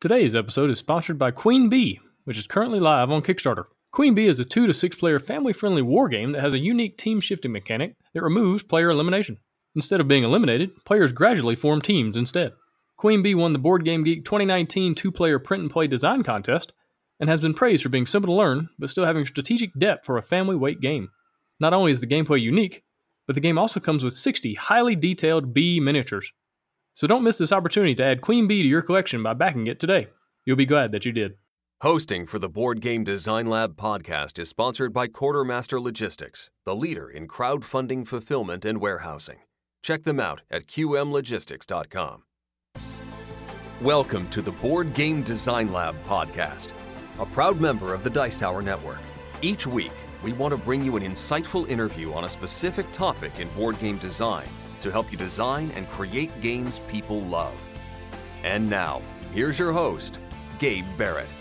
Today's 0.00 0.36
episode 0.36 0.70
is 0.70 0.78
sponsored 0.78 1.18
by 1.18 1.32
Queen 1.32 1.68
Bee, 1.68 1.98
which 2.22 2.38
is 2.38 2.46
currently 2.46 2.78
live 2.78 3.10
on 3.10 3.20
Kickstarter. 3.20 3.64
Queen 3.90 4.14
Bee 4.14 4.28
is 4.28 4.38
a 4.38 4.44
two 4.44 4.68
to 4.68 4.72
six 4.72 4.94
player 4.94 5.18
family 5.18 5.52
friendly 5.52 5.82
war 5.82 6.08
game 6.08 6.30
that 6.30 6.40
has 6.40 6.54
a 6.54 6.58
unique 6.60 6.96
team 6.96 7.20
shifting 7.20 7.50
mechanic 7.50 7.96
that 8.14 8.22
removes 8.22 8.62
player 8.62 8.90
elimination. 8.90 9.38
Instead 9.74 9.98
of 9.98 10.06
being 10.06 10.22
eliminated, 10.22 10.70
players 10.84 11.10
gradually 11.10 11.56
form 11.56 11.82
teams 11.82 12.16
instead. 12.16 12.52
Queen 12.96 13.24
Bee 13.24 13.34
won 13.34 13.52
the 13.52 13.58
Board 13.58 13.84
Game 13.84 14.04
Geek 14.04 14.24
2019 14.24 14.94
two 14.94 15.10
player 15.10 15.40
print 15.40 15.64
and 15.64 15.72
play 15.72 15.88
design 15.88 16.22
contest 16.22 16.72
and 17.18 17.28
has 17.28 17.40
been 17.40 17.52
praised 17.52 17.82
for 17.82 17.88
being 17.88 18.06
simple 18.06 18.32
to 18.32 18.38
learn 18.38 18.68
but 18.78 18.90
still 18.90 19.04
having 19.04 19.26
strategic 19.26 19.76
depth 19.80 20.06
for 20.06 20.16
a 20.16 20.22
family 20.22 20.54
weight 20.54 20.80
game. 20.80 21.08
Not 21.58 21.74
only 21.74 21.90
is 21.90 22.00
the 22.00 22.06
gameplay 22.06 22.40
unique, 22.40 22.84
but 23.26 23.34
the 23.34 23.40
game 23.40 23.58
also 23.58 23.80
comes 23.80 24.04
with 24.04 24.14
60 24.14 24.54
highly 24.54 24.94
detailed 24.94 25.52
bee 25.52 25.80
miniatures. 25.80 26.32
So 26.98 27.06
don't 27.06 27.22
miss 27.22 27.38
this 27.38 27.52
opportunity 27.52 27.94
to 27.94 28.04
add 28.04 28.22
Queen 28.22 28.48
Bee 28.48 28.60
to 28.60 28.68
your 28.68 28.82
collection 28.82 29.22
by 29.22 29.32
backing 29.32 29.68
it 29.68 29.78
today. 29.78 30.08
You'll 30.44 30.56
be 30.56 30.66
glad 30.66 30.90
that 30.90 31.04
you 31.04 31.12
did. 31.12 31.34
Hosting 31.80 32.26
for 32.26 32.40
the 32.40 32.48
Board 32.48 32.80
Game 32.80 33.04
Design 33.04 33.46
Lab 33.46 33.76
podcast 33.76 34.36
is 34.40 34.48
sponsored 34.48 34.92
by 34.92 35.06
Quartermaster 35.06 35.80
Logistics, 35.80 36.50
the 36.64 36.74
leader 36.74 37.08
in 37.08 37.28
crowdfunding 37.28 38.04
fulfillment 38.04 38.64
and 38.64 38.80
warehousing. 38.80 39.38
Check 39.80 40.02
them 40.02 40.18
out 40.18 40.42
at 40.50 40.66
qmlogistics.com. 40.66 42.24
Welcome 43.80 44.28
to 44.30 44.42
the 44.42 44.50
Board 44.50 44.92
Game 44.92 45.22
Design 45.22 45.72
Lab 45.72 45.94
podcast, 46.04 46.70
a 47.20 47.26
proud 47.26 47.60
member 47.60 47.94
of 47.94 48.02
the 48.02 48.10
Dice 48.10 48.36
Tower 48.36 48.60
Network. 48.60 48.98
Each 49.40 49.68
week, 49.68 49.94
we 50.24 50.32
want 50.32 50.50
to 50.50 50.58
bring 50.58 50.82
you 50.82 50.96
an 50.96 51.04
insightful 51.04 51.68
interview 51.68 52.12
on 52.12 52.24
a 52.24 52.28
specific 52.28 52.90
topic 52.90 53.38
in 53.38 53.46
board 53.50 53.78
game 53.78 53.98
design 53.98 54.48
to 54.80 54.90
help 54.90 55.10
you 55.10 55.18
design 55.18 55.70
and 55.74 55.88
create 55.88 56.40
games 56.40 56.80
people 56.88 57.20
love. 57.22 57.54
And 58.44 58.68
now, 58.68 59.02
here's 59.32 59.58
your 59.58 59.72
host, 59.72 60.18
Gabe 60.58 60.86
Barrett. 60.96 61.34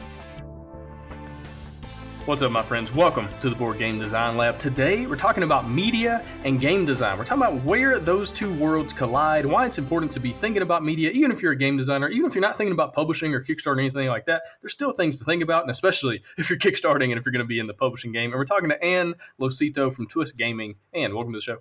What's 2.28 2.42
up, 2.42 2.52
my 2.52 2.61
friends? 2.61 2.94
Welcome 2.94 3.30
to 3.39 3.50
the 3.50 3.56
Board 3.56 3.78
Game 3.78 4.00
Design 4.00 4.36
Lab. 4.36 4.59
Today, 4.59 5.06
we're 5.06 5.16
talking 5.16 5.44
about 5.44 5.70
media 5.70 6.26
and 6.44 6.59
game 6.59 6.86
design. 6.86 7.17
We're 7.17 7.23
talking 7.23 7.42
about 7.42 7.64
where 7.64 8.00
those 8.00 8.31
two 8.31 8.53
worlds 8.56 8.92
collide, 8.92 9.45
why 9.45 9.66
it's 9.66 9.78
important 9.78 10.11
to 10.11 10.20
be 10.20 10.33
thinking 10.33 10.61
about 10.61 10.83
media, 10.83 11.09
even 11.11 11.31
if 11.31 11.42
you're 11.42 11.54
a 11.54 11.58
game 11.58 11.78
designer, 11.78 12.09
even 12.09 12.26
if 12.26 12.36
you're 12.36 12.42
not 12.42 12.58
thinking 12.58 12.73
about 12.73 12.92
publishing 12.92 13.33
or 13.33 13.42
Kickstarter 13.42 13.78
or 13.78 13.80
anything 13.80 14.09
like 14.09 14.26
that. 14.26 14.42
There's 14.61 14.73
still 14.73 14.92
things 14.92 15.17
to 15.20 15.23
think 15.23 15.42
about, 15.42 15.61
and 15.61 15.72
especially 15.72 16.22
if 16.38 16.50
you're 16.50 16.59
Kickstarting 16.59 17.11
and 17.11 17.17
if 17.17 17.26
you're 17.26 17.31
going 17.31 17.45
to 17.45 17.45
be 17.45 17.59
in 17.59 17.67
the 17.67 17.73
publishing 17.73 18.11
game. 18.11 18.31
And 18.31 18.36
we're 18.38 18.44
talking 18.44 18.67
to 18.72 18.83
Ann 18.83 19.14
Losito 19.39 19.89
from 19.94 20.06
Twist 20.06 20.36
Gaming. 20.36 20.76
Ann, 20.94 21.16
welcome 21.16 21.31
to 21.31 21.38
the 21.38 21.42
show. 21.42 21.59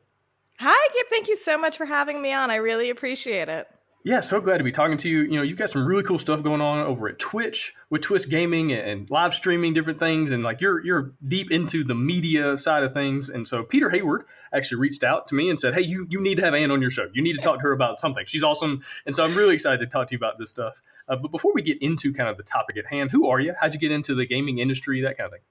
Hi, 0.58 0.88
Gabe. 0.94 1.06
Thank 1.10 1.28
you 1.28 1.36
so 1.36 1.58
much 1.58 1.76
for 1.76 1.86
having 1.86 2.22
me 2.22 2.32
on. 2.32 2.50
I 2.50 2.56
really 2.56 2.90
appreciate 2.90 3.48
it. 3.48 3.68
Yeah, 4.06 4.20
so 4.20 4.40
glad 4.40 4.58
to 4.58 4.64
be 4.64 4.70
talking 4.70 4.96
to 4.98 5.08
you. 5.08 5.22
You 5.22 5.32
know, 5.32 5.42
you've 5.42 5.58
got 5.58 5.68
some 5.68 5.84
really 5.84 6.04
cool 6.04 6.20
stuff 6.20 6.40
going 6.44 6.60
on 6.60 6.78
over 6.86 7.08
at 7.08 7.18
Twitch 7.18 7.74
with 7.90 8.02
Twist 8.02 8.30
Gaming 8.30 8.70
and 8.72 9.10
live 9.10 9.34
streaming 9.34 9.74
different 9.74 9.98
things, 9.98 10.30
and 10.30 10.44
like 10.44 10.60
you're 10.60 10.80
you're 10.84 11.12
deep 11.26 11.50
into 11.50 11.82
the 11.82 11.96
media 11.96 12.56
side 12.56 12.84
of 12.84 12.94
things. 12.94 13.28
And 13.28 13.48
so 13.48 13.64
Peter 13.64 13.90
Hayward 13.90 14.24
actually 14.54 14.78
reached 14.78 15.02
out 15.02 15.26
to 15.26 15.34
me 15.34 15.50
and 15.50 15.58
said, 15.58 15.74
"Hey, 15.74 15.80
you 15.80 16.06
you 16.08 16.20
need 16.20 16.36
to 16.36 16.44
have 16.44 16.54
Anne 16.54 16.70
on 16.70 16.80
your 16.80 16.90
show. 16.90 17.08
You 17.12 17.20
need 17.20 17.34
to 17.34 17.42
talk 17.42 17.56
to 17.56 17.62
her 17.62 17.72
about 17.72 17.98
something. 17.98 18.24
She's 18.26 18.44
awesome." 18.44 18.80
And 19.06 19.16
so 19.16 19.24
I'm 19.24 19.34
really 19.34 19.54
excited 19.54 19.80
to 19.80 19.86
talk 19.86 20.06
to 20.06 20.12
you 20.12 20.18
about 20.18 20.38
this 20.38 20.50
stuff. 20.50 20.82
Uh, 21.08 21.16
but 21.16 21.32
before 21.32 21.52
we 21.52 21.60
get 21.60 21.82
into 21.82 22.12
kind 22.12 22.28
of 22.28 22.36
the 22.36 22.44
topic 22.44 22.76
at 22.76 22.86
hand, 22.86 23.10
who 23.10 23.26
are 23.26 23.40
you? 23.40 23.54
How'd 23.60 23.74
you 23.74 23.80
get 23.80 23.90
into 23.90 24.14
the 24.14 24.24
gaming 24.24 24.58
industry? 24.58 25.00
That 25.00 25.18
kind 25.18 25.26
of 25.26 25.32
thing. 25.32 25.42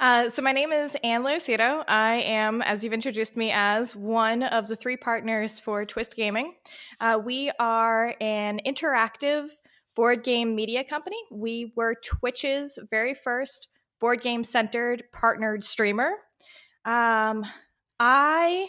Uh, 0.00 0.28
so 0.28 0.42
my 0.42 0.52
name 0.52 0.72
is 0.72 0.96
Anne 1.02 1.22
Losito. 1.22 1.84
I 1.88 2.16
am, 2.16 2.62
as 2.62 2.84
you've 2.84 2.92
introduced 2.92 3.36
me 3.36 3.50
as, 3.52 3.94
one 3.94 4.42
of 4.42 4.68
the 4.68 4.76
three 4.76 4.96
partners 4.96 5.58
for 5.58 5.84
Twist 5.84 6.16
Gaming. 6.16 6.54
Uh, 7.00 7.20
we 7.24 7.50
are 7.58 8.14
an 8.20 8.60
interactive 8.66 9.48
board 9.94 10.22
game 10.22 10.54
media 10.54 10.84
company. 10.84 11.18
We 11.30 11.72
were 11.74 11.96
Twitch's 12.04 12.78
very 12.90 13.14
first 13.14 13.68
board 14.00 14.22
game 14.22 14.44
centered 14.44 15.04
partnered 15.12 15.64
streamer. 15.64 16.12
Um, 16.84 17.44
I 17.98 18.68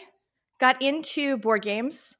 got 0.59 0.81
into 0.81 1.37
board 1.37 1.61
games 1.61 2.17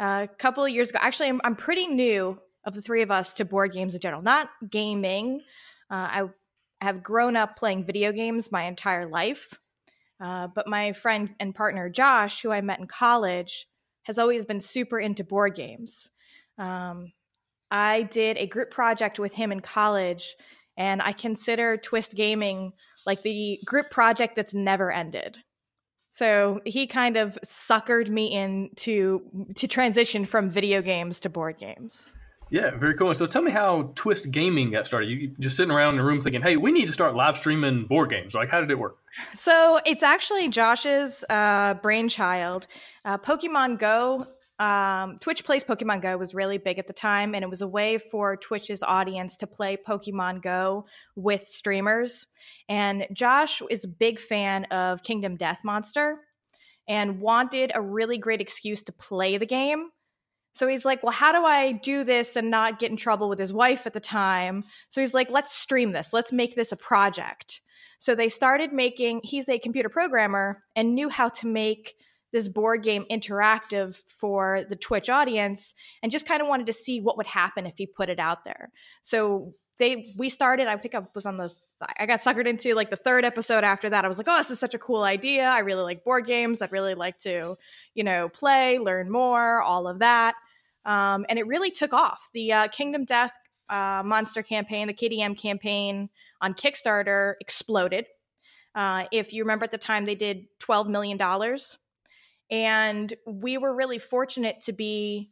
uh, 0.00 0.26
a 0.30 0.36
couple 0.36 0.64
of 0.64 0.70
years 0.70 0.90
ago. 0.90 0.98
Actually, 1.02 1.28
I'm, 1.30 1.40
I'm, 1.44 1.56
pretty 1.56 1.86
new 1.86 2.38
of 2.64 2.74
the 2.74 2.80
three 2.80 3.02
of 3.02 3.10
us 3.10 3.34
to 3.34 3.44
board 3.44 3.72
games 3.72 3.94
in 3.94 4.00
general, 4.00 4.22
not 4.22 4.48
gaming. 4.70 5.42
Uh, 5.90 6.08
I 6.10 6.24
have 6.82 7.02
grown 7.02 7.36
up 7.36 7.56
playing 7.56 7.84
video 7.84 8.12
games 8.12 8.52
my 8.52 8.64
entire 8.64 9.06
life. 9.06 9.58
Uh, 10.20 10.48
but 10.54 10.68
my 10.68 10.92
friend 10.92 11.30
and 11.40 11.54
partner 11.54 11.88
Josh, 11.88 12.42
who 12.42 12.50
I 12.52 12.60
met 12.60 12.78
in 12.78 12.86
college, 12.86 13.66
has 14.04 14.18
always 14.18 14.44
been 14.44 14.60
super 14.60 14.98
into 14.98 15.24
board 15.24 15.54
games. 15.54 16.10
Um, 16.58 17.12
I 17.70 18.02
did 18.02 18.36
a 18.36 18.46
group 18.46 18.70
project 18.70 19.18
with 19.18 19.34
him 19.34 19.50
in 19.50 19.60
college, 19.60 20.36
and 20.76 21.00
I 21.02 21.12
consider 21.12 21.76
Twist 21.76 22.14
Gaming 22.14 22.72
like 23.06 23.22
the 23.22 23.58
group 23.64 23.90
project 23.90 24.36
that's 24.36 24.54
never 24.54 24.92
ended. 24.92 25.38
So 26.08 26.60
he 26.66 26.86
kind 26.86 27.16
of 27.16 27.38
suckered 27.44 28.08
me 28.08 28.32
into 28.32 29.22
to 29.56 29.66
transition 29.66 30.26
from 30.26 30.50
video 30.50 30.82
games 30.82 31.20
to 31.20 31.30
board 31.30 31.58
games. 31.58 32.12
Yeah, 32.52 32.76
very 32.76 32.94
cool. 32.94 33.14
So 33.14 33.24
tell 33.24 33.40
me 33.40 33.50
how 33.50 33.92
Twist 33.94 34.30
Gaming 34.30 34.70
got 34.70 34.86
started. 34.86 35.08
You 35.08 35.28
just 35.40 35.56
sitting 35.56 35.72
around 35.72 35.94
in 35.94 36.00
a 36.00 36.04
room 36.04 36.20
thinking, 36.20 36.42
"Hey, 36.42 36.56
we 36.56 36.70
need 36.70 36.84
to 36.84 36.92
start 36.92 37.14
live 37.14 37.38
streaming 37.38 37.86
board 37.86 38.10
games." 38.10 38.34
Like, 38.34 38.50
how 38.50 38.60
did 38.60 38.70
it 38.70 38.78
work? 38.78 38.98
So 39.32 39.80
it's 39.86 40.02
actually 40.02 40.50
Josh's 40.50 41.24
uh, 41.30 41.74
brainchild. 41.82 42.66
Uh, 43.06 43.16
Pokemon 43.16 43.78
Go. 43.78 44.26
Um, 44.58 45.18
Twitch 45.18 45.46
plays 45.46 45.64
Pokemon 45.64 46.02
Go 46.02 46.18
was 46.18 46.34
really 46.34 46.58
big 46.58 46.78
at 46.78 46.86
the 46.86 46.92
time, 46.92 47.34
and 47.34 47.42
it 47.42 47.48
was 47.48 47.62
a 47.62 47.66
way 47.66 47.96
for 47.96 48.36
Twitch's 48.36 48.82
audience 48.82 49.38
to 49.38 49.46
play 49.46 49.78
Pokemon 49.78 50.42
Go 50.42 50.84
with 51.16 51.46
streamers. 51.46 52.26
And 52.68 53.06
Josh 53.14 53.62
is 53.70 53.84
a 53.84 53.88
big 53.88 54.18
fan 54.18 54.66
of 54.66 55.02
Kingdom 55.02 55.36
Death 55.36 55.62
Monster 55.64 56.18
and 56.86 57.18
wanted 57.18 57.72
a 57.74 57.80
really 57.80 58.18
great 58.18 58.42
excuse 58.42 58.82
to 58.82 58.92
play 58.92 59.38
the 59.38 59.46
game 59.46 59.88
so 60.52 60.68
he's 60.68 60.84
like, 60.84 61.02
well, 61.02 61.12
how 61.12 61.32
do 61.32 61.44
I 61.44 61.72
do 61.72 62.04
this 62.04 62.36
and 62.36 62.50
not 62.50 62.78
get 62.78 62.90
in 62.90 62.96
trouble 62.96 63.28
with 63.28 63.38
his 63.38 63.52
wife 63.52 63.86
at 63.86 63.94
the 63.94 64.00
time? 64.00 64.64
So 64.88 65.00
he's 65.00 65.14
like, 65.14 65.30
let's 65.30 65.52
stream 65.54 65.92
this. 65.92 66.12
Let's 66.12 66.32
make 66.32 66.54
this 66.54 66.72
a 66.72 66.76
project. 66.76 67.60
So 67.98 68.14
they 68.14 68.28
started 68.28 68.72
making, 68.72 69.20
he's 69.22 69.48
a 69.48 69.58
computer 69.58 69.88
programmer 69.88 70.64
and 70.76 70.94
knew 70.94 71.08
how 71.08 71.28
to 71.30 71.46
make 71.46 71.94
this 72.32 72.48
board 72.48 72.82
game 72.82 73.04
interactive 73.10 73.94
for 73.94 74.64
the 74.68 74.76
Twitch 74.76 75.08
audience 75.08 75.74
and 76.02 76.10
just 76.10 76.26
kind 76.26 76.42
of 76.42 76.48
wanted 76.48 76.66
to 76.66 76.72
see 76.72 77.00
what 77.00 77.16
would 77.16 77.26
happen 77.26 77.66
if 77.66 77.74
he 77.76 77.86
put 77.86 78.08
it 78.08 78.18
out 78.18 78.44
there. 78.44 78.70
So 79.02 79.54
they, 79.78 80.12
we 80.16 80.28
started, 80.28 80.66
I 80.66 80.76
think 80.76 80.94
I 80.94 81.02
was 81.14 81.26
on 81.26 81.36
the 81.36 81.50
I 81.98 82.06
got 82.06 82.20
suckered 82.20 82.46
into 82.46 82.74
like 82.74 82.90
the 82.90 82.96
third 82.96 83.24
episode 83.24 83.64
after 83.64 83.90
that. 83.90 84.04
I 84.04 84.08
was 84.08 84.18
like, 84.18 84.28
oh, 84.28 84.36
this 84.36 84.50
is 84.50 84.58
such 84.58 84.74
a 84.74 84.78
cool 84.78 85.02
idea. 85.02 85.44
I 85.44 85.60
really 85.60 85.82
like 85.82 86.04
board 86.04 86.26
games. 86.26 86.62
I'd 86.62 86.72
really 86.72 86.94
like 86.94 87.18
to, 87.20 87.56
you 87.94 88.04
know, 88.04 88.28
play, 88.28 88.78
learn 88.78 89.10
more, 89.10 89.62
all 89.62 89.88
of 89.88 89.98
that. 90.00 90.34
Um, 90.84 91.26
and 91.28 91.38
it 91.38 91.46
really 91.46 91.70
took 91.70 91.92
off. 91.92 92.30
The 92.34 92.52
uh, 92.52 92.68
Kingdom 92.68 93.04
Death 93.04 93.32
uh, 93.68 94.02
Monster 94.04 94.42
campaign, 94.42 94.86
the 94.86 94.94
KDM 94.94 95.38
campaign 95.38 96.08
on 96.40 96.54
Kickstarter 96.54 97.34
exploded. 97.40 98.06
Uh, 98.74 99.04
if 99.12 99.32
you 99.32 99.42
remember 99.42 99.64
at 99.64 99.70
the 99.70 99.78
time, 99.78 100.04
they 100.04 100.14
did 100.14 100.46
$12 100.60 100.88
million. 100.88 101.18
And 102.50 103.14
we 103.26 103.58
were 103.58 103.74
really 103.74 103.98
fortunate 103.98 104.60
to 104.64 104.72
be 104.72 105.30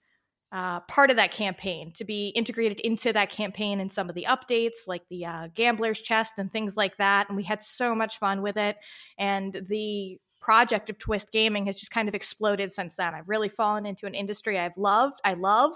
uh, 0.53 0.81
part 0.81 1.11
of 1.11 1.17
that 1.17 1.31
campaign, 1.31 1.93
to 1.93 2.05
be 2.05 2.29
integrated 2.29 2.81
into 2.81 3.13
that 3.13 3.31
campaign 3.31 3.81
and 3.81 3.93
some 3.93 4.09
of 4.09 4.15
the 4.15 4.27
updates, 4.29 4.87
like 4.87 5.03
the 5.09 5.25
uh, 5.25 5.49
gambler's 5.55 6.01
chest 6.01 6.39
and 6.39 6.53
things 6.53 6.77
like 6.77 6.97
that. 6.97 7.29
And 7.29 7.37
we 7.37 7.45
had 7.45 7.63
so 7.63 7.95
much 7.95 8.19
fun 8.19 8.43
with 8.43 8.57
it. 8.57 8.77
And 9.19 9.53
the 9.69 10.19
project 10.41 10.91
of 10.91 10.99
Twist 10.99 11.31
Gaming 11.33 11.67
has 11.67 11.79
just 11.79 11.93
kind 11.93 12.09
of 12.09 12.15
exploded 12.15 12.73
since 12.73 12.97
then. 12.97 13.15
I've 13.15 13.29
really 13.29 13.49
fallen 13.49 13.87
into 13.87 14.07
an 14.07 14.15
industry 14.15 14.59
I've 14.59 14.77
loved, 14.77 15.21
I 15.25 15.35
love, 15.35 15.73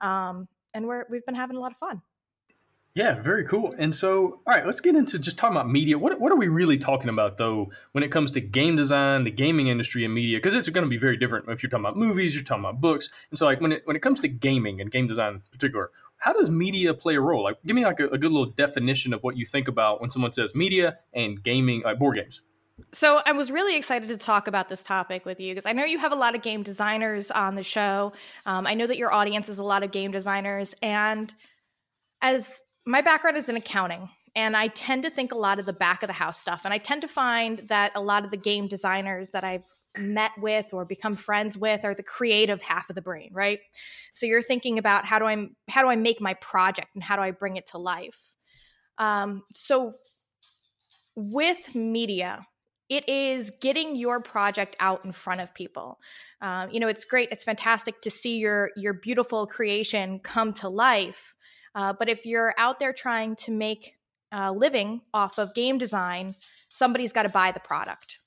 um, 0.00 0.48
and 0.74 0.86
we're 0.86 1.04
we've 1.10 1.24
been 1.26 1.34
having 1.34 1.56
a 1.56 1.60
lot 1.60 1.72
of 1.72 1.78
fun. 1.78 2.02
Yeah, 2.94 3.22
very 3.22 3.46
cool. 3.46 3.74
And 3.78 3.96
so, 3.96 4.40
all 4.46 4.54
right, 4.54 4.66
let's 4.66 4.80
get 4.80 4.94
into 4.94 5.18
just 5.18 5.38
talking 5.38 5.56
about 5.56 5.66
media. 5.66 5.96
What, 5.98 6.20
what 6.20 6.30
are 6.30 6.36
we 6.36 6.48
really 6.48 6.76
talking 6.76 7.08
about, 7.08 7.38
though, 7.38 7.70
when 7.92 8.04
it 8.04 8.12
comes 8.12 8.30
to 8.32 8.40
game 8.40 8.76
design, 8.76 9.24
the 9.24 9.30
gaming 9.30 9.68
industry, 9.68 10.04
and 10.04 10.12
media? 10.12 10.36
Because 10.36 10.54
it's 10.54 10.68
going 10.68 10.84
to 10.84 10.90
be 10.90 10.98
very 10.98 11.16
different 11.16 11.48
if 11.48 11.62
you're 11.62 11.70
talking 11.70 11.86
about 11.86 11.96
movies, 11.96 12.34
you're 12.34 12.44
talking 12.44 12.64
about 12.64 12.82
books. 12.82 13.08
And 13.30 13.38
so, 13.38 13.46
like, 13.46 13.62
when 13.62 13.72
it, 13.72 13.82
when 13.86 13.96
it 13.96 14.02
comes 14.02 14.20
to 14.20 14.28
gaming 14.28 14.82
and 14.82 14.90
game 14.90 15.06
design 15.06 15.36
in 15.36 15.40
particular, 15.50 15.90
how 16.18 16.34
does 16.34 16.50
media 16.50 16.92
play 16.92 17.14
a 17.14 17.20
role? 17.20 17.42
Like, 17.42 17.56
give 17.64 17.74
me 17.74 17.84
like 17.84 17.98
a, 17.98 18.08
a 18.08 18.18
good 18.18 18.30
little 18.30 18.50
definition 18.50 19.14
of 19.14 19.22
what 19.22 19.38
you 19.38 19.46
think 19.46 19.68
about 19.68 20.02
when 20.02 20.10
someone 20.10 20.32
says 20.32 20.54
media 20.54 20.98
and 21.14 21.42
gaming, 21.42 21.82
like 21.84 21.98
board 21.98 22.16
games. 22.16 22.42
So 22.92 23.22
I 23.24 23.32
was 23.32 23.50
really 23.50 23.76
excited 23.76 24.10
to 24.10 24.18
talk 24.18 24.48
about 24.48 24.68
this 24.68 24.82
topic 24.82 25.24
with 25.24 25.40
you 25.40 25.54
because 25.54 25.64
I 25.64 25.72
know 25.72 25.84
you 25.84 25.98
have 25.98 26.12
a 26.12 26.16
lot 26.16 26.34
of 26.34 26.42
game 26.42 26.62
designers 26.62 27.30
on 27.30 27.54
the 27.54 27.62
show. 27.62 28.12
Um, 28.44 28.66
I 28.66 28.74
know 28.74 28.86
that 28.86 28.98
your 28.98 29.14
audience 29.14 29.48
is 29.48 29.58
a 29.58 29.62
lot 29.62 29.82
of 29.82 29.92
game 29.92 30.10
designers, 30.10 30.74
and 30.82 31.32
as 32.20 32.62
my 32.86 33.00
background 33.00 33.36
is 33.36 33.48
in 33.48 33.56
accounting, 33.56 34.08
and 34.34 34.56
I 34.56 34.68
tend 34.68 35.02
to 35.04 35.10
think 35.10 35.32
a 35.32 35.38
lot 35.38 35.58
of 35.58 35.66
the 35.66 35.72
back 35.72 36.02
of 36.02 36.08
the 36.08 36.14
house 36.14 36.38
stuff, 36.38 36.62
and 36.64 36.72
I 36.72 36.78
tend 36.78 37.02
to 37.02 37.08
find 37.08 37.60
that 37.68 37.92
a 37.94 38.00
lot 38.00 38.24
of 38.24 38.30
the 38.30 38.36
game 38.36 38.68
designers 38.68 39.30
that 39.30 39.44
I've 39.44 39.66
met 39.96 40.32
with 40.38 40.72
or 40.72 40.84
become 40.84 41.14
friends 41.14 41.58
with 41.58 41.84
are 41.84 41.94
the 41.94 42.02
creative 42.02 42.62
half 42.62 42.88
of 42.88 42.96
the 42.96 43.02
brain, 43.02 43.30
right? 43.32 43.60
So 44.12 44.26
you're 44.26 44.42
thinking 44.42 44.78
about 44.78 45.04
how 45.04 45.18
do 45.18 45.26
I 45.26 45.48
how 45.68 45.82
do 45.82 45.88
I 45.88 45.96
make 45.96 46.20
my 46.20 46.34
project 46.34 46.88
and 46.94 47.02
how 47.02 47.16
do 47.16 47.22
I 47.22 47.30
bring 47.30 47.56
it 47.56 47.66
to 47.68 47.78
life? 47.78 48.34
Um, 48.98 49.42
so 49.54 49.94
with 51.14 51.74
media, 51.74 52.46
it 52.88 53.08
is 53.08 53.52
getting 53.60 53.96
your 53.96 54.20
project 54.20 54.76
out 54.80 55.04
in 55.04 55.12
front 55.12 55.40
of 55.40 55.54
people. 55.54 55.98
Um, 56.40 56.70
you 56.70 56.80
know, 56.80 56.88
it's 56.88 57.04
great. 57.04 57.28
It's 57.30 57.44
fantastic 57.44 58.00
to 58.02 58.10
see 58.10 58.38
your 58.38 58.70
your 58.76 58.94
beautiful 58.94 59.46
creation 59.46 60.20
come 60.20 60.52
to 60.54 60.68
life. 60.68 61.34
Uh, 61.74 61.92
but 61.92 62.08
if 62.08 62.26
you're 62.26 62.54
out 62.58 62.78
there 62.78 62.92
trying 62.92 63.36
to 63.36 63.50
make 63.50 63.96
a 64.30 64.52
living 64.52 65.00
off 65.12 65.38
of 65.38 65.54
game 65.54 65.78
design, 65.78 66.34
somebody's 66.68 67.12
got 67.12 67.24
to 67.24 67.28
buy 67.28 67.52
the 67.52 67.60
product. 67.60 68.18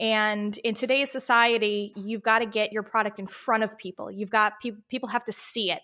And 0.00 0.56
in 0.58 0.74
today's 0.74 1.10
society, 1.10 1.92
you've 1.96 2.22
got 2.22 2.38
to 2.38 2.46
get 2.46 2.72
your 2.72 2.84
product 2.84 3.18
in 3.18 3.26
front 3.26 3.64
of 3.64 3.76
people. 3.78 4.10
You've 4.10 4.30
got 4.30 4.60
people 4.60 4.80
people 4.88 5.08
have 5.08 5.24
to 5.24 5.32
see 5.32 5.72
it. 5.72 5.80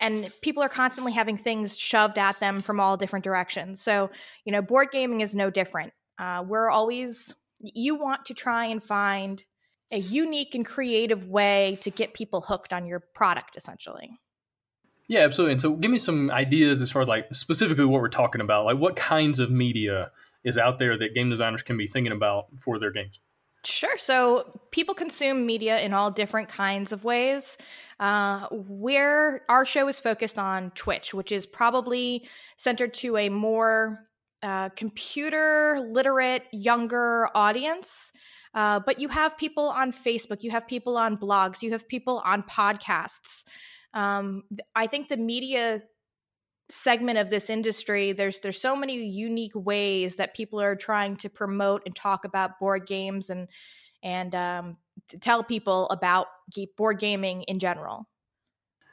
And 0.00 0.32
people 0.42 0.64
are 0.64 0.68
constantly 0.68 1.12
having 1.12 1.36
things 1.36 1.78
shoved 1.78 2.18
at 2.18 2.40
them 2.40 2.60
from 2.60 2.80
all 2.80 2.96
different 2.96 3.24
directions. 3.24 3.80
So, 3.80 4.10
you 4.44 4.50
know, 4.50 4.60
board 4.60 4.88
gaming 4.90 5.20
is 5.20 5.32
no 5.32 5.48
different. 5.48 5.92
Uh, 6.18 6.42
we're 6.44 6.70
always, 6.70 7.32
you 7.60 7.94
want 7.94 8.24
to 8.26 8.34
try 8.34 8.64
and 8.64 8.82
find 8.82 9.44
a 9.92 9.98
unique 9.98 10.56
and 10.56 10.66
creative 10.66 11.28
way 11.28 11.78
to 11.82 11.90
get 11.90 12.14
people 12.14 12.40
hooked 12.40 12.72
on 12.72 12.84
your 12.84 12.98
product, 12.98 13.56
essentially. 13.56 14.18
Yeah, 15.12 15.24
absolutely. 15.24 15.52
And 15.52 15.60
so, 15.60 15.74
give 15.74 15.90
me 15.90 15.98
some 15.98 16.30
ideas 16.30 16.80
as 16.80 16.90
far 16.90 17.02
as 17.02 17.08
like 17.08 17.26
specifically 17.34 17.84
what 17.84 18.00
we're 18.00 18.08
talking 18.08 18.40
about. 18.40 18.64
Like, 18.64 18.78
what 18.78 18.96
kinds 18.96 19.40
of 19.40 19.50
media 19.50 20.10
is 20.42 20.56
out 20.56 20.78
there 20.78 20.96
that 20.96 21.12
game 21.12 21.28
designers 21.28 21.62
can 21.62 21.76
be 21.76 21.86
thinking 21.86 22.14
about 22.14 22.46
for 22.58 22.78
their 22.78 22.90
games? 22.90 23.20
Sure. 23.62 23.98
So 23.98 24.58
people 24.70 24.94
consume 24.94 25.44
media 25.44 25.78
in 25.80 25.92
all 25.92 26.10
different 26.10 26.48
kinds 26.48 26.92
of 26.92 27.04
ways. 27.04 27.58
Uh, 28.00 28.46
where 28.50 29.42
our 29.50 29.66
show 29.66 29.86
is 29.86 30.00
focused 30.00 30.38
on 30.38 30.70
Twitch, 30.70 31.12
which 31.12 31.30
is 31.30 31.44
probably 31.44 32.26
centered 32.56 32.94
to 32.94 33.18
a 33.18 33.28
more 33.28 34.08
uh, 34.42 34.70
computer 34.70 35.90
literate, 35.92 36.44
younger 36.52 37.28
audience. 37.34 38.12
Uh, 38.54 38.80
but 38.80 38.98
you 38.98 39.08
have 39.08 39.36
people 39.36 39.68
on 39.68 39.92
Facebook, 39.92 40.42
you 40.42 40.50
have 40.50 40.66
people 40.66 40.96
on 40.96 41.18
blogs, 41.18 41.60
you 41.60 41.70
have 41.72 41.86
people 41.86 42.22
on 42.24 42.42
podcasts. 42.44 43.44
Um, 43.94 44.44
I 44.74 44.86
think 44.86 45.08
the 45.08 45.16
media 45.16 45.80
segment 46.72 47.18
of 47.18 47.28
this 47.28 47.50
industry 47.50 48.12
there's 48.12 48.40
there's 48.40 48.58
so 48.58 48.74
many 48.74 49.04
unique 49.04 49.52
ways 49.54 50.16
that 50.16 50.34
people 50.34 50.58
are 50.58 50.74
trying 50.74 51.16
to 51.16 51.28
promote 51.28 51.82
and 51.84 51.94
talk 51.94 52.24
about 52.24 52.58
board 52.58 52.86
games 52.86 53.28
and 53.28 53.46
and 54.02 54.34
um, 54.34 54.76
to 55.08 55.18
tell 55.18 55.44
people 55.44 55.86
about 55.90 56.28
board 56.78 56.98
gaming 56.98 57.42
in 57.42 57.58
general 57.58 58.08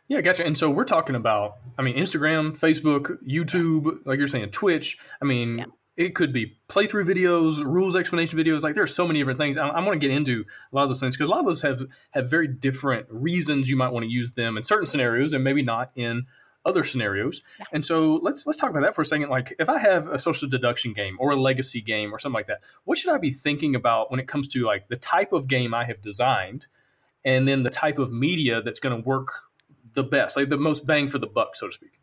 yeah 0.10 0.20
gotcha 0.20 0.46
and 0.46 0.58
so 0.58 0.70
we're 0.70 0.84
talking 0.84 1.16
about 1.16 1.54
i 1.78 1.82
mean 1.82 1.96
instagram 1.96 2.58
facebook 2.58 3.18
youtube 3.26 4.00
like 4.06 4.18
you're 4.18 4.28
saying 4.28 4.50
twitch 4.50 4.98
i 5.22 5.26
mean 5.26 5.60
yeah. 5.60 5.66
It 6.00 6.16
could 6.16 6.32
be 6.32 6.58
playthrough 6.70 7.06
videos 7.06 7.64
rules 7.64 7.96
explanation 7.96 8.40
videos 8.40 8.62
like 8.62 8.74
there's 8.74 8.96
so 8.96 9.06
many 9.06 9.20
different 9.20 9.38
things 9.38 9.58
I'm, 9.58 9.70
I 9.70 9.82
want 9.82 10.00
to 10.00 10.08
get 10.08 10.16
into 10.16 10.46
a 10.72 10.76
lot 10.76 10.84
of 10.84 10.90
those 10.90 11.02
things 11.02 11.16
because 11.16 11.28
a 11.28 11.30
lot 11.30 11.42
of 11.42 11.46
those 11.46 11.62
have 11.62 11.82
have 12.12 12.30
very 12.30 12.48
different 12.48 13.06
reasons 13.10 13.70
you 13.70 13.76
might 13.76 13.90
want 13.90 14.06
to 14.06 14.10
use 14.10 14.34
them 14.34 14.58
in 14.58 14.64
certain 14.64 14.88
scenarios 14.88 15.34
and 15.34 15.44
maybe 15.44 15.62
not 15.62 15.92
in 15.96 16.26
other 16.66 16.84
scenarios. 16.84 17.42
Yeah. 17.60 17.66
And 17.74 17.86
so 17.86 18.20
let's 18.22 18.46
let's 18.46 18.58
talk 18.58 18.70
about 18.70 18.82
that 18.82 18.96
for 18.96 19.02
a 19.02 19.06
second. 19.06 19.30
Like 19.30 19.56
if 19.60 19.70
I 19.70 19.80
have 19.80 20.08
a 20.08 20.20
social 20.20 20.48
deduction 20.48 20.94
game 20.94 21.18
or 21.20 21.32
a 21.32 21.36
legacy 21.36 21.82
game 21.82 22.14
or 22.14 22.20
something 22.20 22.36
like 22.36 22.48
that, 22.48 22.62
what 22.86 22.98
should 22.98 23.14
I 23.14 23.18
be 23.18 23.32
thinking 23.32 23.76
about 23.76 24.12
when 24.12 24.20
it 24.20 24.28
comes 24.28 24.48
to 24.50 24.66
like 24.66 24.88
the 24.88 24.98
type 24.98 25.34
of 25.34 25.48
game 25.48 25.74
I 25.74 25.86
have 25.86 26.02
designed 26.02 26.68
and 27.26 27.48
then 27.48 27.64
the 27.64 27.70
type 27.70 27.98
of 27.98 28.12
media 28.12 28.62
that's 28.62 28.80
going 28.80 29.02
to 29.02 29.08
work 29.08 29.44
the 29.94 30.04
best, 30.04 30.38
like 30.38 30.50
the 30.50 30.58
most 30.58 30.86
bang 30.86 31.08
for 31.08 31.18
the 31.18 31.28
buck, 31.28 31.56
so 31.56 31.68
to 31.68 31.74
speak? 31.74 31.99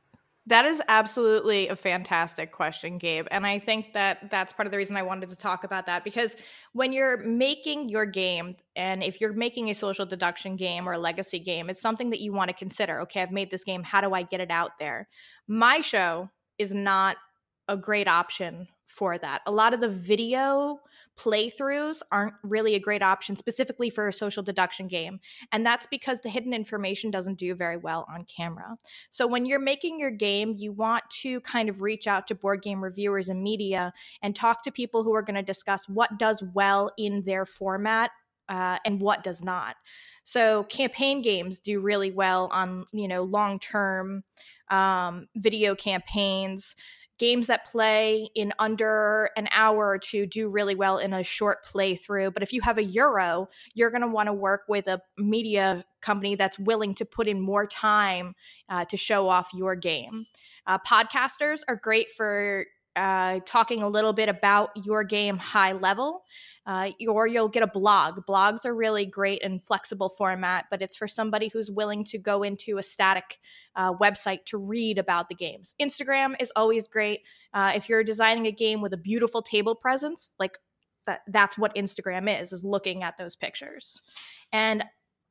That 0.48 0.64
is 0.64 0.80
absolutely 0.86 1.66
a 1.66 1.74
fantastic 1.74 2.52
question, 2.52 2.98
Gabe. 2.98 3.26
And 3.32 3.44
I 3.44 3.58
think 3.58 3.94
that 3.94 4.30
that's 4.30 4.52
part 4.52 4.66
of 4.66 4.70
the 4.70 4.78
reason 4.78 4.96
I 4.96 5.02
wanted 5.02 5.28
to 5.30 5.36
talk 5.36 5.64
about 5.64 5.86
that 5.86 6.04
because 6.04 6.36
when 6.72 6.92
you're 6.92 7.16
making 7.16 7.88
your 7.88 8.06
game, 8.06 8.54
and 8.76 9.02
if 9.02 9.20
you're 9.20 9.32
making 9.32 9.70
a 9.70 9.74
social 9.74 10.06
deduction 10.06 10.54
game 10.54 10.88
or 10.88 10.92
a 10.92 10.98
legacy 10.98 11.40
game, 11.40 11.68
it's 11.68 11.82
something 11.82 12.10
that 12.10 12.20
you 12.20 12.32
want 12.32 12.48
to 12.48 12.54
consider. 12.54 13.00
Okay, 13.00 13.22
I've 13.22 13.32
made 13.32 13.50
this 13.50 13.64
game. 13.64 13.82
How 13.82 14.00
do 14.00 14.14
I 14.14 14.22
get 14.22 14.40
it 14.40 14.52
out 14.52 14.78
there? 14.78 15.08
My 15.48 15.80
show 15.80 16.28
is 16.58 16.72
not 16.72 17.16
a 17.66 17.76
great 17.76 18.06
option 18.06 18.68
for 18.86 19.18
that. 19.18 19.42
A 19.46 19.50
lot 19.50 19.74
of 19.74 19.80
the 19.80 19.88
video 19.88 20.78
playthroughs 21.16 22.02
aren't 22.12 22.34
really 22.42 22.74
a 22.74 22.80
great 22.80 23.02
option 23.02 23.36
specifically 23.36 23.90
for 23.90 24.08
a 24.08 24.12
social 24.12 24.42
deduction 24.42 24.86
game. 24.86 25.20
And 25.50 25.64
that's 25.64 25.86
because 25.86 26.20
the 26.20 26.28
hidden 26.28 26.52
information 26.52 27.10
doesn't 27.10 27.38
do 27.38 27.54
very 27.54 27.76
well 27.76 28.06
on 28.12 28.24
camera. 28.24 28.76
So 29.10 29.26
when 29.26 29.46
you're 29.46 29.58
making 29.58 29.98
your 29.98 30.10
game, 30.10 30.54
you 30.56 30.72
want 30.72 31.04
to 31.22 31.40
kind 31.40 31.68
of 31.68 31.80
reach 31.80 32.06
out 32.06 32.26
to 32.28 32.34
board 32.34 32.62
game 32.62 32.82
reviewers 32.82 33.28
and 33.28 33.42
media 33.42 33.92
and 34.22 34.36
talk 34.36 34.62
to 34.64 34.70
people 34.70 35.02
who 35.02 35.14
are 35.14 35.22
going 35.22 35.36
to 35.36 35.42
discuss 35.42 35.88
what 35.88 36.18
does 36.18 36.42
well 36.54 36.90
in 36.98 37.22
their 37.24 37.46
format 37.46 38.10
uh, 38.48 38.78
and 38.84 39.00
what 39.00 39.24
does 39.24 39.42
not. 39.42 39.76
So 40.22 40.64
campaign 40.64 41.22
games 41.22 41.60
do 41.60 41.80
really 41.80 42.10
well 42.10 42.48
on 42.52 42.84
you 42.92 43.08
know 43.08 43.22
long 43.22 43.58
term 43.58 44.24
um, 44.70 45.28
video 45.36 45.74
campaigns 45.74 46.74
games 47.18 47.46
that 47.46 47.66
play 47.66 48.28
in 48.34 48.52
under 48.58 49.30
an 49.36 49.48
hour 49.52 49.88
or 49.88 49.98
two 49.98 50.26
do 50.26 50.48
really 50.48 50.74
well 50.74 50.98
in 50.98 51.12
a 51.12 51.22
short 51.22 51.64
playthrough. 51.64 52.32
But 52.32 52.42
if 52.42 52.52
you 52.52 52.60
have 52.62 52.78
a 52.78 52.84
Euro, 52.84 53.48
you're 53.74 53.90
going 53.90 54.02
to 54.02 54.08
want 54.08 54.26
to 54.26 54.32
work 54.32 54.62
with 54.68 54.86
a 54.88 55.00
media 55.16 55.84
company 56.00 56.34
that's 56.34 56.58
willing 56.58 56.94
to 56.94 57.04
put 57.04 57.26
in 57.26 57.40
more 57.40 57.66
time 57.66 58.34
uh, 58.68 58.84
to 58.86 58.96
show 58.96 59.28
off 59.28 59.50
your 59.54 59.74
game. 59.74 60.26
Uh, 60.66 60.78
podcasters 60.78 61.60
are 61.68 61.76
great 61.76 62.10
for 62.10 62.66
uh, 62.96 63.40
talking 63.44 63.82
a 63.82 63.88
little 63.88 64.12
bit 64.12 64.28
about 64.28 64.70
your 64.74 65.04
game 65.04 65.36
high 65.36 65.72
level 65.72 66.22
uh, 66.66 66.90
or 67.08 67.26
you'll 67.26 67.48
get 67.48 67.62
a 67.62 67.66
blog. 67.66 68.20
Blogs 68.26 68.64
are 68.64 68.74
really 68.74 69.06
great 69.06 69.42
and 69.42 69.64
flexible 69.64 70.08
format, 70.08 70.66
but 70.70 70.82
it's 70.82 70.96
for 70.96 71.06
somebody 71.06 71.48
who's 71.48 71.70
willing 71.70 72.04
to 72.04 72.18
go 72.18 72.42
into 72.42 72.78
a 72.78 72.82
static 72.82 73.38
uh, 73.76 73.92
website 73.94 74.44
to 74.46 74.58
read 74.58 74.98
about 74.98 75.28
the 75.28 75.34
games. 75.34 75.74
Instagram 75.80 76.34
is 76.40 76.52
always 76.56 76.88
great. 76.88 77.20
Uh, 77.54 77.72
if 77.76 77.88
you're 77.88 78.02
designing 78.02 78.46
a 78.46 78.52
game 78.52 78.80
with 78.80 78.92
a 78.92 78.98
beautiful 78.98 79.42
table 79.42 79.76
presence, 79.76 80.34
like 80.40 80.58
that, 81.06 81.20
that's 81.28 81.56
what 81.56 81.74
Instagram 81.76 82.42
is, 82.42 82.52
is 82.52 82.64
looking 82.64 83.04
at 83.04 83.16
those 83.16 83.36
pictures. 83.36 84.02
And 84.52 84.84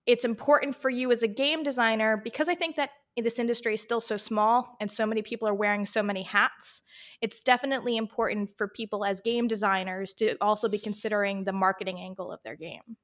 it's 0.06 0.26
important 0.26 0.76
for 0.76 0.90
you 0.90 1.12
as 1.12 1.24
a 1.24 1.28
game 1.28 1.64
designer 1.64 2.20
because 2.24 2.48
I 2.48 2.56
think 2.56 2.76
that 2.76 2.92
this 3.18 3.40
industry 3.40 3.76
is 3.76 3.82
still 3.82 4.02
so 4.02 4.18
small 4.18 4.76
and 4.80 4.92
so 4.92 5.06
many 5.06 5.22
people 5.22 5.48
are 5.48 5.54
wearing 5.54 5.86
so 5.86 6.04
many 6.04 6.24
hats. 6.24 6.82
It's 7.22 7.42
definitely 7.42 7.98
important 7.98 8.52
for 8.58 8.68
people 8.68 9.06
as 9.06 9.22
game 9.22 9.48
designers 9.48 10.14
to 10.16 10.36
also 10.42 10.68
be 10.68 10.80
considering 10.80 11.46
the 11.46 11.54
marketing 11.54 12.00
angle 12.00 12.32
of 12.32 12.44
their 12.44 12.56
game. 12.56 12.98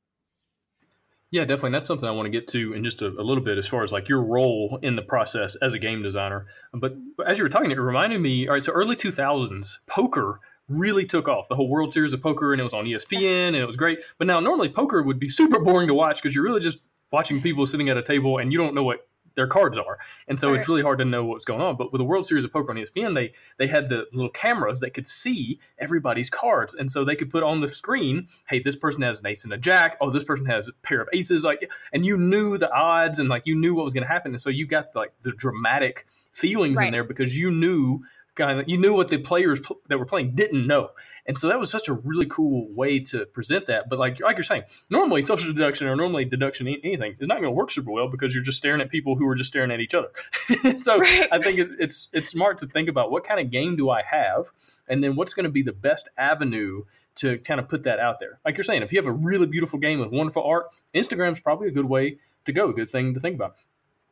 Yeah, 1.32 1.46
definitely. 1.46 1.72
That's 1.72 1.86
something 1.86 2.10
I 2.10 2.12
want 2.12 2.26
to 2.26 2.30
get 2.30 2.48
to 2.50 2.74
in 2.74 2.84
just 2.84 3.02
a, 3.02 3.08
a, 3.08 3.24
little 3.24 3.42
bit 3.42 3.58
as 3.58 3.66
far 3.66 3.84
as 3.84 3.94
like 3.94 4.10
your 4.10 4.22
role 4.22 4.78
in 4.82 4.96
the 4.96 5.02
process 5.02 5.56
as 5.56 5.74
a 5.74 5.80
game 5.80 6.04
designer. 6.04 6.48
But 6.74 6.98
as 7.26 7.38
you 7.38 7.46
were 7.46 7.50
talking, 7.50 7.72
it 7.72 7.80
reminded 7.80 8.20
me, 8.20 8.50
all 8.50 8.56
right, 8.56 8.64
so 8.64 8.74
early 8.74 8.98
2000s, 8.98 9.78
poker 9.88 10.42
really 10.68 11.06
took 11.06 11.30
off. 11.30 11.48
The 11.48 11.56
whole 11.56 11.70
World 11.70 11.94
Series 11.94 12.12
of 12.14 12.22
Poker, 12.22 12.52
and 12.52 12.60
it 12.60 12.64
was 12.64 12.74
on 12.74 12.86
ESPN, 12.86 13.48
and 13.48 13.56
it 13.56 13.66
was 13.66 13.76
great. 13.76 14.00
But 14.18 14.28
now, 14.28 14.40
normally, 14.40 14.70
poker 14.70 15.02
would 15.02 15.20
be 15.20 15.30
super 15.30 15.60
boring 15.60 15.88
to 15.88 15.94
watch 15.94 16.22
because 16.22 16.36
you're 16.36 16.44
really 16.44 16.60
just 16.60 16.80
watching 17.12 17.42
people 17.42 17.66
sitting 17.66 17.90
at 17.90 17.98
a 17.98 18.04
table 18.04 18.38
and 18.38 18.52
you 18.52 18.58
don't 18.58 18.74
know 18.74 18.84
what 18.84 19.08
their 19.36 19.48
cards 19.48 19.78
are. 19.78 19.98
And 20.28 20.40
so 20.40 20.52
right. 20.52 20.60
it's 20.60 20.68
really 20.68 20.82
hard 20.82 21.00
to 21.00 21.06
know 21.06 21.24
what's 21.24 21.46
going 21.46 21.62
on. 21.62 21.78
But 21.78 21.92
with 21.92 22.00
the 22.00 22.06
World 22.06 22.26
Series 22.26 22.44
of 22.44 22.52
Poker 22.52 22.72
on 22.72 22.78
ESPN, 22.78 23.16
they 23.16 23.34
they 23.58 23.68
had 23.68 23.90
the 23.90 24.06
little 24.12 24.30
cameras 24.30 24.80
that 24.82 24.94
could 24.94 25.08
see 25.08 25.60
everybody's 25.80 26.30
cards. 26.30 26.74
And 26.74 26.92
so 26.92 27.04
they 27.04 27.16
could 27.16 27.30
put 27.30 27.44
on 27.44 27.62
the 27.62 27.68
screen, 27.68 28.28
hey, 28.50 28.60
this 28.60 28.76
person 28.76 29.02
has 29.04 29.20
an 29.20 29.28
ace 29.28 29.44
and 29.44 29.54
a 29.54 29.58
jack. 29.58 29.98
Oh, 30.02 30.10
this 30.10 30.24
person 30.24 30.46
has 30.48 30.68
a 30.68 30.74
pair 30.84 31.02
of 31.02 31.08
aces. 31.14 31.44
Like 31.44 31.72
and 31.94 32.06
you 32.06 32.18
knew 32.18 32.58
the 32.58 32.72
odds 32.74 33.20
and 33.20 33.30
like 33.30 33.44
you 33.46 33.56
knew 33.56 33.74
what 33.74 33.84
was 33.84 33.94
gonna 33.94 34.08
happen. 34.08 34.32
And 34.32 34.42
so 34.42 34.50
you 34.50 34.66
got 34.66 34.88
like 34.96 35.14
the 35.22 35.32
dramatic 35.32 36.08
feelings 36.34 36.78
right. 36.78 36.88
in 36.88 36.94
there 36.94 37.04
because 37.04 37.38
you 37.38 37.52
knew 37.52 38.02
kind 38.36 38.60
of 38.60 38.70
you 38.70 38.78
knew 38.78 38.94
what 38.94 39.10
the 39.10 39.18
players 39.18 39.60
that 39.88 39.98
were 39.98 40.06
playing 40.06 40.36
didn't 40.36 40.66
know. 40.66 40.92
And 41.26 41.38
so 41.38 41.48
that 41.50 41.60
was 41.60 41.70
such 41.70 41.88
a 41.88 41.94
really 41.94 42.26
cool 42.26 42.68
way 42.74 43.00
to 43.00 43.26
present 43.28 43.68
that. 43.68 43.90
But 43.90 44.00
like 44.00 44.20
like 44.20 44.38
you're 44.38 44.44
saying, 44.44 44.64
normally 44.90 45.22
social 45.22 45.54
deduction 45.54 45.88
or 45.88 45.96
normally 45.96 46.26
deduction 46.26 46.68
anything 46.68 47.16
is 47.20 47.28
not 47.28 47.36
going 47.36 47.52
to 47.52 47.52
work 47.52 47.72
super 47.72 47.92
well 47.92 48.08
because 48.08 48.34
you're 48.34 48.44
just 48.44 48.58
staring 48.58 48.82
at 48.82 48.90
people 48.90 49.16
who 49.16 49.28
are 49.28 49.36
just 49.36 49.50
staring 49.50 49.72
at 49.72 49.80
each 49.80 49.94
other. 49.94 50.10
so 50.80 51.00
right. 51.00 51.28
I 51.32 51.40
think 51.40 51.60
it's, 51.60 51.72
it's 51.80 52.10
it's 52.14 52.30
smart 52.30 52.58
to 52.60 52.68
think 52.68 52.90
about 52.90 53.12
what 53.12 53.24
kind 53.24 53.40
of 53.40 53.52
game 53.52 53.76
do 53.76 53.90
I 53.90 54.02
have, 54.04 54.52
and 54.88 55.04
then 55.04 55.16
what's 55.16 55.34
going 55.34 55.46
to 55.46 55.52
be 55.52 55.62
the 55.62 55.74
best 55.74 56.10
avenue 56.18 56.84
to 57.14 57.38
kind 57.40 57.60
of 57.60 57.68
put 57.68 57.84
that 57.84 58.00
out 58.00 58.20
there. 58.20 58.40
Like 58.46 58.58
you're 58.58 58.64
saying, 58.64 58.84
if 58.84 58.94
you 58.94 59.00
have 59.00 59.06
a 59.08 59.12
really 59.12 59.46
beautiful 59.46 59.80
game 59.80 60.00
with 60.00 60.12
wonderful 60.12 60.44
art, 60.44 60.68
Instagram's 60.96 61.40
probably 61.40 61.68
a 61.68 61.72
good 61.72 61.86
way 61.86 62.18
to 62.46 62.54
go, 62.54 62.70
a 62.70 62.74
good 62.74 62.90
thing 62.90 63.14
to 63.14 63.20
think 63.20 63.36
about. 63.36 63.56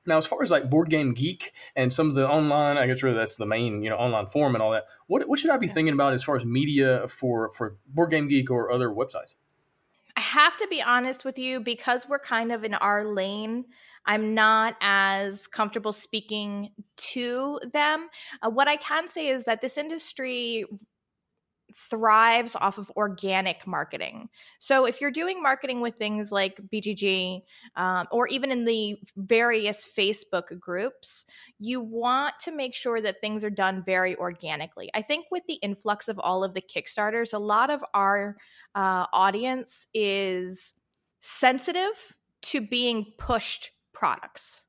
Now, 0.06 0.18
as 0.18 0.25
far 0.25 0.41
as 0.41 0.50
like 0.50 0.70
Board 0.70 0.89
Game 0.89 1.13
Geek 1.13 1.51
and 1.75 1.91
some 1.91 2.10
of 2.10 2.15
the 2.15 2.27
online, 2.27 2.77
I 2.77 2.88
guess 2.88 3.03
really 3.03 3.18
that's 3.18 3.38
the 3.38 3.46
main 3.46 3.84
you 3.84 3.89
know 3.89 3.98
online 3.98 4.27
forum 4.27 4.56
and 4.56 4.62
all 4.62 4.72
that. 4.72 4.86
What 5.08 5.27
what 5.27 5.39
should 5.39 5.51
I 5.51 5.58
be 5.58 5.68
thinking 5.68 5.94
about 5.94 6.13
as 6.13 6.24
far 6.24 6.36
as 6.36 6.46
media 6.46 7.08
for 7.08 7.51
for 7.51 7.77
Board 7.88 8.12
Game 8.12 8.27
Geek 8.27 8.50
or 8.50 8.72
other 8.72 8.89
websites? 8.89 9.36
I 10.15 10.22
have 10.22 10.58
to 10.58 10.68
be 10.68 10.82
honest 10.82 11.24
with 11.24 11.39
you 11.39 11.60
because 11.60 12.10
we're 12.10 12.20
kind 12.20 12.51
of 12.51 12.63
in 12.63 12.74
our 12.74 13.06
lane. 13.06 13.65
I'm 14.06 14.34
not 14.34 14.75
as 14.82 15.48
comfortable 15.48 15.94
speaking 15.94 16.72
to 17.13 17.60
them. 17.72 18.10
Uh, 18.41 18.50
what 18.50 18.68
I 18.68 18.75
can 18.75 19.08
say 19.08 19.27
is 19.27 19.44
that 19.44 19.62
this 19.62 19.77
industry 19.77 20.65
thrives 21.75 22.55
off 22.55 22.77
of 22.77 22.91
organic 22.95 23.65
marketing. 23.65 24.29
So 24.59 24.85
if 24.85 25.01
you're 25.01 25.11
doing 25.11 25.41
marketing 25.41 25.81
with 25.81 25.95
things 25.95 26.31
like 26.31 26.59
BGG 26.71 27.41
um, 27.75 28.07
or 28.11 28.27
even 28.27 28.51
in 28.51 28.65
the 28.65 28.99
various 29.17 29.85
Facebook 29.85 30.59
groups, 30.59 31.25
you 31.59 31.81
want 31.81 32.35
to 32.41 32.51
make 32.51 32.73
sure 32.73 33.01
that 33.01 33.21
things 33.21 33.43
are 33.43 33.49
done 33.49 33.83
very 33.85 34.15
organically. 34.15 34.89
I 34.93 35.01
think 35.01 35.25
with 35.31 35.43
the 35.47 35.55
influx 35.55 36.07
of 36.07 36.19
all 36.19 36.43
of 36.43 36.53
the 36.53 36.61
Kickstarters, 36.61 37.33
a 37.33 37.39
lot 37.39 37.69
of 37.69 37.83
our 37.93 38.38
uh, 38.75 39.05
audience 39.13 39.88
is 39.93 40.73
sensitive 41.21 42.15
to 42.41 42.61
being 42.61 43.13
pushed 43.17 43.71
products. 43.93 44.63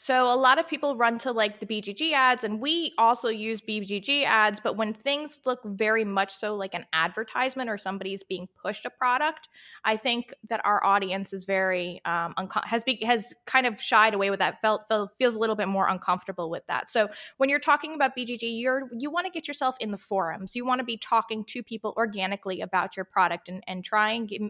So 0.00 0.32
a 0.32 0.38
lot 0.38 0.60
of 0.60 0.68
people 0.68 0.94
run 0.94 1.18
to 1.18 1.32
like 1.32 1.58
the 1.58 1.66
BGG 1.66 2.12
ads, 2.12 2.44
and 2.44 2.60
we 2.60 2.94
also 2.98 3.26
use 3.30 3.60
BGG 3.60 4.22
ads. 4.22 4.60
But 4.60 4.76
when 4.76 4.94
things 4.94 5.40
look 5.44 5.58
very 5.64 6.04
much 6.04 6.32
so 6.32 6.54
like 6.54 6.72
an 6.76 6.86
advertisement 6.92 7.68
or 7.68 7.76
somebody's 7.76 8.22
being 8.22 8.46
pushed 8.62 8.84
a 8.84 8.90
product, 8.90 9.48
I 9.84 9.96
think 9.96 10.32
that 10.50 10.60
our 10.64 10.84
audience 10.86 11.32
is 11.32 11.46
very 11.46 12.00
um, 12.04 12.32
unco- 12.36 12.60
has 12.62 12.84
be- 12.84 13.04
has 13.04 13.34
kind 13.44 13.66
of 13.66 13.80
shied 13.80 14.14
away 14.14 14.30
with 14.30 14.38
that. 14.38 14.60
Felt, 14.62 14.82
felt 14.88 15.10
feels 15.18 15.34
a 15.34 15.40
little 15.40 15.56
bit 15.56 15.66
more 15.66 15.88
uncomfortable 15.88 16.48
with 16.48 16.64
that. 16.68 16.92
So 16.92 17.08
when 17.38 17.50
you're 17.50 17.58
talking 17.58 17.92
about 17.94 18.16
BGG, 18.16 18.42
you're 18.42 18.88
you 18.96 19.10
want 19.10 19.26
to 19.26 19.32
get 19.32 19.48
yourself 19.48 19.76
in 19.80 19.90
the 19.90 19.98
forums. 19.98 20.54
You 20.54 20.64
want 20.64 20.78
to 20.78 20.84
be 20.84 20.96
talking 20.96 21.42
to 21.46 21.60
people 21.60 21.92
organically 21.96 22.60
about 22.60 22.96
your 22.96 23.04
product 23.04 23.48
and 23.48 23.64
and 23.66 23.84
try 23.84 24.12
and 24.12 24.28
get 24.28 24.42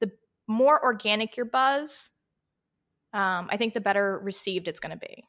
the 0.00 0.10
more 0.46 0.82
organic 0.82 1.36
your 1.36 1.44
buzz 1.44 2.12
um, 3.12 3.48
I 3.50 3.56
think 3.56 3.74
the 3.74 3.80
better 3.80 4.18
received 4.18 4.68
it's 4.68 4.80
going 4.80 4.92
to 4.92 4.98
be. 4.98 5.24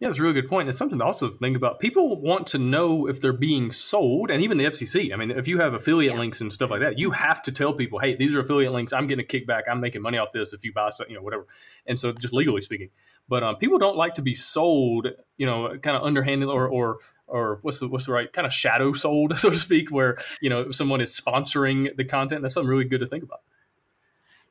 Yeah, 0.00 0.08
that's 0.08 0.18
a 0.18 0.22
really 0.22 0.34
good 0.34 0.48
point. 0.48 0.66
It's 0.66 0.78
something 0.78 0.98
to 0.98 1.04
also 1.04 1.28
think 1.42 1.58
about. 1.58 1.78
People 1.78 2.18
want 2.22 2.46
to 2.48 2.58
know 2.58 3.06
if 3.06 3.20
they're 3.20 3.34
being 3.34 3.70
sold, 3.70 4.30
and 4.30 4.42
even 4.42 4.56
the 4.56 4.64
FCC. 4.64 5.12
I 5.12 5.16
mean, 5.16 5.30
if 5.30 5.46
you 5.46 5.58
have 5.60 5.74
affiliate 5.74 6.14
yeah. 6.14 6.18
links 6.18 6.40
and 6.40 6.50
stuff 6.50 6.70
like 6.70 6.80
that, 6.80 6.98
you 6.98 7.10
have 7.10 7.42
to 7.42 7.52
tell 7.52 7.74
people, 7.74 7.98
"Hey, 7.98 8.16
these 8.16 8.34
are 8.34 8.40
affiliate 8.40 8.72
links. 8.72 8.94
I'm 8.94 9.06
getting 9.06 9.22
a 9.22 9.28
kickback. 9.28 9.64
I'm 9.70 9.78
making 9.78 10.00
money 10.00 10.16
off 10.16 10.32
this 10.32 10.54
if 10.54 10.64
you 10.64 10.72
buy 10.72 10.88
stuff, 10.88 11.08
you 11.10 11.16
know, 11.16 11.22
whatever." 11.22 11.46
And 11.84 12.00
so, 12.00 12.12
just 12.12 12.32
legally 12.32 12.62
speaking, 12.62 12.88
but 13.28 13.42
um, 13.42 13.56
people 13.56 13.76
don't 13.76 13.96
like 13.96 14.14
to 14.14 14.22
be 14.22 14.34
sold, 14.34 15.08
you 15.36 15.44
know, 15.44 15.76
kind 15.82 15.98
of 15.98 16.02
underhanded 16.02 16.48
or 16.48 16.66
or 16.66 17.00
or 17.26 17.58
what's 17.60 17.80
the 17.80 17.88
what's 17.88 18.06
the 18.06 18.12
right 18.12 18.32
kind 18.32 18.46
of 18.46 18.54
shadow 18.54 18.94
sold, 18.94 19.36
so 19.38 19.50
to 19.50 19.56
speak, 19.56 19.90
where 19.90 20.16
you 20.40 20.48
know 20.48 20.70
someone 20.70 21.02
is 21.02 21.18
sponsoring 21.18 21.94
the 21.98 22.04
content. 22.06 22.40
That's 22.40 22.54
something 22.54 22.70
really 22.70 22.84
good 22.84 23.00
to 23.00 23.06
think 23.06 23.22
about. 23.22 23.40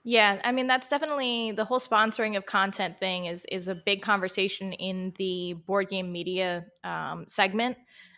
Yeah, 0.03 0.39
I 0.43 0.51
mean 0.51 0.67
that's 0.67 0.87
definitely 0.87 1.51
the 1.51 1.65
whole 1.65 1.79
sponsoring 1.79 2.37
of 2.37 2.45
content 2.45 2.99
thing 2.99 3.25
is 3.25 3.45
is 3.51 3.67
a 3.67 3.75
big 3.75 4.01
conversation 4.01 4.73
in 4.73 5.13
the 5.17 5.53
board 5.65 5.89
game 5.89 6.11
media 6.11 6.65
um, 6.83 7.25
segment. 7.27 7.77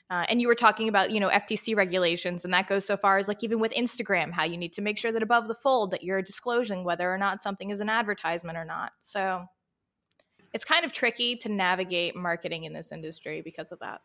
Uh, 0.10 0.26
and 0.28 0.42
you 0.42 0.48
were 0.48 0.56
talking 0.56 0.90
about 0.90 1.12
you 1.12 1.20
know 1.20 1.30
FTC 1.30 1.76
regulations, 1.76 2.46
and 2.46 2.54
that 2.54 2.68
goes 2.68 2.86
so 2.86 2.98
far 2.98 3.18
as 3.18 3.28
like 3.28 3.44
even 3.44 3.60
with 3.60 3.74
Instagram, 3.74 4.32
how 4.32 4.44
you 4.44 4.58
need 4.58 4.74
to 4.74 4.82
make 4.82 4.98
sure 4.98 5.12
that 5.12 5.24
above 5.24 5.48
the 5.48 5.56
fold 5.56 5.92
that 5.92 6.04
you're 6.04 6.22
disclosing 6.22 6.84
whether 6.84 7.12
or 7.12 7.18
not 7.18 7.42
something 7.42 7.70
is 7.72 7.80
an 7.80 7.90
advertisement 7.90 8.58
or 8.58 8.66
not. 8.66 8.92
So 9.00 9.46
it's 10.54 10.66
kind 10.66 10.86
of 10.86 10.92
tricky 10.92 11.38
to 11.38 11.50
navigate 11.50 12.16
marketing 12.16 12.66
in 12.66 12.74
this 12.74 12.92
industry 12.92 13.42
because 13.42 13.72
of 13.72 13.80
that. 13.80 14.02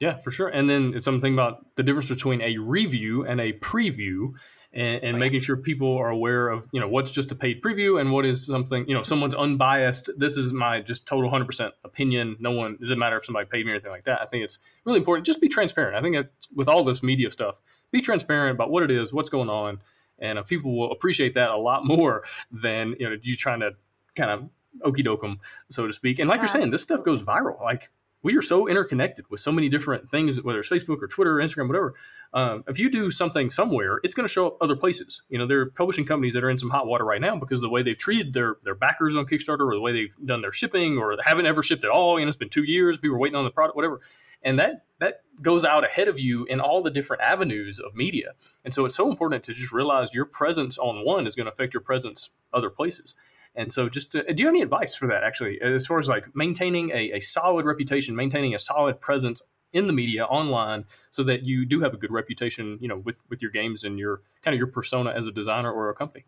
Yeah, 0.00 0.16
for 0.16 0.30
sure. 0.30 0.48
And 0.48 0.68
then 0.68 0.92
it's 0.94 1.04
something 1.04 1.32
about 1.32 1.76
the 1.76 1.82
difference 1.82 2.08
between 2.08 2.42
a 2.42 2.58
review 2.58 3.24
and 3.24 3.40
a 3.40 3.52
preview 3.54 4.32
and, 4.74 5.02
and 5.02 5.16
oh, 5.16 5.18
making 5.18 5.40
sure 5.40 5.56
people 5.56 5.96
are 5.98 6.08
aware 6.08 6.48
of 6.48 6.66
you 6.72 6.80
know 6.80 6.88
what's 6.88 7.10
just 7.10 7.30
a 7.32 7.34
paid 7.34 7.62
preview 7.62 8.00
and 8.00 8.10
what 8.10 8.24
is 8.24 8.46
something 8.46 8.86
you 8.88 8.94
know 8.94 9.02
someone's 9.02 9.34
unbiased 9.34 10.10
this 10.16 10.36
is 10.36 10.52
my 10.52 10.80
just 10.80 11.06
total 11.06 11.30
100% 11.30 11.70
opinion. 11.84 12.36
No 12.40 12.52
one 12.52 12.74
it 12.74 12.80
doesn't 12.80 12.98
matter 12.98 13.16
if 13.16 13.24
somebody 13.24 13.46
paid 13.50 13.66
me 13.66 13.72
or 13.72 13.74
anything 13.74 13.90
like 13.90 14.04
that. 14.04 14.20
I 14.20 14.26
think 14.26 14.44
it's 14.44 14.58
really 14.84 14.98
important. 14.98 15.26
Just 15.26 15.40
be 15.40 15.48
transparent. 15.48 15.96
I 15.96 16.00
think 16.00 16.26
with 16.54 16.68
all 16.68 16.84
this 16.84 17.02
media 17.02 17.30
stuff 17.30 17.60
be 17.90 18.00
transparent 18.00 18.56
about 18.56 18.70
what 18.70 18.82
it 18.82 18.90
is 18.90 19.12
what's 19.12 19.30
going 19.30 19.50
on 19.50 19.78
and 20.18 20.38
uh, 20.38 20.42
people 20.42 20.76
will 20.76 20.90
appreciate 20.92 21.34
that 21.34 21.50
a 21.50 21.56
lot 21.56 21.84
more 21.86 22.24
than 22.50 22.94
you 22.98 23.08
know 23.08 23.16
you 23.22 23.36
trying 23.36 23.60
to 23.60 23.72
kind 24.14 24.30
of 24.30 24.48
okey 24.82 25.02
doke 25.02 25.20
them 25.20 25.38
so 25.70 25.86
to 25.86 25.92
speak. 25.92 26.18
And 26.18 26.28
like 26.28 26.36
yeah. 26.36 26.42
you're 26.42 26.48
saying 26.48 26.70
this 26.70 26.82
stuff 26.82 27.04
goes 27.04 27.22
viral. 27.22 27.60
Like 27.60 27.90
we 28.22 28.36
are 28.36 28.42
so 28.42 28.68
interconnected 28.68 29.24
with 29.30 29.40
so 29.40 29.50
many 29.50 29.68
different 29.68 30.10
things, 30.10 30.40
whether 30.42 30.60
it's 30.60 30.68
Facebook 30.68 31.02
or 31.02 31.08
Twitter, 31.08 31.38
or 31.38 31.42
Instagram, 31.42 31.66
whatever. 31.66 31.94
Um, 32.34 32.64
if 32.68 32.78
you 32.78 32.90
do 32.90 33.10
something 33.10 33.50
somewhere, 33.50 34.00
it's 34.04 34.14
going 34.14 34.26
to 34.26 34.32
show 34.32 34.46
up 34.46 34.56
other 34.60 34.76
places. 34.76 35.22
You 35.28 35.38
know, 35.38 35.46
there 35.46 35.60
are 35.60 35.66
publishing 35.66 36.04
companies 36.04 36.32
that 36.34 36.44
are 36.44 36.50
in 36.50 36.58
some 36.58 36.70
hot 36.70 36.86
water 36.86 37.04
right 37.04 37.20
now 37.20 37.36
because 37.36 37.60
the 37.60 37.68
way 37.68 37.82
they've 37.82 37.98
treated 37.98 38.32
their 38.32 38.56
their 38.64 38.74
backers 38.74 39.16
on 39.16 39.26
Kickstarter, 39.26 39.68
or 39.68 39.74
the 39.74 39.80
way 39.80 39.92
they've 39.92 40.16
done 40.24 40.40
their 40.40 40.52
shipping, 40.52 40.98
or 40.98 41.16
haven't 41.24 41.46
ever 41.46 41.62
shipped 41.62 41.84
at 41.84 41.90
all. 41.90 42.18
You 42.18 42.24
know, 42.24 42.28
it's 42.28 42.38
been 42.38 42.48
two 42.48 42.64
years. 42.64 42.96
People 42.96 43.16
are 43.16 43.20
waiting 43.20 43.36
on 43.36 43.44
the 43.44 43.50
product, 43.50 43.76
whatever. 43.76 44.00
And 44.44 44.58
that 44.58 44.86
that 44.98 45.22
goes 45.40 45.64
out 45.64 45.84
ahead 45.84 46.08
of 46.08 46.18
you 46.18 46.44
in 46.44 46.60
all 46.60 46.82
the 46.82 46.90
different 46.90 47.22
avenues 47.22 47.78
of 47.78 47.94
media. 47.94 48.32
And 48.64 48.72
so 48.72 48.84
it's 48.84 48.94
so 48.94 49.10
important 49.10 49.44
to 49.44 49.52
just 49.52 49.72
realize 49.72 50.14
your 50.14 50.24
presence 50.24 50.78
on 50.78 51.04
one 51.04 51.26
is 51.26 51.34
going 51.34 51.46
to 51.46 51.52
affect 51.52 51.74
your 51.74 51.80
presence 51.80 52.30
other 52.52 52.70
places. 52.70 53.14
And 53.54 53.72
so, 53.72 53.88
just 53.88 54.12
to, 54.12 54.32
do 54.32 54.42
you 54.42 54.46
have 54.46 54.54
any 54.54 54.62
advice 54.62 54.94
for 54.94 55.06
that, 55.08 55.24
actually, 55.24 55.60
as 55.60 55.86
far 55.86 55.98
as 55.98 56.08
like 56.08 56.24
maintaining 56.34 56.90
a, 56.90 57.12
a 57.12 57.20
solid 57.20 57.66
reputation, 57.66 58.16
maintaining 58.16 58.54
a 58.54 58.58
solid 58.58 59.00
presence 59.00 59.42
in 59.72 59.86
the 59.86 59.92
media 59.92 60.24
online 60.24 60.84
so 61.10 61.22
that 61.24 61.42
you 61.42 61.64
do 61.64 61.80
have 61.80 61.94
a 61.94 61.96
good 61.96 62.10
reputation, 62.10 62.78
you 62.80 62.88
know, 62.88 62.98
with, 62.98 63.22
with 63.28 63.42
your 63.42 63.50
games 63.50 63.84
and 63.84 63.98
your 63.98 64.22
kind 64.42 64.54
of 64.54 64.58
your 64.58 64.66
persona 64.66 65.10
as 65.10 65.26
a 65.26 65.32
designer 65.32 65.72
or 65.72 65.90
a 65.90 65.94
company? 65.94 66.24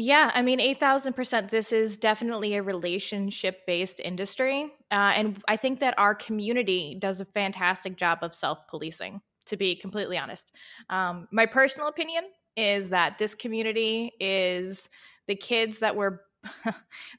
Yeah, 0.00 0.30
I 0.32 0.42
mean, 0.42 0.60
8,000%. 0.60 1.50
This 1.50 1.72
is 1.72 1.96
definitely 1.96 2.54
a 2.54 2.62
relationship 2.62 3.66
based 3.66 3.98
industry. 3.98 4.72
Uh, 4.92 5.12
and 5.16 5.42
I 5.48 5.56
think 5.56 5.80
that 5.80 5.98
our 5.98 6.14
community 6.14 6.96
does 6.96 7.20
a 7.20 7.24
fantastic 7.24 7.96
job 7.96 8.20
of 8.22 8.32
self 8.32 8.66
policing, 8.68 9.20
to 9.46 9.56
be 9.56 9.74
completely 9.74 10.16
honest. 10.16 10.52
Um, 10.88 11.26
my 11.32 11.46
personal 11.46 11.88
opinion 11.88 12.24
is 12.56 12.90
that 12.90 13.18
this 13.18 13.34
community 13.34 14.12
is 14.20 14.88
the 15.26 15.34
kids 15.34 15.80
that 15.80 15.96
were 15.96 16.22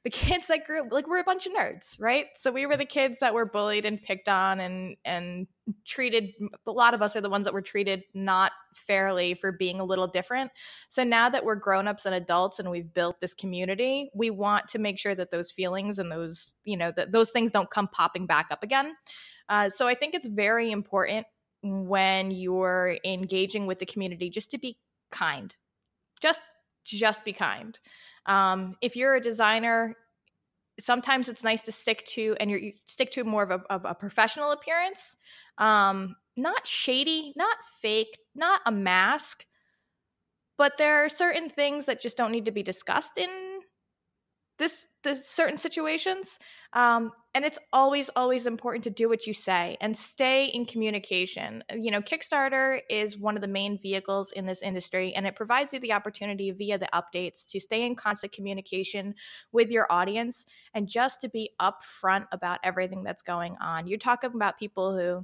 the 0.03 0.09
kids 0.09 0.47
that 0.47 0.65
grew 0.65 0.88
like 0.91 1.07
we're 1.07 1.19
a 1.19 1.23
bunch 1.23 1.45
of 1.45 1.53
nerds 1.53 1.97
right? 1.99 2.27
So 2.35 2.51
we 2.51 2.65
were 2.65 2.77
the 2.77 2.85
kids 2.85 3.19
that 3.19 3.33
were 3.33 3.45
bullied 3.45 3.85
and 3.85 4.01
picked 4.01 4.29
on 4.29 4.59
and 4.59 4.95
and 5.03 5.47
treated 5.85 6.31
a 6.65 6.71
lot 6.71 6.93
of 6.93 7.01
us 7.01 7.15
are 7.15 7.21
the 7.21 7.29
ones 7.29 7.45
that 7.45 7.53
were 7.53 7.61
treated 7.61 8.03
not 8.13 8.53
fairly 8.75 9.33
for 9.33 9.51
being 9.51 9.79
a 9.79 9.83
little 9.83 10.07
different. 10.07 10.51
So 10.88 11.03
now 11.03 11.29
that 11.29 11.43
we're 11.43 11.55
grown-ups 11.55 12.05
and 12.05 12.15
adults 12.15 12.59
and 12.59 12.71
we've 12.71 12.93
built 12.93 13.19
this 13.19 13.33
community 13.33 14.09
we 14.15 14.29
want 14.29 14.69
to 14.69 14.79
make 14.79 14.97
sure 14.97 15.15
that 15.15 15.31
those 15.31 15.51
feelings 15.51 15.99
and 15.99 16.11
those 16.11 16.53
you 16.63 16.77
know 16.77 16.91
that 16.95 17.11
those 17.11 17.29
things 17.29 17.51
don't 17.51 17.69
come 17.69 17.88
popping 17.88 18.25
back 18.25 18.47
up 18.51 18.63
again. 18.63 18.95
Uh, 19.49 19.69
so 19.69 19.88
i 19.88 19.95
think 19.95 20.13
it's 20.13 20.27
very 20.27 20.71
important 20.71 21.25
when 21.61 22.31
you're 22.31 22.97
engaging 23.03 23.67
with 23.67 23.79
the 23.79 23.85
community 23.85 24.29
just 24.29 24.51
to 24.51 24.57
be 24.57 24.77
kind. 25.11 25.55
Just 26.21 26.41
just 26.85 27.25
be 27.25 27.33
kind 27.33 27.77
um, 28.29 28.77
if 28.79 28.95
you're 28.95 29.15
a 29.15 29.21
designer, 29.21 29.98
sometimes 30.79 31.27
it's 31.27 31.43
nice 31.43 31.63
to 31.63 31.71
stick 31.71 32.05
to 32.05 32.38
and 32.39 32.50
you 32.50 32.74
stick 32.86 33.12
to 33.12 33.24
more 33.24 33.43
of 33.43 33.51
a, 33.51 33.62
of 33.69 33.83
a 33.86 33.93
professional 33.93 34.51
appearance, 34.51 35.17
um, 35.57 36.15
not 36.38 36.65
shady, 36.65 37.33
not 37.36 37.57
fake, 37.81 38.17
not 38.36 38.62
a 38.65 38.71
mask. 38.71 39.45
But 40.57 40.77
there 40.77 41.03
are 41.03 41.09
certain 41.09 41.50
things 41.50 41.86
that 41.86 42.01
just 42.01 42.17
don't 42.17 42.31
need 42.31 42.45
to 42.45 42.51
be 42.51 42.63
discussed 42.63 43.17
in 43.17 43.58
this, 44.59 44.87
certain 45.03 45.57
situations. 45.57 46.37
Um, 46.73 47.11
and 47.35 47.45
it's 47.45 47.59
always 47.71 48.09
always 48.15 48.45
important 48.45 48.83
to 48.83 48.89
do 48.89 49.07
what 49.07 49.27
you 49.27 49.33
say 49.33 49.77
and 49.81 49.95
stay 49.95 50.47
in 50.47 50.65
communication 50.65 51.63
you 51.75 51.91
know 51.91 52.01
kickstarter 52.01 52.79
is 52.89 53.17
one 53.17 53.35
of 53.35 53.41
the 53.41 53.47
main 53.47 53.79
vehicles 53.81 54.31
in 54.31 54.45
this 54.45 54.61
industry 54.61 55.13
and 55.15 55.27
it 55.27 55.35
provides 55.35 55.71
you 55.71 55.79
the 55.79 55.93
opportunity 55.93 56.51
via 56.51 56.77
the 56.77 56.89
updates 56.93 57.45
to 57.45 57.59
stay 57.59 57.85
in 57.85 57.95
constant 57.95 58.33
communication 58.33 59.13
with 59.51 59.69
your 59.69 59.87
audience 59.91 60.45
and 60.73 60.87
just 60.87 61.21
to 61.21 61.29
be 61.29 61.51
upfront 61.61 62.25
about 62.31 62.59
everything 62.63 63.03
that's 63.03 63.21
going 63.21 63.55
on 63.61 63.87
you're 63.87 63.99
talking 63.99 64.31
about 64.33 64.57
people 64.57 64.97
who 64.97 65.23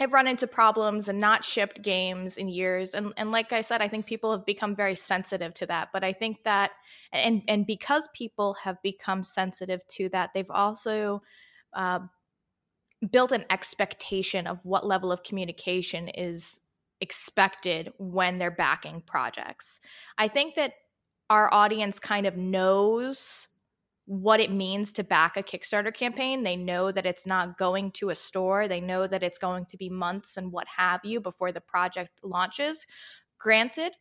have 0.00 0.12
run 0.12 0.28
into 0.28 0.46
problems 0.46 1.08
and 1.08 1.18
not 1.18 1.44
shipped 1.44 1.82
games 1.82 2.36
in 2.36 2.48
years. 2.48 2.94
And 2.94 3.12
and 3.16 3.32
like 3.32 3.52
i 3.52 3.60
said 3.60 3.82
i 3.82 3.88
think 3.88 4.06
people 4.06 4.30
have 4.32 4.46
become 4.46 4.76
very 4.76 4.94
sensitive 4.94 5.54
to 5.54 5.66
that. 5.66 5.88
But 5.92 6.04
i 6.04 6.12
think 6.12 6.44
that 6.44 6.72
and 7.12 7.42
and 7.48 7.66
because 7.66 8.08
people 8.14 8.54
have 8.54 8.80
become 8.82 9.24
sensitive 9.24 9.86
to 9.88 10.08
that 10.10 10.30
they've 10.34 10.50
also 10.50 11.22
uh, 11.74 12.00
built 13.10 13.32
an 13.32 13.44
expectation 13.50 14.46
of 14.46 14.58
what 14.64 14.86
level 14.86 15.12
of 15.12 15.22
communication 15.22 16.08
is 16.08 16.60
expected 17.00 17.92
when 17.98 18.38
they're 18.38 18.50
backing 18.50 19.02
projects. 19.06 19.80
I 20.16 20.28
think 20.28 20.56
that 20.56 20.72
our 21.30 21.52
audience 21.52 21.98
kind 21.98 22.26
of 22.26 22.36
knows 22.36 23.48
what 24.08 24.40
it 24.40 24.50
means 24.50 24.92
to 24.92 25.04
back 25.04 25.36
a 25.36 25.42
Kickstarter 25.42 25.92
campaign. 25.92 26.42
They 26.42 26.56
know 26.56 26.90
that 26.90 27.06
it's 27.06 27.26
not 27.26 27.58
going 27.58 27.92
to 27.92 28.08
a 28.08 28.14
store, 28.14 28.66
they 28.66 28.80
know 28.80 29.06
that 29.06 29.22
it's 29.22 29.38
going 29.38 29.66
to 29.66 29.76
be 29.76 29.90
months 29.90 30.38
and 30.38 30.50
what 30.50 30.66
have 30.76 31.04
you 31.04 31.20
before 31.20 31.52
the 31.52 31.60
project 31.60 32.18
launches. 32.22 32.86
Granted, 33.38 33.92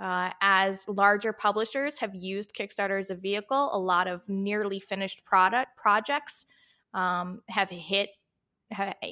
Uh, 0.00 0.32
as 0.40 0.88
larger 0.88 1.32
publishers 1.32 2.00
have 2.00 2.12
used 2.12 2.54
Kickstarter 2.54 2.98
as 2.98 3.10
a 3.10 3.14
vehicle, 3.14 3.70
a 3.72 3.78
lot 3.78 4.08
of 4.08 4.28
nearly 4.28 4.80
finished 4.80 5.24
product 5.24 5.76
projects 5.76 6.46
um, 6.92 7.42
have 7.48 7.70
hit. 7.70 8.10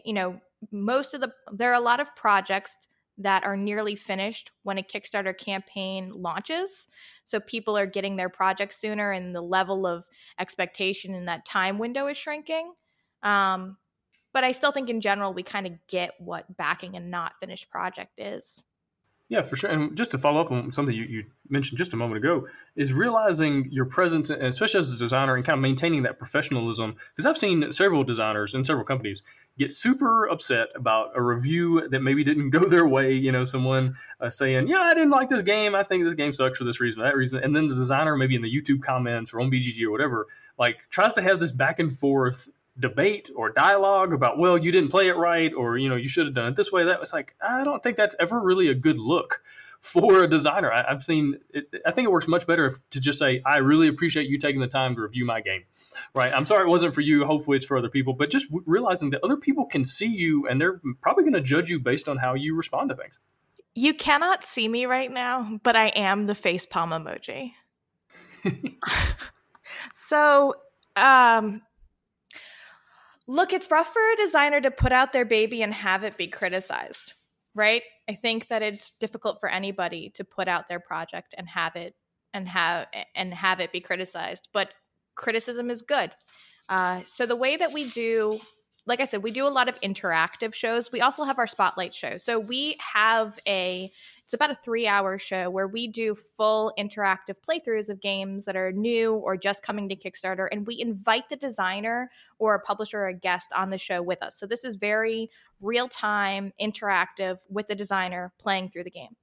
You 0.05 0.15
know, 0.15 0.41
most 0.73 1.15
of 1.15 1.21
the 1.21 1.31
there 1.53 1.71
are 1.71 1.81
a 1.81 1.85
lot 1.85 2.01
of 2.01 2.09
projects 2.17 2.89
that 3.21 3.45
are 3.45 3.57
nearly 3.57 3.95
finished 3.95 4.51
when 4.63 4.79
a 4.79 4.83
Kickstarter 4.83 5.37
campaign 5.37 6.11
launches. 6.15 6.89
So 7.25 7.39
people 7.39 7.77
are 7.77 7.87
getting 7.87 8.17
their 8.17 8.29
projects 8.29 8.81
sooner, 8.81 9.13
and 9.13 9.35
the 9.35 9.43
level 9.43 9.87
of 9.87 10.07
expectation 10.39 11.15
in 11.15 11.27
that 11.27 11.47
time 11.47 11.79
window 11.79 12.07
is 12.07 12.17
shrinking. 12.17 12.73
Um, 13.23 13.77
but 14.33 14.45
I 14.45 14.53
still 14.53 14.73
think 14.73 14.89
in 14.89 15.01
general 15.01 15.33
we 15.35 15.43
kind 15.43 15.67
of 15.67 15.73
get 15.89 16.13
what 16.19 16.57
backing 16.57 16.97
a 16.97 17.01
not 17.01 17.33
finished 17.41 17.71
project 17.71 18.13
is. 18.19 18.65
Yeah, 19.31 19.43
for 19.43 19.55
sure. 19.55 19.71
And 19.71 19.97
just 19.97 20.11
to 20.11 20.19
follow 20.19 20.41
up 20.41 20.51
on 20.51 20.73
something 20.73 20.93
you, 20.93 21.05
you 21.05 21.25
mentioned 21.49 21.79
just 21.79 21.93
a 21.93 21.97
moment 21.97 22.19
ago, 22.19 22.49
is 22.75 22.93
realizing 22.93 23.69
your 23.71 23.85
presence, 23.85 24.29
and 24.29 24.43
especially 24.43 24.81
as 24.81 24.91
a 24.93 24.97
designer, 24.97 25.37
and 25.37 25.45
kind 25.45 25.57
of 25.57 25.63
maintaining 25.63 26.03
that 26.03 26.19
professionalism. 26.19 26.97
Because 27.15 27.27
I've 27.27 27.39
seen 27.39 27.71
several 27.71 28.03
designers 28.03 28.55
in 28.55 28.65
several 28.65 28.85
companies 28.85 29.23
get 29.57 29.73
super 29.73 30.27
upset 30.27 30.71
about 30.75 31.13
a 31.15 31.23
review 31.23 31.87
that 31.91 32.01
maybe 32.01 32.25
didn't 32.25 32.51
go 32.51 32.69
their 32.69 32.89
way. 32.89 33.13
You 33.13 33.31
know, 33.31 33.45
someone 33.45 33.95
uh, 34.21 34.31
saying, 34.31 34.67
"Yeah, 34.67 34.81
I 34.81 34.95
didn't 34.95 35.11
like 35.11 35.29
this 35.29 35.43
game. 35.43 35.77
I 35.77 35.85
think 35.85 36.03
this 36.03 36.15
game 36.15 36.33
sucks 36.33 36.59
for 36.59 36.65
this 36.65 36.81
reason, 36.81 37.01
that 37.01 37.15
reason," 37.15 37.41
and 37.41 37.55
then 37.55 37.69
the 37.69 37.77
designer, 37.77 38.17
maybe 38.17 38.35
in 38.35 38.43
the 38.43 38.53
YouTube 38.53 38.83
comments 38.83 39.33
or 39.33 39.41
on 39.41 39.49
BGG 39.49 39.85
or 39.85 39.93
whatever, 39.93 40.27
like 40.59 40.79
tries 40.91 41.13
to 41.13 41.23
have 41.23 41.39
this 41.39 41.53
back 41.53 41.79
and 41.79 41.97
forth 41.97 42.49
debate 42.81 43.31
or 43.35 43.51
dialogue 43.51 44.13
about 44.13 44.39
well 44.39 44.57
you 44.57 44.73
didn't 44.73 44.91
play 44.91 45.09
it 45.09 45.17
right 45.17 45.53
or 45.55 45.77
you 45.77 45.89
know 45.89 45.97
you 45.97 46.09
should 46.09 46.27
have 46.27 46.35
done 46.35 46.47
it 46.47 46.57
this 46.57 46.73
way 46.73 46.85
that 46.85 46.99
was 46.99 47.13
like 47.13 47.35
i 47.43 47.63
don't 47.63 47.83
think 47.83 47.97
that's 47.97 48.17
ever 48.19 48.41
really 48.41 48.69
a 48.69 48.75
good 48.75 48.99
look 48.99 49.43
for 49.81 50.23
a 50.23 50.29
designer. 50.29 50.71
I, 50.71 50.85
have 50.91 51.03
seen 51.03 51.39
it, 51.51 51.73
i 51.87 51.91
think 51.91 52.07
it 52.07 52.11
works 52.11 52.29
much 52.29 52.47
better 52.47 52.77
to 52.91 53.01
just 53.01 53.19
say 53.19 53.41
i 53.45 53.59
really 53.59 53.89
appreciate 53.89 54.29
you 54.29 54.39
taking 54.39 54.61
the 54.61 54.69
time 54.69 54.95
to 54.95 55.03
review 55.03 55.25
my 55.25 55.41
game 55.41 55.65
right? 56.15 56.33
I'm 56.33 56.47
sorry 56.47 56.65
it 56.65 56.69
wasn't 56.69 56.95
for 56.95 57.03
you 57.03 57.25
hopefully 57.25 57.57
it's 57.57 57.67
for 57.67 57.77
other 57.77 57.91
people 57.91 58.15
but 58.15 58.31
just 58.31 58.47
realizing 58.51 59.11
that 59.11 59.23
other 59.23 59.37
people 59.37 59.67
can 59.67 59.85
see 59.85 60.07
you 60.07 60.47
and 60.47 60.61
they're 60.61 60.81
probably 61.01 61.25
going 61.25 61.35
to 61.35 61.41
judge 61.41 61.69
you 61.69 61.79
based 61.79 62.09
on 62.09 62.17
how 62.17 62.35
you 62.35 62.55
respond 62.55 62.91
to 62.91 62.97
things. 62.97 63.19
You 63.75 63.95
cannot 63.95 64.45
see 64.45 64.69
me 64.69 64.87
right 64.87 65.11
now 65.11 65.61
but 65.63 65.77
i 65.77 65.89
am 65.89 66.27
the 66.27 66.35
face 66.35 66.67
palm 66.67 66.91
emoji. 66.91 67.53
So 69.93 70.55
um 70.97 71.63
look, 73.27 73.53
it's 73.53 73.71
rough 73.71 73.93
for 73.93 74.13
a 74.13 74.17
designer 74.17 74.61
to 74.61 74.71
put 74.71 74.93
out 74.93 75.13
their 75.13 75.25
baby 75.25 75.63
and 75.63 75.73
have 75.73 76.05
it 76.05 76.17
be 76.17 76.27
criticized, 76.27 77.15
right? 77.55 77.83
I 78.09 78.15
think 78.15 78.49
that 78.49 78.63
it's 78.63 78.91
difficult 79.01 79.41
for 79.41 79.49
anybody 79.49 80.11
to 80.15 80.25
put 80.25 80.49
out 80.49 80.69
their 80.69 80.81
project 80.81 81.35
and 81.37 81.49
have 81.49 81.77
it 81.77 81.95
and 82.33 82.49
have 82.49 82.87
and 83.15 83.35
have 83.35 83.61
it 83.61 83.73
be 83.73 83.81
criticized, 83.81 84.49
but 84.53 84.73
criticism 85.15 85.71
is 85.71 85.83
good. 85.83 86.11
Uh, 86.69 87.03
so 87.07 87.27
the 87.27 87.37
way 87.37 87.57
that 87.57 87.73
we 87.73 87.89
do 87.91 88.41
like 88.87 89.01
I 89.01 89.05
said, 89.05 89.23
we 89.23 89.31
do 89.31 89.47
a 89.47 89.49
lot 89.49 89.69
of 89.69 89.81
interactive 89.83 90.55
shows. 90.55 90.91
We 90.91 91.01
also 91.01 91.25
have 91.25 91.39
our 91.39 91.47
spotlight 91.47 91.95
show. 91.95 92.17
So 92.17 92.39
we 92.39 92.77
have 92.95 93.39
a 93.47 93.93
it's 94.31 94.35
about 94.37 94.53
a 94.53 94.55
three 94.55 94.87
hour 94.87 95.19
show 95.19 95.51
where 95.51 95.67
we 95.67 95.89
do 95.89 96.15
full 96.15 96.73
interactive 96.79 97.35
playthroughs 97.45 97.89
of 97.89 98.01
games 98.01 98.45
that 98.45 98.55
are 98.55 98.71
new 98.71 99.15
or 99.15 99.37
just 99.37 99.65
coming 99.65 99.89
to 99.89 99.97
Kickstarter. 99.97 100.47
And 100.53 100.69
we 100.69 100.81
invite 100.81 101.29
the 101.29 101.35
designer 101.35 102.13
or 102.39 102.55
a 102.55 102.61
publisher 102.61 103.01
or 103.01 103.09
a 103.09 103.13
guest 103.13 103.53
on 103.53 103.71
the 103.71 103.77
show 103.77 104.01
with 104.01 104.23
us. 104.23 104.39
So 104.39 104.47
this 104.47 104.65
is 104.65 104.77
very 104.77 105.31
real 105.61 105.89
time, 105.89 106.53
interactive 106.63 107.39
with 107.49 107.67
the 107.67 107.75
designer 107.75 108.33
playing 108.39 108.69
through 108.69 108.85
the 108.85 108.91
game. 108.93 109.17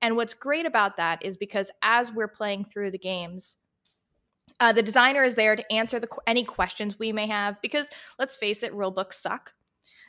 And 0.00 0.14
what's 0.14 0.34
great 0.34 0.66
about 0.66 0.98
that 0.98 1.24
is 1.24 1.36
because 1.36 1.72
as 1.82 2.12
we're 2.12 2.28
playing 2.28 2.66
through 2.66 2.92
the 2.92 2.98
games, 2.98 3.56
uh, 4.60 4.70
the 4.70 4.84
designer 4.84 5.24
is 5.24 5.34
there 5.34 5.56
to 5.56 5.72
answer 5.72 5.98
the, 5.98 6.06
any 6.28 6.44
questions 6.44 6.96
we 6.96 7.10
may 7.10 7.26
have 7.26 7.60
because 7.60 7.90
let's 8.20 8.36
face 8.36 8.62
it, 8.62 8.72
rule 8.72 8.92
books 8.92 9.18
suck. 9.20 9.52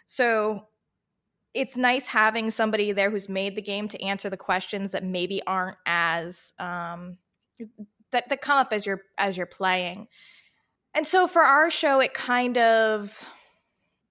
So 0.06 0.68
it's 1.56 1.78
nice 1.78 2.08
having 2.08 2.52
somebody 2.52 2.92
there 2.92 3.10
who's 3.10 3.30
made 3.30 3.56
the 3.56 3.62
game 3.62 3.88
to 3.88 4.02
answer 4.04 4.30
the 4.30 4.38
questions 4.38 4.92
that 4.92 5.04
maybe 5.04 5.42
aren't 5.48 5.78
as 5.86 6.54
um, 6.60 7.18
that 8.12 8.30
that 8.30 8.42
come 8.42 8.60
up 8.60 8.74
as 8.74 8.86
you're 8.86 9.02
as 9.18 9.38
you're 9.38 9.46
playing. 9.46 10.08
And 10.94 11.08
so 11.08 11.28
for 11.28 11.42
our 11.42 11.72
show, 11.72 12.00
it 12.02 12.14
kind 12.14 12.58
of 12.58 13.24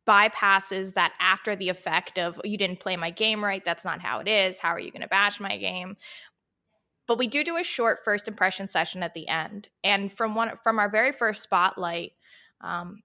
bypasses 0.07 0.95
that 0.95 1.15
after 1.19 1.57
the 1.57 1.69
effect 1.69 2.19
of 2.19 2.41
you 2.45 2.59
didn't 2.59 2.81
play 2.81 2.97
my 2.97 3.11
game 3.11 3.43
right. 3.43 3.65
That's 3.65 3.85
not 3.85 4.01
how 4.01 4.21
it 4.21 4.29
is. 4.29 4.59
How 4.59 4.71
are 4.71 4.79
you 4.81 4.91
going 4.91 5.03
to 5.03 5.09
bash 5.09 5.41
my 5.41 5.57
game? 5.57 5.97
But 7.07 7.19
we 7.19 7.27
do 7.27 7.45
do 7.45 7.57
a 7.57 7.65
short 7.65 8.01
first 8.05 8.29
impression 8.29 8.69
session 8.69 9.03
at 9.03 9.13
the 9.13 9.29
end, 9.29 9.69
and 9.83 10.11
from 10.11 10.35
one 10.35 10.53
from 10.63 10.79
our 10.79 10.89
very 10.89 11.13
first 11.13 11.43
spotlight, 11.43 12.13
um, 12.63 13.03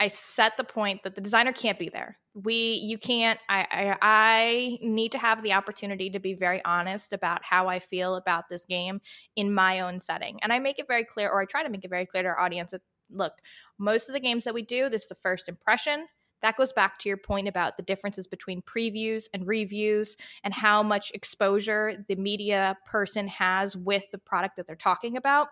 I 0.00 0.08
set 0.08 0.56
the 0.56 0.64
point 0.64 1.02
that 1.04 1.14
the 1.14 1.20
designer 1.20 1.52
can't 1.52 1.78
be 1.78 1.88
there. 1.88 2.18
We, 2.34 2.80
you 2.84 2.98
can't. 2.98 3.38
I, 3.48 3.66
I, 3.70 3.98
I 4.02 4.78
need 4.82 5.12
to 5.12 5.18
have 5.18 5.42
the 5.42 5.52
opportunity 5.52 6.10
to 6.10 6.18
be 6.18 6.34
very 6.34 6.64
honest 6.64 7.12
about 7.12 7.44
how 7.44 7.68
I 7.68 7.78
feel 7.78 8.16
about 8.16 8.48
this 8.48 8.64
game 8.64 9.00
in 9.36 9.54
my 9.54 9.80
own 9.80 10.00
setting, 10.00 10.40
and 10.42 10.52
I 10.52 10.58
make 10.58 10.78
it 10.78 10.88
very 10.88 11.04
clear, 11.04 11.30
or 11.30 11.40
I 11.40 11.44
try 11.44 11.62
to 11.62 11.68
make 11.68 11.84
it 11.84 11.90
very 11.90 12.06
clear 12.06 12.24
to 12.24 12.28
our 12.30 12.40
audience 12.40 12.72
that 12.72 12.82
look, 13.10 13.34
most 13.78 14.08
of 14.08 14.14
the 14.14 14.20
games 14.20 14.44
that 14.44 14.54
we 14.54 14.62
do, 14.62 14.88
this 14.88 15.02
is 15.02 15.08
the 15.08 15.14
first 15.16 15.48
impression. 15.48 16.06
That 16.42 16.56
goes 16.56 16.72
back 16.72 16.98
to 16.98 17.08
your 17.08 17.16
point 17.16 17.48
about 17.48 17.76
the 17.76 17.82
differences 17.82 18.26
between 18.26 18.60
previews 18.62 19.24
and 19.32 19.46
reviews 19.46 20.16
and 20.42 20.52
how 20.52 20.82
much 20.82 21.10
exposure 21.12 22.04
the 22.06 22.16
media 22.16 22.76
person 22.86 23.28
has 23.28 23.76
with 23.76 24.10
the 24.10 24.18
product 24.18 24.56
that 24.56 24.66
they're 24.66 24.76
talking 24.76 25.16
about. 25.16 25.48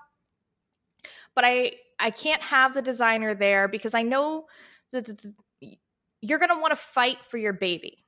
But 1.34 1.44
I 1.46 1.72
I 2.02 2.10
can't 2.10 2.42
have 2.42 2.74
the 2.74 2.82
designer 2.82 3.34
there 3.34 3.68
because 3.68 3.94
I 3.94 4.02
know 4.02 4.46
that 4.90 5.24
you're 6.20 6.38
going 6.38 6.50
to 6.50 6.60
want 6.60 6.72
to 6.72 6.76
fight 6.76 7.24
for 7.24 7.38
your 7.38 7.52
baby. 7.52 8.04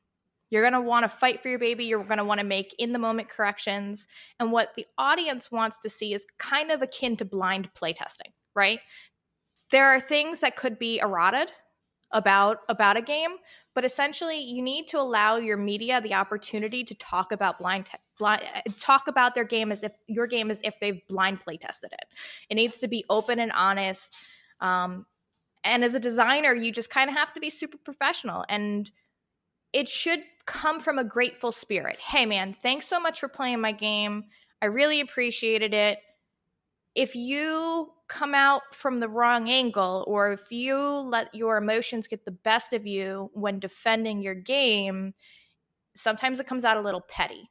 You're 0.50 0.62
going 0.62 0.74
to 0.74 0.80
want 0.80 1.04
to 1.04 1.08
fight 1.08 1.40
for 1.40 1.48
your 1.48 1.58
baby. 1.58 1.84
You're 1.84 2.04
going 2.04 2.18
to 2.18 2.24
want 2.24 2.40
to 2.40 2.46
make 2.46 2.74
in 2.78 2.92
the 2.92 2.98
moment 2.98 3.28
corrections. 3.28 4.06
And 4.38 4.52
what 4.52 4.74
the 4.76 4.86
audience 4.98 5.50
wants 5.50 5.78
to 5.80 5.88
see 5.88 6.12
is 6.12 6.26
kind 6.38 6.70
of 6.70 6.82
akin 6.82 7.16
to 7.16 7.24
blind 7.24 7.70
playtesting, 7.74 8.32
right? 8.54 8.80
There 9.70 9.86
are 9.86 10.00
things 10.00 10.40
that 10.40 10.56
could 10.56 10.78
be 10.78 10.98
eroded 10.98 11.50
about 12.12 12.58
about 12.68 12.96
a 12.96 13.02
game 13.02 13.36
but 13.74 13.84
essentially 13.84 14.38
you 14.38 14.62
need 14.62 14.86
to 14.88 14.98
allow 14.98 15.36
your 15.36 15.56
media 15.56 16.00
the 16.00 16.14
opportunity 16.14 16.84
to 16.84 16.94
talk 16.94 17.32
about 17.32 17.58
blind, 17.58 17.86
te- 17.86 17.98
blind 18.18 18.42
talk 18.78 19.08
about 19.08 19.34
their 19.34 19.44
game 19.44 19.72
as 19.72 19.82
if 19.82 19.96
your 20.06 20.26
game 20.26 20.50
as 20.50 20.62
if 20.62 20.78
they've 20.80 21.00
blind 21.08 21.40
play 21.40 21.56
tested 21.56 21.90
it. 21.92 22.06
It 22.48 22.54
needs 22.54 22.78
to 22.78 22.88
be 22.88 23.04
open 23.10 23.38
and 23.40 23.52
honest 23.52 24.16
um, 24.60 25.06
and 25.64 25.84
as 25.84 25.94
a 25.94 26.00
designer 26.00 26.54
you 26.54 26.70
just 26.70 26.90
kind 26.90 27.10
of 27.10 27.16
have 27.16 27.32
to 27.32 27.40
be 27.40 27.50
super 27.50 27.78
professional 27.78 28.44
and 28.48 28.90
it 29.72 29.88
should 29.88 30.20
come 30.46 30.78
from 30.78 30.98
a 30.98 31.04
grateful 31.04 31.50
spirit. 31.52 31.98
Hey 31.98 32.26
man 32.26 32.54
thanks 32.54 32.86
so 32.86 33.00
much 33.00 33.18
for 33.18 33.28
playing 33.28 33.60
my 33.60 33.72
game. 33.72 34.24
I 34.62 34.66
really 34.66 35.00
appreciated 35.00 35.74
it 35.74 35.98
if 36.94 37.16
you 37.16 37.90
come 38.08 38.34
out 38.34 38.62
from 38.72 39.00
the 39.00 39.08
wrong 39.08 39.48
angle 39.48 40.04
or 40.06 40.32
if 40.32 40.52
you 40.52 40.78
let 40.78 41.34
your 41.34 41.56
emotions 41.56 42.06
get 42.06 42.24
the 42.24 42.30
best 42.30 42.72
of 42.72 42.86
you 42.86 43.30
when 43.32 43.58
defending 43.58 44.20
your 44.22 44.34
game, 44.34 45.14
sometimes 45.96 46.38
it 46.38 46.46
comes 46.46 46.64
out 46.64 46.76
a 46.76 46.82
little 46.82 47.00
petty. 47.00 47.50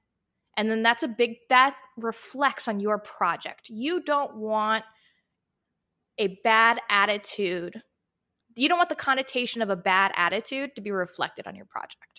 And 0.56 0.70
then 0.70 0.84
that's 0.84 1.04
a 1.04 1.08
big, 1.08 1.38
that 1.50 1.76
reflects 1.98 2.68
on 2.68 2.80
your 2.80 3.00
project. 3.00 3.70
You 3.70 4.04
don't 4.04 4.36
want 4.36 4.84
a 6.20 6.38
bad 6.44 6.80
attitude. 6.90 7.82
You 8.56 8.70
don't 8.70 8.78
want 8.78 8.90
the 8.90 8.96
connotation 8.96 9.64
of 9.64 9.72
a 9.72 9.76
bad 9.76 10.12
attitude 10.16 10.76
to 10.76 10.82
be 10.82 10.92
reflected 10.92 11.48
on 11.48 11.56
your 11.56 11.66
project. 11.66 12.13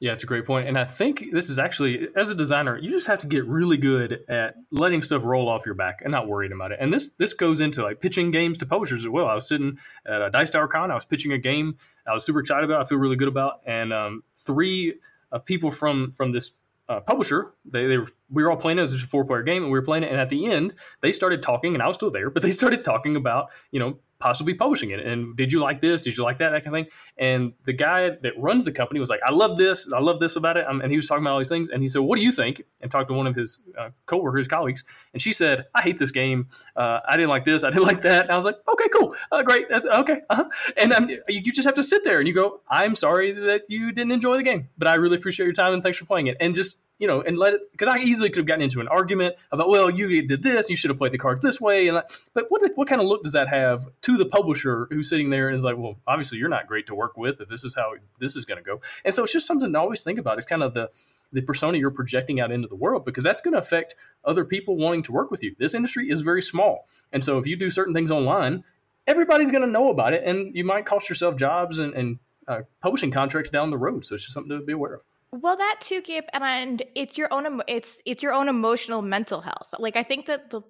Yeah, 0.00 0.12
it's 0.12 0.24
a 0.24 0.26
great 0.26 0.44
point. 0.44 0.68
And 0.68 0.76
I 0.76 0.84
think 0.84 1.26
this 1.32 1.48
is 1.48 1.58
actually, 1.58 2.08
as 2.14 2.28
a 2.28 2.34
designer, 2.34 2.76
you 2.76 2.90
just 2.90 3.06
have 3.06 3.20
to 3.20 3.26
get 3.26 3.46
really 3.46 3.76
good 3.76 4.24
at 4.28 4.56
letting 4.70 5.00
stuff 5.00 5.24
roll 5.24 5.48
off 5.48 5.64
your 5.64 5.74
back 5.74 6.02
and 6.02 6.10
not 6.10 6.28
worrying 6.28 6.52
about 6.52 6.72
it. 6.72 6.78
And 6.80 6.92
this 6.92 7.10
this 7.10 7.32
goes 7.32 7.60
into 7.60 7.82
like 7.82 8.00
pitching 8.00 8.30
games 8.30 8.58
to 8.58 8.66
publishers 8.66 9.04
as 9.04 9.08
well. 9.08 9.26
I 9.26 9.34
was 9.34 9.48
sitting 9.48 9.78
at 10.04 10.20
a 10.20 10.30
Dice 10.30 10.50
Tower 10.50 10.68
Con, 10.68 10.90
I 10.90 10.94
was 10.94 11.04
pitching 11.04 11.32
a 11.32 11.38
game 11.38 11.78
I 12.06 12.12
was 12.12 12.24
super 12.24 12.40
excited 12.40 12.64
about, 12.64 12.82
I 12.82 12.84
feel 12.88 12.98
really 12.98 13.16
good 13.16 13.28
about. 13.28 13.60
And 13.66 13.92
um, 13.92 14.24
three 14.36 14.94
uh, 15.32 15.38
people 15.38 15.70
from 15.70 16.12
from 16.12 16.32
this 16.32 16.52
uh, 16.88 17.00
publisher. 17.00 17.52
They, 17.64 17.86
they 17.86 17.96
were, 17.96 18.08
we 18.30 18.42
were 18.42 18.50
all 18.50 18.58
playing 18.58 18.78
it. 18.78 18.82
It 18.82 18.92
was 18.92 19.02
a 19.02 19.06
four 19.06 19.24
player 19.24 19.42
game, 19.42 19.62
and 19.62 19.72
we 19.72 19.78
were 19.78 19.84
playing 19.84 20.04
it. 20.04 20.10
And 20.10 20.20
at 20.20 20.28
the 20.28 20.46
end, 20.46 20.74
they 21.00 21.12
started 21.12 21.42
talking, 21.42 21.72
and 21.72 21.82
I 21.82 21.86
was 21.88 21.96
still 21.96 22.10
there, 22.10 22.28
but 22.28 22.42
they 22.42 22.50
started 22.50 22.84
talking 22.84 23.16
about 23.16 23.50
you 23.70 23.80
know 23.80 23.98
possibly 24.18 24.54
publishing 24.54 24.90
it. 24.90 25.00
And 25.00 25.36
did 25.36 25.52
you 25.52 25.60
like 25.60 25.80
this? 25.80 26.00
Did 26.00 26.16
you 26.16 26.24
like 26.24 26.38
that? 26.38 26.50
That 26.50 26.64
kind 26.64 26.76
of 26.76 26.84
thing. 26.84 26.92
And 27.18 27.52
the 27.64 27.72
guy 27.72 28.10
that 28.10 28.32
runs 28.38 28.64
the 28.64 28.72
company 28.72 29.00
was 29.00 29.10
like, 29.10 29.20
I 29.26 29.32
love 29.32 29.58
this. 29.58 29.92
I 29.92 30.00
love 30.00 30.20
this 30.20 30.36
about 30.36 30.56
it. 30.56 30.66
Um, 30.66 30.80
and 30.80 30.90
he 30.90 30.96
was 30.96 31.06
talking 31.06 31.22
about 31.22 31.32
all 31.32 31.38
these 31.38 31.48
things. 31.48 31.70
And 31.70 31.82
he 31.82 31.88
said, 31.88 32.00
What 32.00 32.16
do 32.16 32.22
you 32.22 32.32
think? 32.32 32.62
And 32.80 32.90
talked 32.90 33.08
to 33.08 33.14
one 33.14 33.26
of 33.26 33.34
his 33.34 33.60
uh, 33.78 33.90
coworkers, 34.06 34.48
colleagues. 34.48 34.84
And 35.12 35.20
she 35.20 35.32
said, 35.32 35.66
I 35.74 35.82
hate 35.82 35.98
this 35.98 36.10
game. 36.10 36.48
Uh, 36.76 37.00
I 37.08 37.16
didn't 37.16 37.30
like 37.30 37.44
this. 37.44 37.64
I 37.64 37.70
didn't 37.70 37.82
like 37.86 38.00
that. 38.00 38.24
And 38.24 38.32
I 38.32 38.36
was 38.36 38.44
like, 38.44 38.56
Okay, 38.72 38.88
cool. 38.88 39.14
Uh, 39.30 39.42
great. 39.42 39.68
That's 39.68 39.86
okay. 39.86 40.22
Uh-huh. 40.30 40.44
And 40.76 41.10
you, 41.10 41.22
you 41.28 41.52
just 41.52 41.66
have 41.66 41.74
to 41.74 41.82
sit 41.82 42.04
there 42.04 42.18
and 42.18 42.28
you 42.28 42.34
go, 42.34 42.60
I'm 42.68 42.94
sorry 42.94 43.32
that 43.32 43.62
you 43.68 43.92
didn't 43.92 44.12
enjoy 44.12 44.36
the 44.36 44.42
game, 44.42 44.68
but 44.78 44.88
I 44.88 44.94
really 44.94 45.16
appreciate 45.16 45.44
your 45.44 45.52
time 45.52 45.72
and 45.72 45.82
thanks 45.82 45.98
for 45.98 46.04
playing 46.04 46.28
it. 46.28 46.36
And 46.40 46.54
just 46.54 46.82
you 46.98 47.08
know, 47.08 47.20
and 47.20 47.36
let 47.36 47.54
it 47.54 47.60
because 47.72 47.88
I 47.88 47.98
easily 47.98 48.30
could 48.30 48.38
have 48.38 48.46
gotten 48.46 48.62
into 48.62 48.80
an 48.80 48.88
argument 48.88 49.34
about, 49.50 49.68
well, 49.68 49.90
you 49.90 50.26
did 50.26 50.42
this, 50.42 50.70
you 50.70 50.76
should 50.76 50.90
have 50.90 50.98
played 50.98 51.12
the 51.12 51.18
cards 51.18 51.40
this 51.40 51.60
way, 51.60 51.88
and 51.88 52.00
but 52.34 52.46
what 52.48 52.62
what 52.76 52.88
kind 52.88 53.00
of 53.00 53.06
look 53.06 53.24
does 53.24 53.32
that 53.32 53.48
have 53.48 53.88
to 54.02 54.16
the 54.16 54.26
publisher 54.26 54.86
who's 54.90 55.08
sitting 55.08 55.30
there 55.30 55.48
and 55.48 55.56
is 55.56 55.64
like, 55.64 55.76
well, 55.76 55.96
obviously 56.06 56.38
you're 56.38 56.48
not 56.48 56.66
great 56.66 56.86
to 56.86 56.94
work 56.94 57.16
with 57.16 57.40
if 57.40 57.48
this 57.48 57.64
is 57.64 57.74
how 57.74 57.92
this 58.20 58.36
is 58.36 58.44
going 58.44 58.58
to 58.58 58.64
go, 58.64 58.80
and 59.04 59.14
so 59.14 59.24
it's 59.24 59.32
just 59.32 59.46
something 59.46 59.72
to 59.72 59.78
always 59.78 60.02
think 60.02 60.18
about. 60.18 60.38
It's 60.38 60.46
kind 60.46 60.62
of 60.62 60.74
the 60.74 60.90
the 61.32 61.42
persona 61.42 61.78
you're 61.78 61.90
projecting 61.90 62.38
out 62.38 62.52
into 62.52 62.68
the 62.68 62.76
world 62.76 63.04
because 63.04 63.24
that's 63.24 63.42
going 63.42 63.54
to 63.54 63.58
affect 63.58 63.96
other 64.24 64.44
people 64.44 64.76
wanting 64.76 65.02
to 65.02 65.10
work 65.10 65.32
with 65.32 65.42
you. 65.42 65.56
This 65.58 65.74
industry 65.74 66.08
is 66.08 66.20
very 66.20 66.42
small, 66.42 66.86
and 67.12 67.24
so 67.24 67.38
if 67.38 67.46
you 67.46 67.56
do 67.56 67.70
certain 67.70 67.92
things 67.92 68.12
online, 68.12 68.62
everybody's 69.06 69.50
going 69.50 69.64
to 69.64 69.70
know 69.70 69.90
about 69.90 70.12
it, 70.12 70.22
and 70.24 70.54
you 70.54 70.64
might 70.64 70.86
cost 70.86 71.08
yourself 71.08 71.36
jobs 71.36 71.80
and, 71.80 71.92
and 71.94 72.18
uh, 72.46 72.60
publishing 72.80 73.10
contracts 73.10 73.50
down 73.50 73.70
the 73.70 73.78
road. 73.78 74.04
So 74.04 74.14
it's 74.14 74.24
just 74.24 74.34
something 74.34 74.56
to 74.56 74.64
be 74.64 74.72
aware 74.72 74.94
of. 74.94 75.00
Well, 75.36 75.56
that 75.56 75.78
too, 75.80 76.00
Gabe, 76.00 76.24
and, 76.32 76.44
and 76.44 76.82
it's 76.94 77.18
your 77.18 77.26
own 77.32 77.60
it's 77.66 78.00
it's 78.06 78.22
your 78.22 78.32
own 78.32 78.48
emotional 78.48 79.02
mental 79.02 79.40
health. 79.40 79.74
Like 79.80 79.96
I 79.96 80.04
think 80.04 80.26
that 80.26 80.50
the, 80.50 80.62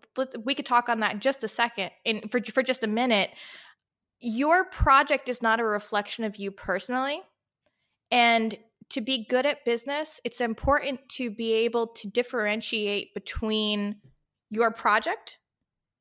we 0.42 0.54
could 0.54 0.64
talk 0.64 0.88
on 0.88 1.00
that 1.00 1.18
just 1.18 1.44
a 1.44 1.48
second, 1.48 1.90
in 2.06 2.28
for 2.28 2.40
for 2.40 2.62
just 2.62 2.82
a 2.82 2.86
minute. 2.86 3.30
Your 4.20 4.64
project 4.64 5.28
is 5.28 5.42
not 5.42 5.60
a 5.60 5.64
reflection 5.64 6.24
of 6.24 6.36
you 6.36 6.50
personally, 6.50 7.20
and 8.10 8.56
to 8.88 9.02
be 9.02 9.26
good 9.28 9.44
at 9.44 9.66
business, 9.66 10.18
it's 10.24 10.40
important 10.40 11.00
to 11.10 11.30
be 11.30 11.52
able 11.52 11.88
to 11.88 12.08
differentiate 12.08 13.12
between 13.12 13.96
your 14.50 14.70
project 14.70 15.36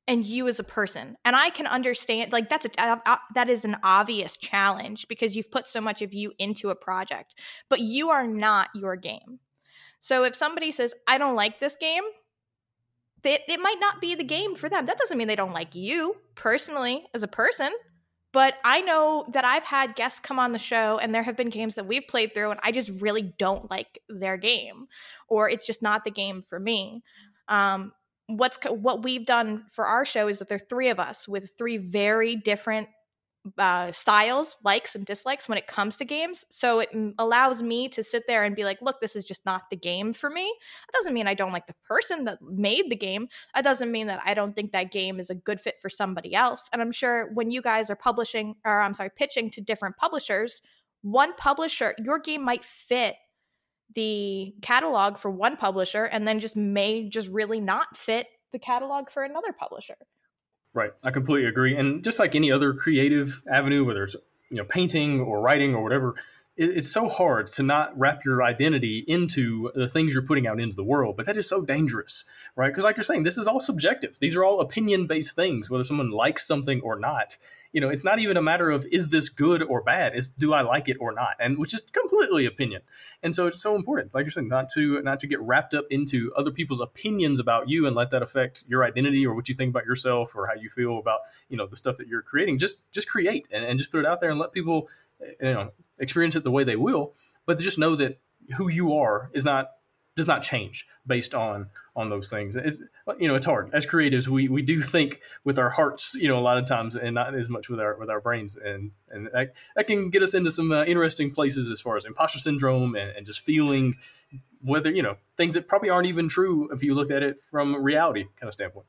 and 0.06 0.24
you 0.24 0.48
as 0.48 0.58
a 0.58 0.64
person. 0.64 1.16
And 1.24 1.34
i 1.36 1.50
can 1.50 1.66
understand 1.66 2.32
like 2.32 2.48
that's 2.48 2.66
a 2.66 2.70
uh, 2.80 3.16
that 3.34 3.48
is 3.48 3.64
an 3.64 3.76
obvious 3.82 4.36
challenge 4.36 5.08
because 5.08 5.36
you've 5.36 5.50
put 5.50 5.66
so 5.66 5.80
much 5.80 6.02
of 6.02 6.14
you 6.14 6.32
into 6.38 6.70
a 6.70 6.74
project 6.74 7.34
but 7.68 7.80
you 7.80 8.10
are 8.10 8.26
not 8.26 8.68
your 8.74 8.96
game. 8.96 9.40
So 10.00 10.24
if 10.24 10.34
somebody 10.34 10.72
says 10.72 10.94
i 11.08 11.18
don't 11.18 11.36
like 11.36 11.60
this 11.60 11.76
game 11.76 12.04
it, 13.22 13.40
it 13.48 13.58
might 13.58 13.80
not 13.80 14.02
be 14.02 14.14
the 14.14 14.22
game 14.22 14.54
for 14.54 14.68
them. 14.68 14.84
That 14.84 14.98
doesn't 14.98 15.16
mean 15.16 15.28
they 15.28 15.34
don't 15.34 15.54
like 15.54 15.74
you 15.74 16.16
personally 16.34 17.06
as 17.14 17.22
a 17.22 17.28
person 17.28 17.72
but 18.32 18.54
i 18.64 18.80
know 18.80 19.24
that 19.32 19.44
i've 19.44 19.64
had 19.64 19.94
guests 19.94 20.18
come 20.18 20.40
on 20.40 20.50
the 20.50 20.58
show 20.58 20.98
and 20.98 21.14
there 21.14 21.22
have 21.22 21.36
been 21.36 21.48
games 21.48 21.76
that 21.76 21.86
we've 21.86 22.08
played 22.08 22.34
through 22.34 22.50
and 22.50 22.58
i 22.64 22.72
just 22.72 22.90
really 23.00 23.22
don't 23.38 23.70
like 23.70 24.00
their 24.08 24.36
game 24.36 24.88
or 25.28 25.48
it's 25.48 25.66
just 25.66 25.80
not 25.80 26.04
the 26.04 26.10
game 26.10 26.42
for 26.42 26.58
me. 26.60 27.02
Um, 27.48 27.92
what's 28.26 28.58
what 28.68 29.02
we've 29.02 29.26
done 29.26 29.64
for 29.70 29.86
our 29.86 30.04
show 30.04 30.28
is 30.28 30.38
that 30.38 30.48
there 30.48 30.56
are 30.56 30.68
three 30.70 30.88
of 30.88 30.98
us 30.98 31.28
with 31.28 31.50
three 31.58 31.76
very 31.76 32.36
different 32.36 32.88
uh, 33.58 33.92
styles, 33.92 34.56
likes 34.64 34.94
and 34.94 35.04
dislikes 35.04 35.48
when 35.48 35.58
it 35.58 35.66
comes 35.66 35.98
to 35.98 36.04
games. 36.04 36.46
So 36.48 36.80
it 36.80 36.88
allows 37.18 37.62
me 37.62 37.88
to 37.90 38.02
sit 38.02 38.24
there 38.26 38.42
and 38.42 38.56
be 38.56 38.64
like, 38.64 38.80
look, 38.80 39.00
this 39.00 39.14
is 39.14 39.24
just 39.24 39.44
not 39.44 39.64
the 39.70 39.76
game 39.76 40.12
for 40.12 40.30
me. 40.30 40.44
That 40.44 40.98
doesn't 40.98 41.12
mean 41.12 41.26
I 41.26 41.34
don't 41.34 41.52
like 41.52 41.66
the 41.66 41.74
person 41.86 42.24
that 42.24 42.40
made 42.40 42.90
the 42.90 42.96
game. 42.96 43.28
That 43.54 43.64
doesn't 43.64 43.92
mean 43.92 44.06
that 44.06 44.22
I 44.24 44.32
don't 44.32 44.54
think 44.54 44.72
that 44.72 44.90
game 44.90 45.20
is 45.20 45.28
a 45.28 45.34
good 45.34 45.60
fit 45.60 45.76
for 45.82 45.90
somebody 45.90 46.34
else. 46.34 46.70
And 46.72 46.80
I'm 46.80 46.92
sure 46.92 47.30
when 47.34 47.50
you 47.50 47.60
guys 47.60 47.90
are 47.90 47.96
publishing, 47.96 48.54
or 48.64 48.80
I'm 48.80 48.94
sorry, 48.94 49.10
pitching 49.14 49.50
to 49.50 49.60
different 49.60 49.98
publishers, 49.98 50.62
one 51.02 51.34
publisher, 51.34 51.94
your 52.02 52.18
game 52.18 52.42
might 52.42 52.64
fit 52.64 53.16
the 53.94 54.54
catalog 54.62 55.18
for 55.18 55.30
one 55.30 55.56
publisher 55.56 56.04
and 56.04 56.26
then 56.26 56.40
just 56.40 56.56
may 56.56 57.08
just 57.08 57.28
really 57.28 57.60
not 57.60 57.96
fit 57.96 58.26
the 58.52 58.58
catalog 58.58 59.10
for 59.10 59.22
another 59.22 59.52
publisher. 59.52 59.96
Right. 60.72 60.90
I 61.02 61.10
completely 61.10 61.48
agree. 61.48 61.76
And 61.76 62.02
just 62.02 62.18
like 62.18 62.34
any 62.34 62.50
other 62.50 62.74
creative 62.74 63.42
avenue, 63.50 63.84
whether 63.84 64.04
it's 64.04 64.16
you 64.50 64.56
know 64.56 64.64
painting 64.64 65.20
or 65.20 65.40
writing 65.40 65.74
or 65.74 65.82
whatever, 65.82 66.16
it, 66.56 66.70
it's 66.70 66.90
so 66.90 67.08
hard 67.08 67.46
to 67.48 67.62
not 67.62 67.96
wrap 67.98 68.24
your 68.24 68.42
identity 68.42 69.04
into 69.06 69.70
the 69.74 69.88
things 69.88 70.12
you're 70.12 70.22
putting 70.22 70.46
out 70.46 70.60
into 70.60 70.74
the 70.74 70.84
world. 70.84 71.16
But 71.16 71.26
that 71.26 71.36
is 71.36 71.48
so 71.48 71.62
dangerous, 71.62 72.24
right? 72.56 72.68
Because 72.68 72.84
like 72.84 72.96
you're 72.96 73.04
saying, 73.04 73.22
this 73.22 73.38
is 73.38 73.46
all 73.46 73.60
subjective. 73.60 74.18
These 74.20 74.34
are 74.34 74.44
all 74.44 74.60
opinion 74.60 75.06
based 75.06 75.36
things, 75.36 75.70
whether 75.70 75.84
someone 75.84 76.10
likes 76.10 76.46
something 76.46 76.80
or 76.80 76.98
not 76.98 77.36
you 77.74 77.80
know, 77.80 77.88
it's 77.88 78.04
not 78.04 78.20
even 78.20 78.36
a 78.36 78.42
matter 78.42 78.70
of 78.70 78.86
is 78.92 79.08
this 79.08 79.28
good 79.28 79.60
or 79.60 79.82
bad. 79.82 80.12
It's 80.14 80.28
do 80.28 80.54
I 80.54 80.60
like 80.60 80.88
it 80.88 80.96
or 81.00 81.10
not, 81.10 81.34
and 81.40 81.58
which 81.58 81.74
is 81.74 81.82
completely 81.82 82.46
opinion. 82.46 82.82
And 83.20 83.34
so 83.34 83.48
it's 83.48 83.60
so 83.60 83.74
important, 83.74 84.14
like 84.14 84.24
you're 84.24 84.30
saying, 84.30 84.46
not 84.46 84.68
to 84.74 85.02
not 85.02 85.18
to 85.20 85.26
get 85.26 85.40
wrapped 85.40 85.74
up 85.74 85.84
into 85.90 86.32
other 86.36 86.52
people's 86.52 86.80
opinions 86.80 87.40
about 87.40 87.68
you 87.68 87.84
and 87.84 87.96
let 87.96 88.10
that 88.10 88.22
affect 88.22 88.62
your 88.68 88.84
identity 88.84 89.26
or 89.26 89.34
what 89.34 89.48
you 89.48 89.56
think 89.56 89.70
about 89.70 89.86
yourself 89.86 90.36
or 90.36 90.46
how 90.46 90.54
you 90.54 90.70
feel 90.70 90.98
about 90.98 91.18
you 91.48 91.56
know 91.56 91.66
the 91.66 91.74
stuff 91.74 91.96
that 91.96 92.06
you're 92.06 92.22
creating. 92.22 92.58
Just 92.58 92.76
just 92.92 93.08
create 93.08 93.48
and, 93.50 93.64
and 93.64 93.76
just 93.76 93.90
put 93.90 93.98
it 93.98 94.06
out 94.06 94.20
there 94.20 94.30
and 94.30 94.38
let 94.38 94.52
people 94.52 94.88
you 95.20 95.52
know 95.52 95.72
experience 95.98 96.36
it 96.36 96.44
the 96.44 96.52
way 96.52 96.62
they 96.62 96.76
will. 96.76 97.14
But 97.44 97.58
just 97.58 97.76
know 97.76 97.96
that 97.96 98.20
who 98.56 98.68
you 98.68 98.94
are 98.94 99.30
is 99.34 99.44
not 99.44 99.70
does 100.14 100.28
not 100.28 100.44
change 100.44 100.86
based 101.04 101.34
on 101.34 101.70
on 101.96 102.10
those 102.10 102.28
things. 102.28 102.56
It's 102.56 102.82
you 103.18 103.28
know 103.28 103.34
it's 103.34 103.46
hard 103.46 103.70
as 103.72 103.86
creatives. 103.86 104.28
We 104.28 104.48
we 104.48 104.62
do 104.62 104.80
think 104.80 105.20
with 105.44 105.58
our 105.58 105.70
hearts, 105.70 106.14
you 106.14 106.28
know, 106.28 106.38
a 106.38 106.40
lot 106.40 106.58
of 106.58 106.66
times, 106.66 106.96
and 106.96 107.14
not 107.14 107.34
as 107.34 107.48
much 107.48 107.68
with 107.68 107.80
our 107.80 107.96
with 107.96 108.10
our 108.10 108.20
brains, 108.20 108.56
and 108.56 108.92
and 109.10 109.28
that, 109.32 109.54
that 109.76 109.86
can 109.86 110.10
get 110.10 110.22
us 110.22 110.34
into 110.34 110.50
some 110.50 110.72
uh, 110.72 110.84
interesting 110.84 111.30
places 111.30 111.70
as 111.70 111.80
far 111.80 111.96
as 111.96 112.04
imposter 112.04 112.38
syndrome 112.38 112.94
and, 112.94 113.16
and 113.16 113.26
just 113.26 113.40
feeling 113.40 113.96
whether 114.62 114.90
you 114.90 115.02
know 115.02 115.16
things 115.36 115.54
that 115.54 115.68
probably 115.68 115.90
aren't 115.90 116.06
even 116.06 116.28
true 116.28 116.68
if 116.72 116.82
you 116.82 116.94
look 116.94 117.10
at 117.10 117.22
it 117.22 117.42
from 117.50 117.82
reality 117.82 118.24
kind 118.36 118.48
of 118.48 118.54
standpoint. 118.54 118.86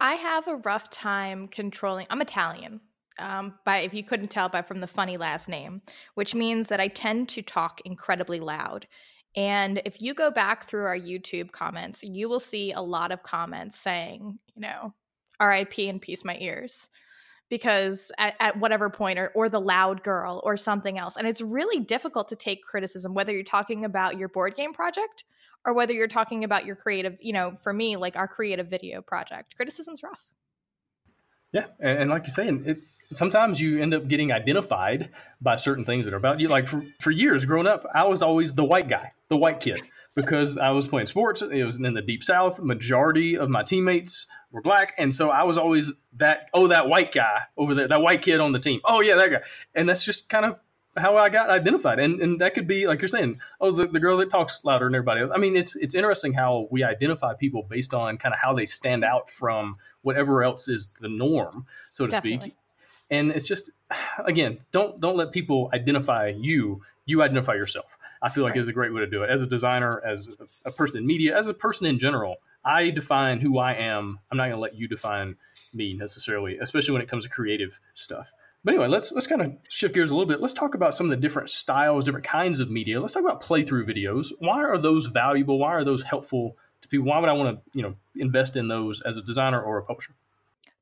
I 0.00 0.14
have 0.14 0.46
a 0.48 0.56
rough 0.56 0.90
time 0.90 1.48
controlling. 1.48 2.06
I'm 2.10 2.20
Italian. 2.20 2.80
Um, 3.20 3.54
by 3.64 3.78
if 3.78 3.94
you 3.94 4.02
couldn't 4.02 4.28
tell 4.28 4.48
by 4.48 4.62
from 4.62 4.80
the 4.80 4.88
funny 4.88 5.16
last 5.16 5.48
name, 5.48 5.82
which 6.14 6.34
means 6.34 6.66
that 6.66 6.80
I 6.80 6.88
tend 6.88 7.28
to 7.30 7.42
talk 7.42 7.80
incredibly 7.84 8.40
loud. 8.40 8.88
And 9.36 9.82
if 9.84 10.00
you 10.00 10.14
go 10.14 10.30
back 10.30 10.64
through 10.64 10.84
our 10.84 10.98
YouTube 10.98 11.50
comments, 11.50 12.02
you 12.02 12.28
will 12.28 12.40
see 12.40 12.72
a 12.72 12.80
lot 12.80 13.10
of 13.10 13.22
comments 13.22 13.76
saying, 13.78 14.38
you 14.54 14.60
know, 14.60 14.94
RIP 15.42 15.78
and 15.80 16.00
peace 16.00 16.24
my 16.24 16.36
ears 16.40 16.88
because 17.48 18.10
at, 18.18 18.36
at, 18.40 18.58
whatever 18.58 18.88
point 18.88 19.18
or, 19.18 19.28
or 19.34 19.48
the 19.48 19.60
loud 19.60 20.02
girl 20.02 20.40
or 20.44 20.56
something 20.56 20.98
else. 20.98 21.16
And 21.16 21.26
it's 21.26 21.40
really 21.40 21.80
difficult 21.80 22.28
to 22.28 22.36
take 22.36 22.62
criticism 22.62 23.14
whether 23.14 23.32
you're 23.32 23.42
talking 23.42 23.84
about 23.84 24.18
your 24.18 24.28
board 24.28 24.54
game 24.54 24.72
project 24.72 25.24
or 25.64 25.72
whether 25.72 25.92
you're 25.92 26.08
talking 26.08 26.44
about 26.44 26.66
your 26.66 26.76
creative 26.76 27.16
you 27.20 27.32
know 27.32 27.56
for 27.62 27.72
me 27.72 27.96
like 27.96 28.16
our 28.16 28.28
creative 28.28 28.68
video 28.68 29.02
project. 29.02 29.54
Criticism's 29.56 30.02
rough. 30.02 30.26
Yeah 31.52 31.66
and, 31.80 31.98
and 31.98 32.10
like 32.10 32.26
you're 32.26 32.34
saying 32.34 32.62
it 32.66 32.78
sometimes 33.12 33.60
you 33.60 33.80
end 33.80 33.94
up 33.94 34.08
getting 34.08 34.32
identified 34.32 35.10
by 35.40 35.56
certain 35.56 35.84
things 35.84 36.04
that 36.04 36.14
are 36.14 36.18
about 36.18 36.40
you. 36.40 36.48
Like 36.48 36.66
for, 36.66 36.84
for 37.00 37.10
years 37.10 37.44
growing 37.44 37.66
up, 37.66 37.86
I 37.94 38.04
was 38.06 38.22
always 38.22 38.54
the 38.54 38.64
white 38.64 38.88
guy, 38.88 39.12
the 39.28 39.36
white 39.36 39.60
kid, 39.60 39.82
because 40.14 40.58
I 40.58 40.70
was 40.70 40.88
playing 40.88 41.06
sports. 41.06 41.42
It 41.42 41.64
was 41.64 41.76
in 41.76 41.94
the 41.94 42.02
deep 42.02 42.22
south. 42.22 42.60
Majority 42.60 43.36
of 43.36 43.50
my 43.50 43.62
teammates 43.62 44.26
were 44.50 44.62
black, 44.62 44.94
and 44.98 45.14
so 45.14 45.30
I 45.30 45.42
was 45.44 45.58
always 45.58 45.94
that 46.16 46.48
oh 46.54 46.68
that 46.68 46.88
white 46.88 47.12
guy 47.12 47.42
over 47.56 47.74
there, 47.74 47.88
that 47.88 48.02
white 48.02 48.22
kid 48.22 48.40
on 48.40 48.52
the 48.52 48.58
team. 48.58 48.80
Oh 48.84 49.00
yeah, 49.00 49.16
that 49.16 49.30
guy. 49.30 49.40
And 49.74 49.88
that's 49.88 50.04
just 50.04 50.28
kind 50.28 50.44
of 50.44 50.56
how 50.96 51.16
I 51.16 51.28
got 51.28 51.50
identified. 51.50 51.98
And 51.98 52.20
and 52.20 52.40
that 52.40 52.54
could 52.54 52.66
be 52.66 52.86
like 52.86 53.00
you're 53.00 53.08
saying, 53.08 53.40
oh 53.60 53.70
the, 53.70 53.86
the 53.86 54.00
girl 54.00 54.16
that 54.18 54.30
talks 54.30 54.60
louder 54.64 54.86
than 54.86 54.94
everybody 54.94 55.20
else. 55.22 55.30
I 55.34 55.38
mean, 55.38 55.56
it's 55.56 55.76
it's 55.76 55.94
interesting 55.94 56.34
how 56.34 56.68
we 56.70 56.84
identify 56.84 57.34
people 57.34 57.66
based 57.68 57.92
on 57.92 58.16
kind 58.16 58.32
of 58.32 58.40
how 58.40 58.54
they 58.54 58.66
stand 58.66 59.04
out 59.04 59.28
from 59.28 59.76
whatever 60.02 60.42
else 60.42 60.68
is 60.68 60.88
the 61.00 61.08
norm, 61.08 61.66
so 61.90 62.06
to 62.06 62.12
Definitely. 62.12 62.50
speak 62.50 62.56
and 63.10 63.30
it's 63.30 63.46
just 63.46 63.70
again 64.24 64.58
don't 64.70 65.00
don't 65.00 65.16
let 65.16 65.32
people 65.32 65.70
identify 65.72 66.28
you. 66.28 66.82
You 67.06 67.22
identify 67.22 67.52
yourself. 67.54 67.98
I 68.22 68.30
feel 68.30 68.44
like 68.44 68.52
right. 68.52 68.60
is 68.60 68.68
a 68.68 68.72
great 68.72 68.94
way 68.94 69.00
to 69.00 69.06
do 69.06 69.22
it. 69.22 69.30
As 69.30 69.42
a 69.42 69.46
designer 69.46 70.02
as 70.06 70.28
a 70.64 70.70
person 70.70 70.98
in 70.98 71.06
media 71.06 71.36
as 71.38 71.48
a 71.48 71.54
person 71.54 71.86
in 71.86 71.98
general 71.98 72.36
i 72.64 72.90
define 72.90 73.40
who 73.40 73.58
i 73.58 73.74
am. 73.74 74.18
I'm 74.30 74.38
not 74.38 74.44
going 74.44 74.56
to 74.56 74.60
let 74.60 74.74
you 74.74 74.88
define 74.88 75.36
me 75.72 75.94
necessarily 75.94 76.58
especially 76.58 76.92
when 76.92 77.02
it 77.02 77.08
comes 77.08 77.24
to 77.24 77.30
creative 77.30 77.80
stuff. 77.94 78.32
But 78.64 78.74
anyway 78.74 78.88
let's 78.88 79.12
let's 79.12 79.26
kind 79.26 79.42
of 79.42 79.52
shift 79.68 79.94
gears 79.94 80.10
a 80.10 80.14
little 80.14 80.28
bit. 80.28 80.40
Let's 80.40 80.54
talk 80.54 80.74
about 80.74 80.94
some 80.94 81.06
of 81.06 81.10
the 81.10 81.16
different 81.16 81.50
styles 81.50 82.06
different 82.06 82.26
kinds 82.26 82.60
of 82.60 82.70
media. 82.70 83.00
Let's 83.00 83.12
talk 83.12 83.22
about 83.22 83.42
playthrough 83.42 83.86
videos. 83.86 84.32
Why 84.38 84.62
are 84.64 84.78
those 84.78 85.06
valuable? 85.06 85.58
Why 85.58 85.72
are 85.72 85.84
those 85.84 86.02
helpful 86.02 86.56
to 86.80 86.88
people? 86.88 87.06
Why 87.06 87.18
would 87.18 87.28
i 87.28 87.34
want 87.34 87.58
to 87.58 87.70
you 87.76 87.82
know 87.82 87.94
invest 88.16 88.56
in 88.56 88.68
those 88.68 89.02
as 89.02 89.18
a 89.18 89.22
designer 89.22 89.60
or 89.60 89.76
a 89.76 89.82
publisher 89.82 90.14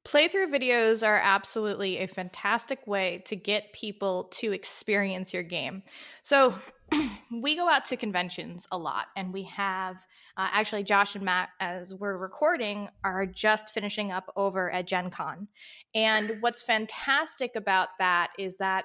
Playthrough 0.05 0.53
videos 0.53 1.07
are 1.07 1.21
absolutely 1.23 1.99
a 1.99 2.09
fantastic 2.09 2.87
way 2.87 3.23
to 3.27 3.37
get 3.37 3.73
people 3.73 4.25
to 4.33 4.53
experience 4.53 5.33
your 5.33 5.45
game. 5.45 5.83
So, 6.23 6.55
we 7.43 7.57
go 7.57 7.69
out 7.69 7.85
to 7.87 7.97
conventions 7.97 8.67
a 8.73 8.79
lot, 8.79 9.07
and 9.17 9.33
we 9.33 9.45
have 9.45 9.97
uh, 10.37 10.49
actually 10.53 10.83
Josh 10.83 11.15
and 11.15 11.25
Matt, 11.25 11.51
as 11.61 11.95
we're 11.95 12.17
recording, 12.17 12.89
are 13.05 13.27
just 13.27 13.73
finishing 13.73 14.13
up 14.13 14.31
over 14.37 14.71
at 14.71 14.87
Gen 14.87 15.11
Con. 15.11 15.49
And 15.95 16.39
what's 16.41 16.63
fantastic 16.63 17.57
about 17.57 17.91
that 17.99 18.33
is 18.39 18.57
that 18.57 18.85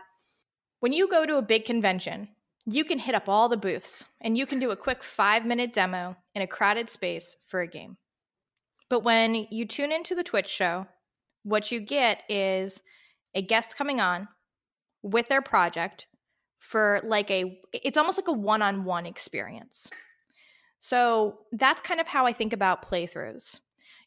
when 0.80 0.93
you 0.93 1.10
go 1.10 1.25
to 1.25 1.38
a 1.38 1.41
big 1.41 1.65
convention, 1.65 2.30
you 2.65 2.84
can 2.84 2.99
hit 2.99 3.15
up 3.15 3.27
all 3.27 3.49
the 3.49 3.58
booths 3.58 4.06
and 4.21 4.38
you 4.38 4.45
can 4.45 4.60
do 4.60 4.71
a 4.71 4.75
quick 4.75 5.03
five 5.03 5.45
minute 5.45 5.73
demo 5.73 6.15
in 6.36 6.41
a 6.41 6.47
crowded 6.47 6.89
space 6.89 7.36
for 7.47 7.62
a 7.62 7.67
game. 7.67 7.97
But 8.89 9.03
when 9.03 9.47
you 9.49 9.65
tune 9.65 9.91
into 9.91 10.15
the 10.15 10.23
Twitch 10.23 10.47
show, 10.47 10.88
what 11.47 11.71
you 11.71 11.79
get 11.79 12.23
is 12.27 12.83
a 13.33 13.41
guest 13.41 13.77
coming 13.77 14.01
on 14.01 14.27
with 15.01 15.29
their 15.29 15.41
project 15.41 16.07
for 16.60 16.99
like 17.05 17.31
a 17.31 17.60
it's 17.71 17.97
almost 17.97 18.17
like 18.17 18.27
a 18.27 18.33
one-on-one 18.33 19.05
experience. 19.05 19.89
So 20.79 21.39
that's 21.53 21.81
kind 21.81 22.01
of 22.01 22.07
how 22.07 22.25
I 22.25 22.33
think 22.33 22.51
about 22.51 22.83
playthroughs. 22.83 23.60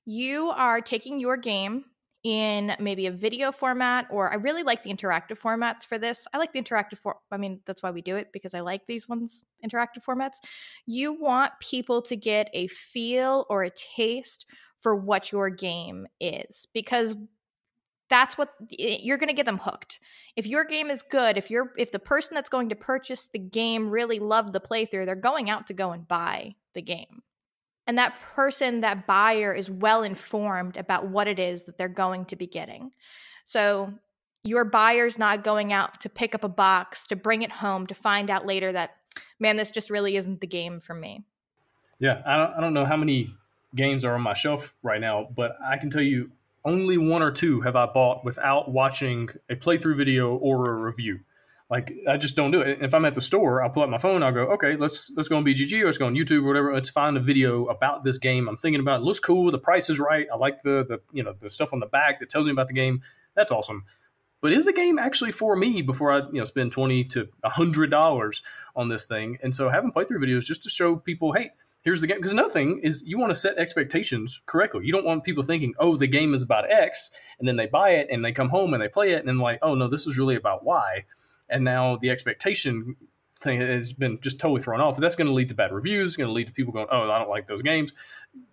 You 0.04 0.50
are 0.50 0.80
taking 0.80 1.18
your 1.18 1.36
game 1.36 1.84
in 2.22 2.76
maybe 2.78 3.06
a 3.06 3.10
video 3.10 3.50
format, 3.50 4.06
or 4.10 4.30
I 4.30 4.34
really 4.34 4.62
like 4.62 4.82
the 4.82 4.92
interactive 4.92 5.40
formats 5.40 5.86
for 5.86 5.96
this. 5.96 6.26
I 6.34 6.38
like 6.38 6.52
the 6.52 6.60
interactive 6.60 6.98
for 6.98 7.16
I 7.32 7.38
mean, 7.38 7.60
that's 7.64 7.82
why 7.82 7.90
we 7.90 8.02
do 8.02 8.16
it 8.16 8.32
because 8.34 8.52
I 8.52 8.60
like 8.60 8.86
these 8.86 9.08
ones, 9.08 9.46
interactive 9.64 10.04
formats. 10.06 10.36
You 10.84 11.14
want 11.14 11.52
people 11.60 12.02
to 12.02 12.16
get 12.16 12.50
a 12.52 12.66
feel 12.66 13.46
or 13.48 13.62
a 13.62 13.70
taste 13.70 14.44
for 14.80 14.94
what 14.94 15.30
your 15.30 15.50
game 15.50 16.06
is 16.20 16.66
because 16.72 17.14
that's 18.08 18.36
what 18.36 18.52
eh, 18.78 18.98
you're 19.02 19.18
going 19.18 19.28
to 19.28 19.34
get 19.34 19.46
them 19.46 19.58
hooked. 19.58 20.00
If 20.36 20.46
your 20.46 20.64
game 20.64 20.90
is 20.90 21.02
good, 21.02 21.38
if 21.38 21.50
you're 21.50 21.72
if 21.78 21.92
the 21.92 21.98
person 21.98 22.34
that's 22.34 22.50
going 22.50 22.68
to 22.70 22.74
purchase 22.74 23.28
the 23.28 23.38
game 23.38 23.88
really 23.88 24.18
loved 24.18 24.52
the 24.52 24.60
playthrough, 24.60 25.06
they're 25.06 25.14
going 25.14 25.48
out 25.48 25.68
to 25.68 25.74
go 25.74 25.92
and 25.92 26.06
buy 26.06 26.56
the 26.74 26.82
game. 26.82 27.22
And 27.86 27.98
that 27.98 28.20
person, 28.34 28.80
that 28.80 29.06
buyer 29.06 29.52
is 29.52 29.70
well 29.70 30.02
informed 30.02 30.76
about 30.76 31.08
what 31.08 31.26
it 31.26 31.38
is 31.38 31.64
that 31.64 31.78
they're 31.78 31.88
going 31.88 32.24
to 32.26 32.36
be 32.36 32.46
getting. 32.46 32.92
So 33.44 33.92
your 34.44 34.64
buyer's 34.64 35.18
not 35.18 35.44
going 35.44 35.72
out 35.72 36.00
to 36.02 36.08
pick 36.08 36.34
up 36.34 36.44
a 36.44 36.48
box, 36.48 37.06
to 37.08 37.16
bring 37.16 37.42
it 37.42 37.50
home, 37.50 37.86
to 37.88 37.94
find 37.94 38.30
out 38.30 38.46
later 38.46 38.70
that, 38.72 38.96
man, 39.38 39.56
this 39.56 39.70
just 39.70 39.90
really 39.90 40.16
isn't 40.16 40.40
the 40.40 40.46
game 40.46 40.78
for 40.78 40.94
me. 40.94 41.24
Yeah, 41.98 42.22
I 42.24 42.36
don't, 42.36 42.54
I 42.54 42.60
don't 42.60 42.74
know 42.74 42.86
how 42.86 42.96
many 42.96 43.34
games 43.74 44.04
are 44.04 44.14
on 44.14 44.22
my 44.22 44.34
shelf 44.34 44.74
right 44.82 45.00
now, 45.00 45.28
but 45.34 45.52
I 45.64 45.76
can 45.76 45.90
tell 45.90 46.02
you 46.02 46.30
only 46.64 46.98
one 46.98 47.22
or 47.22 47.30
two 47.30 47.60
have 47.62 47.76
I 47.76 47.86
bought 47.86 48.24
without 48.24 48.70
watching 48.70 49.28
a 49.48 49.56
playthrough 49.56 49.96
video 49.96 50.36
or 50.36 50.70
a 50.70 50.74
review. 50.74 51.20
Like 51.70 51.92
I 52.08 52.16
just 52.16 52.34
don't 52.34 52.50
do 52.50 52.60
it. 52.60 52.78
If 52.82 52.94
I'm 52.94 53.04
at 53.04 53.14
the 53.14 53.20
store, 53.20 53.62
I'll 53.62 53.70
pull 53.70 53.84
out 53.84 53.90
my 53.90 53.98
phone. 53.98 54.24
I'll 54.24 54.32
go, 54.32 54.42
okay, 54.54 54.74
let's 54.74 55.12
let's 55.16 55.28
go 55.28 55.36
on 55.36 55.44
BGG 55.44 55.80
or 55.82 55.84
let's 55.84 55.98
go 55.98 56.06
on 56.06 56.14
YouTube 56.14 56.42
or 56.42 56.48
whatever. 56.48 56.74
Let's 56.74 56.90
find 56.90 57.16
a 57.16 57.20
video 57.20 57.66
about 57.66 58.02
this 58.02 58.18
game. 58.18 58.48
I'm 58.48 58.56
thinking 58.56 58.80
about. 58.80 59.00
It 59.00 59.04
looks 59.04 59.20
cool. 59.20 59.50
The 59.52 59.58
price 59.58 59.88
is 59.88 60.00
right. 60.00 60.26
I 60.32 60.36
like 60.36 60.62
the 60.62 60.84
the 60.84 61.00
you 61.12 61.22
know 61.22 61.32
the 61.38 61.48
stuff 61.48 61.72
on 61.72 61.78
the 61.78 61.86
back 61.86 62.18
that 62.18 62.28
tells 62.28 62.46
me 62.46 62.52
about 62.52 62.66
the 62.66 62.74
game. 62.74 63.02
That's 63.36 63.52
awesome. 63.52 63.84
But 64.40 64.52
is 64.52 64.64
the 64.64 64.72
game 64.72 64.98
actually 64.98 65.30
for 65.30 65.54
me 65.54 65.80
before 65.82 66.10
I 66.10 66.18
you 66.32 66.40
know 66.40 66.44
spend 66.44 66.72
twenty 66.72 67.04
to 67.04 67.28
hundred 67.44 67.90
dollars 67.90 68.42
on 68.74 68.88
this 68.88 69.06
thing? 69.06 69.38
And 69.40 69.54
so 69.54 69.68
having 69.68 69.92
playthrough 69.92 70.24
videos 70.24 70.46
just 70.46 70.64
to 70.64 70.70
show 70.70 70.96
people, 70.96 71.34
hey, 71.34 71.52
here's 71.82 72.00
the 72.00 72.06
game. 72.06 72.18
Because 72.18 72.32
another 72.32 72.50
thing 72.50 72.80
is 72.82 73.02
you 73.06 73.18
want 73.18 73.30
to 73.30 73.34
set 73.34 73.58
expectations 73.58 74.40
correctly. 74.46 74.84
You 74.84 74.92
don't 74.92 75.04
want 75.04 75.24
people 75.24 75.42
thinking, 75.42 75.74
oh, 75.78 75.96
the 75.96 76.06
game 76.06 76.34
is 76.34 76.42
about 76.42 76.70
X, 76.70 77.10
and 77.38 77.48
then 77.48 77.56
they 77.56 77.66
buy 77.66 77.90
it 77.90 78.08
and 78.10 78.24
they 78.24 78.32
come 78.32 78.50
home 78.50 78.74
and 78.74 78.82
they 78.82 78.88
play 78.88 79.12
it 79.12 79.20
and 79.20 79.28
then 79.28 79.38
like, 79.38 79.58
oh 79.62 79.74
no, 79.74 79.88
this 79.88 80.06
is 80.06 80.18
really 80.18 80.36
about 80.36 80.64
Y. 80.64 81.04
And 81.48 81.64
now 81.64 81.96
the 81.96 82.10
expectation 82.10 82.96
thing 83.40 83.60
has 83.60 83.92
been 83.92 84.20
just 84.20 84.38
totally 84.38 84.60
thrown 84.60 84.80
off. 84.80 84.96
That's 84.98 85.16
going 85.16 85.26
to 85.26 85.32
lead 85.32 85.48
to 85.48 85.54
bad 85.54 85.72
reviews. 85.72 86.16
Going 86.16 86.28
to 86.28 86.32
lead 86.32 86.46
to 86.46 86.52
people 86.52 86.72
going, 86.72 86.86
oh, 86.90 87.10
I 87.10 87.18
don't 87.18 87.30
like 87.30 87.46
those 87.46 87.62
games. 87.62 87.92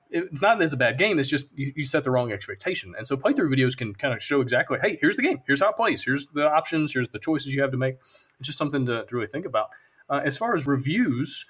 It's 0.09 0.41
not 0.41 0.57
that 0.57 0.63
it's 0.63 0.73
a 0.73 0.77
bad 0.77 0.97
game. 0.97 1.19
It's 1.19 1.27
just 1.27 1.49
you, 1.57 1.73
you 1.75 1.83
set 1.83 2.05
the 2.05 2.11
wrong 2.11 2.31
expectation. 2.31 2.93
And 2.97 3.05
so 3.05 3.17
playthrough 3.17 3.53
videos 3.53 3.75
can 3.75 3.93
kind 3.93 4.13
of 4.13 4.23
show 4.23 4.39
exactly, 4.39 4.79
hey, 4.81 4.97
here's 5.01 5.17
the 5.17 5.21
game. 5.21 5.41
Here's 5.45 5.59
how 5.59 5.69
it 5.69 5.75
plays. 5.75 6.05
Here's 6.05 6.27
the 6.29 6.49
options. 6.49 6.93
Here's 6.93 7.09
the 7.09 7.19
choices 7.19 7.53
you 7.53 7.61
have 7.61 7.71
to 7.71 7.77
make. 7.77 7.97
It's 8.39 8.47
just 8.47 8.57
something 8.57 8.85
to, 8.85 9.03
to 9.05 9.15
really 9.15 9.27
think 9.27 9.45
about. 9.45 9.69
Uh, 10.09 10.21
as 10.23 10.37
far 10.37 10.55
as 10.55 10.65
reviews, 10.65 11.45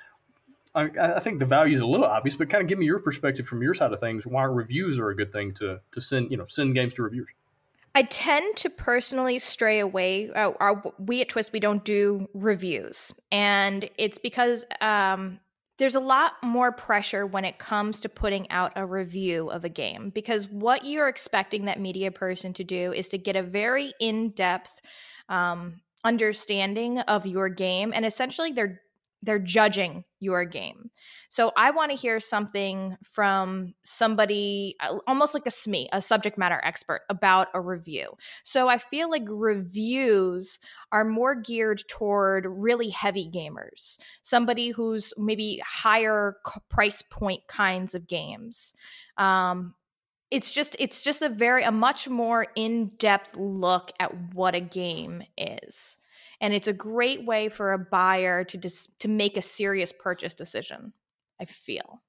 I, 0.77 1.15
I, 1.15 1.19
think 1.19 1.39
the 1.39 1.45
value 1.45 1.75
is 1.75 1.81
a 1.81 1.87
little 1.87 2.05
obvious, 2.05 2.35
but 2.35 2.49
kind 2.49 2.61
of 2.61 2.67
give 2.67 2.77
me 2.77 2.85
your 2.85 2.99
perspective 2.99 3.47
from 3.47 3.63
your 3.63 3.73
side 3.73 3.91
of 3.91 3.99
things. 3.99 4.27
Why 4.27 4.43
reviews 4.43 4.99
are 4.99 5.09
a 5.09 5.15
good 5.15 5.31
thing 5.31 5.53
to 5.55 5.81
to 5.91 6.01
send 6.01 6.31
you 6.31 6.37
know 6.37 6.45
send 6.47 6.75
games 6.75 6.93
to 6.95 7.03
reviewers. 7.03 7.29
I 7.95 8.03
tend 8.03 8.57
to 8.57 8.69
personally 8.69 9.39
stray 9.39 9.79
away. 9.79 10.29
Uh, 10.29 10.51
our, 10.59 10.83
we 10.99 11.21
at 11.21 11.29
Twist 11.29 11.51
we 11.51 11.59
don't 11.59 11.83
do 11.83 12.29
reviews, 12.35 13.11
and 13.31 13.89
it's 13.97 14.19
because 14.19 14.65
um, 14.81 15.39
there's 15.79 15.95
a 15.95 15.99
lot 15.99 16.33
more 16.43 16.71
pressure 16.71 17.25
when 17.25 17.43
it 17.43 17.57
comes 17.57 17.99
to 18.01 18.09
putting 18.09 18.49
out 18.51 18.71
a 18.75 18.85
review 18.85 19.49
of 19.49 19.65
a 19.65 19.69
game 19.69 20.11
because 20.11 20.47
what 20.47 20.85
you're 20.85 21.07
expecting 21.07 21.65
that 21.65 21.79
media 21.79 22.11
person 22.11 22.53
to 22.53 22.63
do 22.63 22.93
is 22.93 23.09
to 23.09 23.17
get 23.17 23.35
a 23.35 23.43
very 23.43 23.93
in 23.99 24.29
depth 24.29 24.79
um, 25.29 25.81
understanding 26.03 26.99
of 26.99 27.25
your 27.25 27.49
game, 27.49 27.93
and 27.95 28.05
essentially 28.05 28.51
they're 28.51 28.81
they're 29.27 29.37
judging 29.37 30.05
your 30.21 30.45
game. 30.45 30.89
So 31.27 31.51
I 31.57 31.71
want 31.71 31.91
to 31.91 31.97
hear 31.97 32.21
something 32.21 32.95
from 33.03 33.73
somebody 33.83 34.77
almost 35.05 35.33
like 35.33 35.45
a 35.45 35.49
SME, 35.49 35.87
a 35.91 36.01
subject 36.01 36.37
matter 36.37 36.61
expert 36.63 37.01
about 37.09 37.49
a 37.53 37.59
review. 37.59 38.13
So 38.45 38.69
I 38.69 38.77
feel 38.77 39.11
like 39.11 39.25
reviews 39.27 40.59
are 40.93 41.03
more 41.03 41.35
geared 41.35 41.83
toward 41.89 42.45
really 42.47 42.87
heavy 42.87 43.29
gamers, 43.29 43.97
somebody 44.23 44.69
who's 44.69 45.13
maybe 45.17 45.61
higher 45.67 46.37
price 46.69 47.01
point 47.01 47.41
kinds 47.49 47.93
of 47.93 48.07
games. 48.07 48.73
Um, 49.17 49.73
it's 50.31 50.53
just 50.53 50.77
it's 50.79 51.03
just 51.03 51.21
a 51.21 51.27
very 51.27 51.63
a 51.63 51.71
much 51.71 52.07
more 52.07 52.47
in-depth 52.55 53.35
look 53.35 53.91
at 53.99 54.33
what 54.33 54.55
a 54.55 54.61
game 54.61 55.21
is 55.37 55.97
and 56.39 56.53
it's 56.53 56.67
a 56.67 56.73
great 56.73 57.25
way 57.25 57.49
for 57.49 57.73
a 57.73 57.79
buyer 57.79 58.43
to 58.43 58.57
just 58.57 58.99
to 58.99 59.07
make 59.07 59.37
a 59.37 59.41
serious 59.41 59.91
purchase 59.91 60.33
decision 60.33 60.93
i 61.39 61.45
feel. 61.45 62.01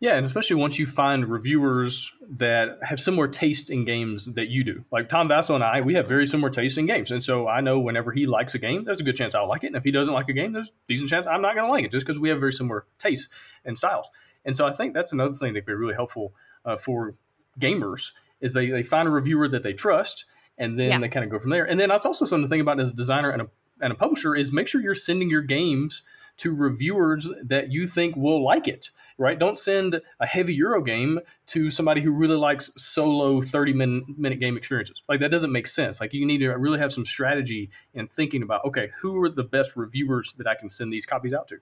Yeah 0.00 0.16
and 0.16 0.26
especially 0.26 0.56
once 0.56 0.78
you 0.78 0.86
find 0.86 1.26
reviewers 1.28 2.12
that 2.28 2.78
have 2.82 3.00
similar 3.00 3.26
taste 3.26 3.70
in 3.70 3.84
games 3.84 4.26
that 4.34 4.48
you 4.48 4.64
do. 4.64 4.84
Like 4.92 5.08
tom 5.08 5.28
Vasel 5.28 5.54
and 5.54 5.64
i 5.64 5.80
we 5.80 5.94
have 5.94 6.06
very 6.08 6.26
similar 6.26 6.50
taste 6.50 6.78
in 6.78 6.86
games 6.86 7.10
and 7.10 7.22
so 7.22 7.48
i 7.48 7.60
know 7.60 7.78
whenever 7.78 8.12
he 8.12 8.26
likes 8.26 8.54
a 8.54 8.58
game 8.58 8.84
there's 8.84 9.00
a 9.00 9.04
good 9.04 9.16
chance 9.16 9.34
i'll 9.34 9.48
like 9.48 9.64
it 9.64 9.68
and 9.68 9.76
if 9.76 9.84
he 9.84 9.90
doesn't 9.90 10.14
like 10.14 10.28
a 10.28 10.32
game 10.32 10.52
there's 10.52 10.68
a 10.68 10.72
decent 10.88 11.08
chance 11.08 11.26
i'm 11.26 11.42
not 11.42 11.54
going 11.54 11.66
to 11.66 11.72
like 11.72 11.84
it 11.84 11.90
just 11.90 12.06
because 12.06 12.18
we 12.18 12.28
have 12.28 12.40
very 12.40 12.52
similar 12.52 12.86
tastes 12.98 13.28
and 13.64 13.78
styles. 13.78 14.10
And 14.44 14.56
so 14.56 14.66
i 14.66 14.72
think 14.72 14.92
that's 14.92 15.12
another 15.12 15.34
thing 15.34 15.54
that 15.54 15.60
could 15.62 15.72
be 15.72 15.74
really 15.74 15.94
helpful 15.94 16.34
uh, 16.64 16.76
for 16.76 17.14
gamers 17.58 18.12
is 18.40 18.52
they, 18.52 18.70
they 18.70 18.82
find 18.82 19.08
a 19.08 19.10
reviewer 19.10 19.48
that 19.48 19.62
they 19.62 19.72
trust 19.72 20.26
and 20.58 20.78
then 20.78 20.90
yeah. 20.90 20.98
they 20.98 21.08
kind 21.08 21.24
of 21.24 21.30
go 21.30 21.38
from 21.38 21.50
there. 21.50 21.64
And 21.64 21.78
then 21.78 21.88
that's 21.88 22.06
also 22.06 22.24
something 22.24 22.44
to 22.44 22.48
think 22.48 22.62
about 22.62 22.80
as 22.80 22.90
a 22.90 22.94
designer 22.94 23.30
and 23.30 23.42
a, 23.42 23.46
and 23.80 23.92
a 23.92 23.96
publisher 23.96 24.34
is 24.34 24.52
make 24.52 24.68
sure 24.68 24.80
you're 24.80 24.94
sending 24.94 25.30
your 25.30 25.42
games 25.42 26.02
to 26.36 26.52
reviewers 26.52 27.30
that 27.42 27.70
you 27.70 27.86
think 27.86 28.16
will 28.16 28.42
like 28.44 28.66
it 28.66 28.90
right 29.18 29.38
don't 29.38 29.58
send 29.58 30.00
a 30.18 30.26
heavy 30.26 30.54
euro 30.54 30.82
game 30.82 31.20
to 31.46 31.70
somebody 31.70 32.00
who 32.00 32.10
really 32.10 32.36
likes 32.36 32.72
solo 32.76 33.40
30 33.40 33.72
minute, 33.72 34.18
minute 34.18 34.40
game 34.40 34.56
experiences 34.56 35.02
like 35.08 35.20
that 35.20 35.30
doesn't 35.30 35.52
make 35.52 35.66
sense 35.66 36.00
like 36.00 36.12
you 36.12 36.26
need 36.26 36.38
to 36.38 36.48
really 36.50 36.78
have 36.78 36.92
some 36.92 37.06
strategy 37.06 37.70
in 37.92 38.08
thinking 38.08 38.42
about 38.42 38.64
okay 38.64 38.90
who 39.00 39.22
are 39.22 39.28
the 39.28 39.44
best 39.44 39.76
reviewers 39.76 40.34
that 40.38 40.46
i 40.46 40.54
can 40.54 40.68
send 40.68 40.92
these 40.92 41.06
copies 41.06 41.32
out 41.32 41.46
to 41.46 41.58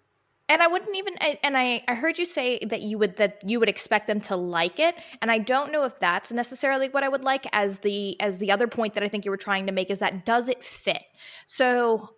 and 0.52 0.62
I 0.62 0.66
wouldn't 0.66 0.94
even 0.94 1.14
and 1.42 1.56
I 1.56 1.82
I 1.88 1.94
heard 1.94 2.18
you 2.18 2.26
say 2.26 2.58
that 2.66 2.82
you 2.82 2.98
would 2.98 3.16
that 3.16 3.40
you 3.46 3.58
would 3.58 3.70
expect 3.70 4.06
them 4.06 4.20
to 4.22 4.36
like 4.36 4.78
it 4.78 4.94
and 5.22 5.30
I 5.30 5.38
don't 5.38 5.72
know 5.72 5.84
if 5.84 5.98
that's 5.98 6.30
necessarily 6.30 6.90
what 6.90 7.02
I 7.02 7.08
would 7.08 7.24
like 7.24 7.46
as 7.52 7.78
the 7.78 8.20
as 8.20 8.38
the 8.38 8.52
other 8.52 8.68
point 8.68 8.92
that 8.94 9.02
I 9.02 9.08
think 9.08 9.24
you 9.24 9.30
were 9.30 9.38
trying 9.38 9.66
to 9.66 9.72
make 9.72 9.90
is 9.90 9.98
that 10.00 10.26
does 10.26 10.50
it 10.50 10.62
fit. 10.62 11.02
So 11.46 12.10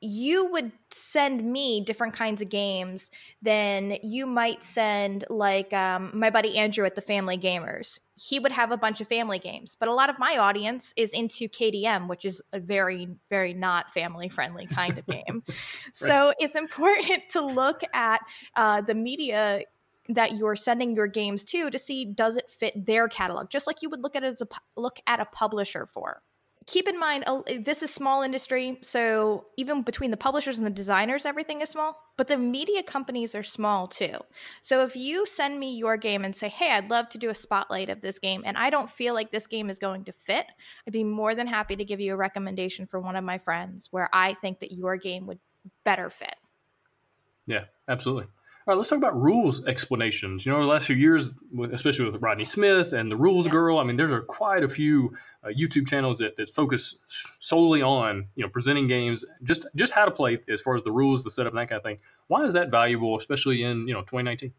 you 0.00 0.50
would 0.50 0.72
send 0.90 1.44
me 1.44 1.80
different 1.80 2.14
kinds 2.14 2.40
of 2.40 2.48
games 2.48 3.10
than 3.42 3.98
you 4.02 4.26
might 4.26 4.62
send 4.62 5.24
like 5.28 5.72
um, 5.72 6.10
my 6.14 6.30
buddy 6.30 6.56
andrew 6.56 6.86
at 6.86 6.94
the 6.94 7.02
family 7.02 7.36
gamers. 7.36 8.00
He 8.16 8.38
would 8.38 8.52
have 8.52 8.70
a 8.70 8.76
bunch 8.76 9.00
of 9.00 9.08
family 9.08 9.38
games 9.38 9.76
but 9.78 9.88
a 9.88 9.92
lot 9.92 10.08
of 10.08 10.18
my 10.18 10.38
audience 10.38 10.94
is 10.96 11.12
into 11.12 11.48
kdm 11.48 12.08
which 12.08 12.24
is 12.24 12.40
a 12.52 12.60
very 12.60 13.08
very 13.28 13.52
not 13.52 13.90
family 13.90 14.28
friendly 14.28 14.66
kind 14.66 14.98
of 14.98 15.06
game. 15.06 15.42
Right. 15.90 15.94
so 15.94 16.32
it's 16.38 16.56
important 16.56 17.28
to 17.30 17.40
look 17.40 17.82
at 17.92 18.20
uh, 18.56 18.80
the 18.80 18.94
media 18.94 19.62
that 20.08 20.36
you're 20.38 20.56
sending 20.56 20.94
your 20.94 21.06
games 21.06 21.44
to 21.44 21.70
to 21.70 21.78
see 21.78 22.04
does 22.04 22.36
it 22.36 22.48
fit 22.48 22.86
their 22.86 23.08
catalog 23.08 23.50
just 23.50 23.66
like 23.66 23.82
you 23.82 23.90
would 23.90 24.02
look 24.02 24.16
at 24.16 24.22
it 24.22 24.28
as 24.28 24.40
a 24.40 24.46
look 24.76 24.98
at 25.06 25.20
a 25.20 25.24
publisher 25.26 25.86
for 25.86 26.22
keep 26.70 26.86
in 26.86 26.98
mind 26.98 27.24
this 27.64 27.82
is 27.82 27.92
small 27.92 28.22
industry 28.22 28.78
so 28.80 29.44
even 29.56 29.82
between 29.82 30.12
the 30.12 30.16
publishers 30.16 30.56
and 30.56 30.64
the 30.64 30.70
designers 30.70 31.26
everything 31.26 31.60
is 31.60 31.68
small 31.68 31.96
but 32.16 32.28
the 32.28 32.36
media 32.36 32.82
companies 32.82 33.34
are 33.34 33.42
small 33.42 33.86
too. 33.86 34.18
So 34.60 34.84
if 34.84 34.94
you 34.94 35.24
send 35.24 35.58
me 35.58 35.74
your 35.74 35.96
game 35.96 36.24
and 36.24 36.34
say 36.34 36.48
hey 36.48 36.70
i'd 36.72 36.90
love 36.90 37.08
to 37.08 37.18
do 37.18 37.28
a 37.28 37.34
spotlight 37.34 37.88
of 37.88 38.02
this 38.02 38.18
game 38.18 38.42
and 38.44 38.56
i 38.56 38.70
don't 38.70 38.88
feel 38.88 39.14
like 39.14 39.32
this 39.32 39.46
game 39.46 39.68
is 39.68 39.78
going 39.78 40.04
to 40.04 40.12
fit 40.12 40.46
i'd 40.86 40.92
be 40.92 41.02
more 41.02 41.34
than 41.34 41.46
happy 41.46 41.74
to 41.74 41.84
give 41.84 41.98
you 41.98 42.12
a 42.12 42.16
recommendation 42.16 42.86
for 42.86 43.00
one 43.00 43.16
of 43.16 43.24
my 43.24 43.38
friends 43.38 43.88
where 43.90 44.08
i 44.12 44.34
think 44.34 44.60
that 44.60 44.70
your 44.70 44.96
game 44.96 45.26
would 45.26 45.40
better 45.84 46.08
fit. 46.08 46.36
Yeah 47.46 47.64
absolutely 47.88 48.26
all 48.66 48.74
right, 48.74 48.78
let's 48.78 48.90
talk 48.90 48.98
about 48.98 49.18
rules 49.18 49.64
explanations. 49.66 50.44
You 50.44 50.52
know, 50.52 50.60
the 50.60 50.66
last 50.66 50.86
few 50.86 50.96
years, 50.96 51.32
especially 51.72 52.04
with 52.04 52.20
Rodney 52.20 52.44
Smith 52.44 52.92
and 52.92 53.10
the 53.10 53.16
Rules 53.16 53.46
yes. 53.46 53.52
Girl, 53.52 53.78
I 53.78 53.84
mean, 53.84 53.96
there's 53.96 54.12
a, 54.12 54.20
quite 54.20 54.62
a 54.62 54.68
few 54.68 55.14
uh, 55.42 55.48
YouTube 55.48 55.88
channels 55.88 56.18
that, 56.18 56.36
that 56.36 56.50
focus 56.50 56.96
solely 57.08 57.80
on 57.80 58.28
you 58.36 58.42
know 58.42 58.50
presenting 58.50 58.86
games, 58.86 59.24
just 59.42 59.66
just 59.74 59.94
how 59.94 60.04
to 60.04 60.10
play 60.10 60.38
as 60.50 60.60
far 60.60 60.76
as 60.76 60.82
the 60.82 60.92
rules, 60.92 61.24
the 61.24 61.30
setup, 61.30 61.52
and 61.52 61.58
that 61.58 61.70
kind 61.70 61.78
of 61.78 61.82
thing. 61.82 61.98
Why 62.26 62.44
is 62.44 62.52
that 62.52 62.70
valuable, 62.70 63.16
especially 63.16 63.62
in 63.62 63.88
you 63.88 63.94
know 63.94 64.00
2019? 64.00 64.52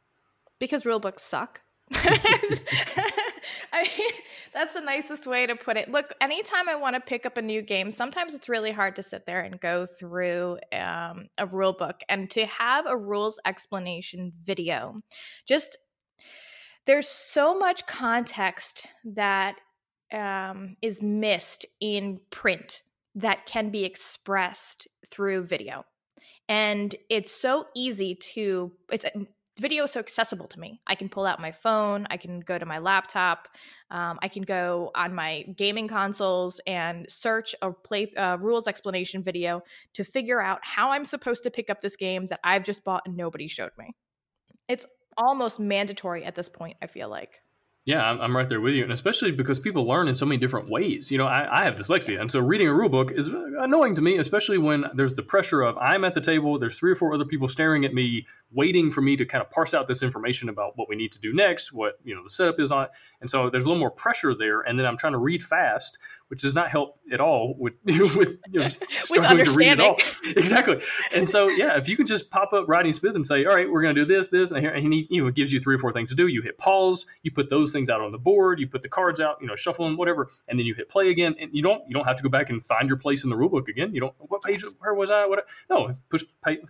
Because 0.58 0.84
rule 0.86 1.00
books 1.00 1.22
suck. 1.22 1.62
I 1.94 3.84
mean, 3.98 4.12
that's 4.54 4.74
the 4.74 4.82
nicest 4.82 5.28
way 5.28 5.46
to 5.48 5.56
put 5.56 5.78
it. 5.78 5.90
Look, 5.90 6.14
anytime 6.20 6.68
I 6.68 6.76
want 6.76 6.96
to 6.96 7.02
pick 7.02 7.26
up 7.26 7.38
a 7.38 7.42
new 7.42 7.62
game, 7.62 7.92
sometimes 7.92 8.34
it's 8.34 8.50
really 8.50 8.72
hard 8.72 8.96
to 8.98 9.04
sit 9.04 9.26
there 9.26 9.42
and 9.42 9.60
go 9.60 9.86
through 9.86 10.58
um, 10.74 11.28
a 11.38 11.46
rule 11.46 11.74
book 11.74 12.02
and 12.10 12.30
to 12.32 12.46
have 12.46 12.86
a 12.86 12.98
rules 12.98 13.40
explanation 13.46 14.34
video. 14.44 15.02
Just 15.48 15.78
there's 16.86 17.08
so 17.08 17.58
much 17.58 17.86
context 17.86 18.88
that 19.06 19.56
um, 20.12 20.76
is 20.82 21.02
missed 21.02 21.66
in 21.80 22.20
print 22.30 22.82
that 23.16 23.46
can 23.46 23.70
be 23.70 23.84
expressed 23.84 24.88
through 25.10 25.44
video. 25.44 25.86
And 26.50 26.94
it's 27.10 27.32
so 27.32 27.68
easy 27.76 28.16
to, 28.34 28.72
it's 28.92 29.06
video 29.60 29.84
is 29.84 29.92
so 29.92 30.00
accessible 30.00 30.48
to 30.48 30.60
me. 30.60 30.82
I 30.88 30.96
can 30.96 31.10
pull 31.10 31.26
out 31.26 31.40
my 31.40 31.52
phone, 31.52 32.08
I 32.10 32.18
can 32.18 32.40
go 32.40 32.58
to 32.58 32.66
my 32.66 32.80
laptop, 32.80 33.48
um, 33.90 34.20
I 34.22 34.28
can 34.28 34.44
go 34.44 34.92
on 34.96 35.14
my 35.14 35.44
gaming 35.56 35.88
consoles 35.88 36.62
and 36.66 37.06
search 37.10 37.54
a 37.62 37.72
play 37.72 38.10
uh, 38.18 38.38
rules 38.40 38.68
explanation 38.68 39.24
video 39.24 39.62
to 39.94 40.04
figure 40.04 40.42
out 40.42 40.60
how 40.64 40.92
I'm 40.92 41.06
supposed 41.06 41.44
to 41.44 41.52
pick 41.52 41.70
up 41.70 41.82
this 41.82 41.96
game 41.96 42.28
that 42.28 42.40
I've 42.44 42.64
just 42.64 42.84
bought 42.84 43.04
and 43.06 43.18
nobody 43.18 43.48
showed 43.48 43.72
me. 43.78 43.92
It's 44.68 44.86
almost 45.18 45.60
mandatory 45.60 46.24
at 46.24 46.36
this 46.36 46.50
point. 46.50 46.78
I 46.82 46.88
feel 46.88 47.10
like. 47.10 47.42
Yeah, 47.84 48.04
I'm, 48.04 48.22
I'm 48.22 48.38
right 48.38 48.48
there 48.48 48.62
with 48.62 48.76
you, 48.76 48.84
and 48.84 48.92
especially 48.92 49.32
because 49.32 49.60
people 49.60 49.88
learn 49.88 50.08
in 50.08 50.14
so 50.14 50.24
many 50.24 50.38
different 50.38 50.70
ways. 50.70 51.10
You 51.10 51.18
know, 51.18 51.26
I, 51.26 51.62
I 51.62 51.64
have 51.64 51.76
dyslexia, 51.76 52.22
and 52.22 52.32
so 52.32 52.40
reading 52.40 52.68
a 52.68 52.74
rule 52.74 52.90
book 52.90 53.12
is 53.12 53.34
uh, 53.34 53.44
annoying 53.60 53.96
to 53.96 54.04
me, 54.04 54.18
especially 54.18 54.60
when 54.60 54.86
there's 54.94 55.16
the 55.16 55.24
pressure 55.24 55.64
of 55.64 55.76
I'm 55.80 56.04
at 56.04 56.14
the 56.14 56.22
table, 56.22 56.60
there's 56.60 56.78
three 56.78 56.92
or 56.92 56.96
four 56.96 57.12
other 57.12 57.26
people 57.26 57.48
staring 57.48 57.84
at 57.84 57.92
me, 57.92 58.28
waiting 58.52 58.92
for 58.92 59.02
me 59.02 59.16
to 59.16 59.26
kind 59.26 59.44
of 59.44 59.50
parse 59.50 59.74
out 59.74 59.88
this 59.88 60.04
information 60.04 60.48
about 60.48 60.74
what 60.78 60.90
we 60.90 60.96
need 60.96 61.12
to 61.14 61.20
do 61.20 61.34
next, 61.34 61.74
what 61.74 61.94
you 62.04 62.14
know 62.14 62.24
the 62.24 62.30
setup 62.30 62.60
is 62.60 62.72
on, 62.72 62.84
it. 62.84 62.92
and 63.20 63.28
so 63.28 63.50
there's 63.50 63.64
a 63.64 63.68
little 63.68 63.80
more 63.80 63.90
pressure 63.90 64.36
there, 64.36 64.62
and 64.62 64.78
then 64.78 64.86
I'm 64.86 64.98
trying 64.98 65.14
to 65.14 65.20
read 65.20 65.42
fast, 65.42 65.98
which 66.32 66.42
does 66.42 66.56
not 66.56 66.70
help 66.70 66.98
at 67.12 67.20
all 67.20 67.54
with 67.60 67.74
with 67.86 68.40
you 68.50 68.62
know, 68.62 68.68
struggling 68.90 69.44
to 69.44 69.52
read 69.52 69.68
at 69.68 69.80
all. 69.82 69.98
Exactly, 70.24 70.82
and 71.14 71.30
so 71.30 71.50
yeah, 71.50 71.78
if 71.78 71.90
you 71.90 71.98
can 71.98 72.06
just 72.06 72.30
pop 72.30 72.54
up 72.54 72.66
Rodney 72.70 72.94
Smith 72.94 73.16
and 73.16 73.28
say, 73.28 73.44
all 73.44 73.54
right, 73.54 73.70
we're 73.70 73.82
going 73.82 73.94
to 73.94 74.02
do 74.02 74.06
this, 74.06 74.30
this, 74.30 74.52
and 74.52 74.62
here, 74.62 74.74
and 74.74 74.94
he 74.94 75.08
you 75.10 75.24
know 75.24 75.30
gives 75.30 75.52
you 75.52 75.60
three 75.60 75.76
or 75.76 75.78
four 75.78 75.92
things 75.92 76.10
to 76.10 76.16
do. 76.16 76.28
You 76.28 76.42
hit 76.42 76.58
pause, 76.58 77.06
you 77.22 77.32
put 77.32 77.50
those 77.50 77.74
things 77.74 77.90
out 77.90 78.00
on 78.00 78.14
the 78.14 78.18
board, 78.18 78.60
you 78.60 78.68
put 78.68 78.82
the 78.82 78.88
cards 78.88 79.20
out, 79.20 79.40
you 79.42 79.48
know, 79.48 79.58
shuffle 79.58 79.86
them, 79.86 79.98
whatever, 79.98 80.30
and 80.48 80.58
then 80.58 80.66
you 80.66 80.74
hit 80.74 80.88
play 80.88 81.10
again, 81.10 81.36
and 81.38 81.52
you 81.54 81.62
don't 81.62 81.84
you 81.86 81.94
don't 81.94 82.06
have 82.06 82.16
to 82.16 82.24
go 82.24 82.30
back 82.30 82.50
and 82.50 82.64
find 82.64 82.88
your 82.88 82.98
place 82.98 83.26
in 83.26 83.30
the 83.30 83.36
rulebook 83.36 83.68
again. 83.68 83.94
You 83.94 84.00
don't 84.00 84.14
what 84.20 84.42
page 84.42 84.64
where 84.80 84.94
was 84.94 85.12
I? 85.12 85.26
What 85.26 85.46
no 85.70 85.98
push 86.10 86.24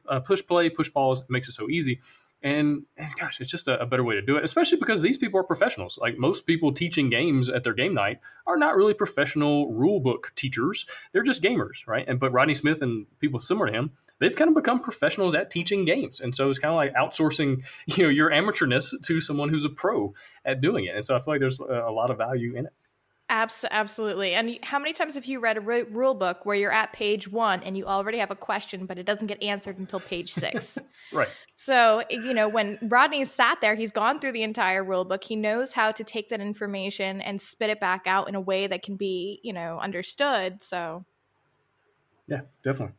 uh, 0.09 0.19
push 0.21 0.43
play 0.43 0.71
push 0.71 0.91
pause 0.91 1.19
It 1.19 1.29
makes 1.29 1.47
it 1.47 1.51
so 1.51 1.69
easy. 1.69 1.99
And, 2.43 2.83
and 2.97 3.13
gosh, 3.19 3.39
it's 3.39 3.51
just 3.51 3.67
a, 3.67 3.79
a, 3.79 3.85
better 3.85 4.03
way 4.03 4.15
to 4.15 4.21
do 4.21 4.35
it, 4.35 4.43
especially 4.43 4.79
because 4.79 5.03
these 5.03 5.17
people 5.17 5.39
are 5.39 5.43
professionals. 5.43 5.99
Like 6.01 6.17
most 6.17 6.47
people 6.47 6.73
teaching 6.73 7.09
games 7.11 7.49
at 7.49 7.63
their 7.63 7.73
game 7.73 7.93
night 7.93 8.19
are 8.47 8.57
not 8.57 8.75
really 8.75 8.95
professional 8.95 9.71
rule 9.71 9.99
book 9.99 10.31
teachers. 10.35 10.87
They're 11.11 11.21
just 11.21 11.43
gamers, 11.43 11.85
right? 11.85 12.03
And 12.07 12.19
but 12.19 12.31
Rodney 12.31 12.55
Smith 12.55 12.81
and 12.81 13.05
people 13.19 13.39
similar 13.39 13.67
to 13.67 13.73
him, 13.73 13.91
they've 14.17 14.35
kind 14.35 14.47
of 14.47 14.55
become 14.55 14.79
professionals 14.79 15.35
at 15.35 15.51
teaching 15.51 15.85
games. 15.85 16.19
And 16.19 16.35
so 16.35 16.49
it's 16.49 16.57
kind 16.57 16.71
of 16.71 16.77
like 16.77 16.93
outsourcing, 16.95 17.63
you 17.85 18.03
know, 18.03 18.09
your 18.09 18.31
amateurness 18.31 18.93
to 19.03 19.21
someone 19.21 19.49
who's 19.49 19.65
a 19.65 19.69
pro 19.69 20.13
at 20.43 20.61
doing 20.61 20.85
it. 20.85 20.95
And 20.95 21.05
so 21.05 21.15
I 21.15 21.19
feel 21.19 21.35
like 21.35 21.41
there's 21.41 21.59
a, 21.59 21.85
a 21.87 21.91
lot 21.91 22.09
of 22.09 22.17
value 22.17 22.55
in 22.55 22.65
it. 22.65 22.73
Abs- 23.31 23.63
absolutely. 23.71 24.33
And 24.33 24.59
how 24.61 24.77
many 24.77 24.91
times 24.91 25.15
have 25.15 25.23
you 25.23 25.39
read 25.39 25.55
a 25.55 25.61
rule 25.61 26.13
book 26.13 26.45
where 26.45 26.55
you're 26.57 26.73
at 26.73 26.91
page 26.91 27.29
one 27.29 27.63
and 27.63 27.77
you 27.77 27.85
already 27.85 28.17
have 28.17 28.29
a 28.29 28.35
question, 28.35 28.85
but 28.85 28.97
it 28.97 29.05
doesn't 29.05 29.27
get 29.27 29.41
answered 29.41 29.79
until 29.79 30.01
page 30.01 30.33
six? 30.33 30.77
right. 31.13 31.29
So, 31.53 32.03
you 32.09 32.33
know, 32.33 32.49
when 32.49 32.77
Rodney 32.81 33.23
sat 33.23 33.61
there, 33.61 33.73
he's 33.75 33.93
gone 33.93 34.19
through 34.19 34.33
the 34.33 34.43
entire 34.43 34.83
rule 34.83 35.05
book. 35.05 35.23
He 35.23 35.37
knows 35.37 35.71
how 35.71 35.91
to 35.93 36.03
take 36.03 36.27
that 36.27 36.41
information 36.41 37.21
and 37.21 37.39
spit 37.39 37.69
it 37.69 37.79
back 37.79 38.05
out 38.05 38.27
in 38.27 38.35
a 38.35 38.41
way 38.41 38.67
that 38.67 38.83
can 38.83 38.97
be, 38.97 39.39
you 39.43 39.53
know, 39.53 39.79
understood. 39.79 40.61
So, 40.61 41.05
yeah, 42.27 42.41
definitely. 42.65 42.95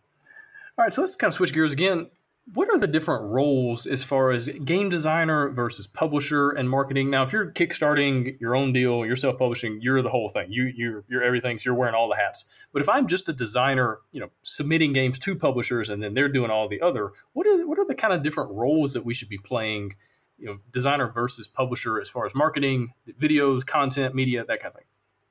All 0.79 0.87
right. 0.87 0.95
So 0.95 1.03
let's 1.03 1.15
kind 1.15 1.29
of 1.29 1.35
switch 1.35 1.53
gears 1.53 1.75
again 1.75 2.09
what 2.55 2.69
are 2.71 2.79
the 2.79 2.89
different 2.89 3.25
roles 3.25 3.87
as 3.87 4.03
far 4.03 4.33
as 4.33 4.49
game 4.49 4.89
designer 4.89 5.49
versus 5.51 5.87
publisher 5.87 6.51
and 6.51 6.69
marketing? 6.69 7.09
Now, 7.09 7.23
if 7.23 7.33
you're 7.33 7.53
kickstarting 7.53 8.39
your 8.41 8.57
own 8.57 8.73
deal, 8.73 9.07
you're 9.07 9.17
self-publishing, 9.17 9.81
you're 9.81 10.03
the 10.03 10.11
whole 10.11 10.29
thing. 10.29 10.51
You 10.51 10.65
you're 10.65 11.05
you're 11.09 11.23
everything. 11.23 11.59
So 11.59 11.71
you're 11.71 11.79
wearing 11.79 11.95
all 11.95 12.09
the 12.09 12.17
hats. 12.17 12.45
But 12.73 12.83
if 12.83 12.89
I'm 12.89 13.07
just 13.07 13.29
a 13.29 13.33
designer, 13.33 13.99
you 14.11 14.21
know, 14.21 14.31
submitting 14.43 14.93
games 14.93 15.19
to 15.21 15.37
publishers 15.37 15.89
and 15.89 16.03
then 16.03 16.15
they're 16.15 16.29
doing 16.29 16.51
all 16.51 16.69
the 16.69 16.81
other, 16.81 17.13
what 17.33 17.47
are 17.47 17.67
what 17.67 17.79
are 17.79 17.87
the 17.87 17.95
kind 17.95 18.13
of 18.13 18.23
different 18.23 18.51
roles 18.51 18.93
that 18.95 19.05
we 19.05 19.15
should 19.15 19.29
be 19.29 19.39
playing? 19.39 19.95
You 20.37 20.47
know, 20.47 20.59
designer 20.73 21.13
versus 21.13 21.47
publisher 21.47 22.01
as 22.01 22.11
far 22.11 22.27
as 22.27 22.35
marketing, 22.35 22.95
videos, 23.21 23.65
content, 23.65 24.17
media, 24.17 24.45
that 24.45 24.61
kind 24.61 24.73
of 24.73 24.75
thing. 24.75 24.87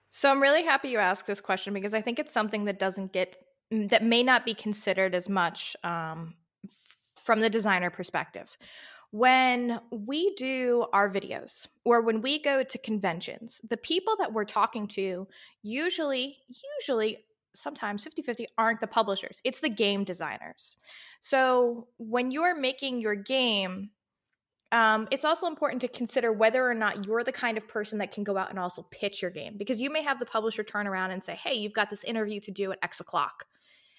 So 0.10 0.32
I'm 0.32 0.42
really 0.42 0.64
happy 0.64 0.90
you 0.90 0.98
asked 0.98 1.28
this 1.28 1.42
question 1.42 1.74
because 1.74 1.94
I 1.94 2.02
think 2.02 2.20
it's 2.20 2.32
something 2.32 2.66
that 2.66 2.80
doesn't 2.80 3.12
get 3.12 3.46
that 3.70 4.04
may 4.04 4.24
not 4.24 4.46
be 4.46 4.54
considered 4.54 5.14
as 5.14 5.30
much 5.30 5.76
um, 5.84 6.36
from 7.24 7.40
the 7.40 7.50
designer 7.50 7.90
perspective. 7.90 8.58
When 9.12 9.80
we 9.92 10.34
do 10.36 10.86
our 10.94 11.10
videos 11.10 11.68
or 11.84 12.02
when 12.02 12.22
we 12.22 12.40
go 12.40 12.64
to 12.64 12.78
conventions, 12.78 13.60
the 13.70 13.78
people 13.78 14.14
that 14.20 14.32
we're 14.32 14.46
talking 14.46 14.88
to 14.88 15.28
usually, 15.62 16.38
usually, 16.80 17.18
sometimes 17.54 18.04
50 18.06 18.22
50 18.22 18.48
aren't 18.58 18.80
the 18.80 18.88
publishers, 18.88 19.42
it's 19.44 19.60
the 19.60 19.70
game 19.70 20.06
designers. 20.06 20.78
So 21.20 21.88
when 21.98 22.32
you're 22.32 22.58
making 22.58 23.02
your 23.02 23.16
game, 23.16 23.90
um, 24.72 25.10
it's 25.12 25.26
also 25.26 25.48
important 25.48 25.82
to 25.82 25.90
consider 25.90 26.32
whether 26.32 26.66
or 26.66 26.74
not 26.74 27.06
you're 27.06 27.26
the 27.26 27.34
kind 27.34 27.58
of 27.58 27.68
person 27.68 27.98
that 28.00 28.12
can 28.12 28.24
go 28.24 28.38
out 28.38 28.50
and 28.50 28.58
also 28.58 28.84
pitch 28.90 29.22
your 29.22 29.32
game 29.32 29.56
because 29.58 29.82
you 29.82 29.92
may 29.92 30.02
have 30.02 30.20
the 30.20 30.26
publisher 30.26 30.64
turn 30.64 30.88
around 30.88 31.12
and 31.12 31.22
say, 31.22 31.36
Hey, 31.36 31.56
you've 31.56 31.74
got 31.74 31.90
this 31.90 32.06
interview 32.06 32.40
to 32.40 32.52
do 32.52 32.72
at 32.72 32.80
X 32.82 33.02
o'clock 33.02 33.46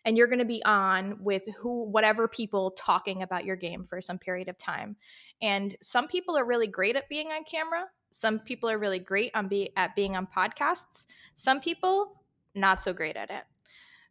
and 0.04 0.16
you're 0.16 0.26
going 0.26 0.38
to 0.38 0.44
be 0.44 0.62
on 0.64 1.16
with 1.20 1.44
who 1.58 1.84
whatever 1.84 2.28
people 2.28 2.72
talking 2.72 3.22
about 3.22 3.44
your 3.44 3.56
game 3.56 3.84
for 3.84 4.00
some 4.00 4.18
period 4.18 4.48
of 4.48 4.58
time. 4.58 4.96
And 5.40 5.76
some 5.80 6.08
people 6.08 6.36
are 6.36 6.44
really 6.44 6.66
great 6.66 6.96
at 6.96 7.08
being 7.08 7.28
on 7.28 7.44
camera. 7.44 7.86
Some 8.10 8.40
people 8.40 8.68
are 8.70 8.78
really 8.78 8.98
great 8.98 9.30
on 9.34 9.48
be 9.48 9.70
at 9.76 9.96
being 9.96 10.16
on 10.16 10.26
podcasts. 10.26 11.06
Some 11.34 11.60
people 11.60 12.20
not 12.54 12.82
so 12.82 12.92
great 12.92 13.16
at 13.16 13.30
it. 13.30 13.44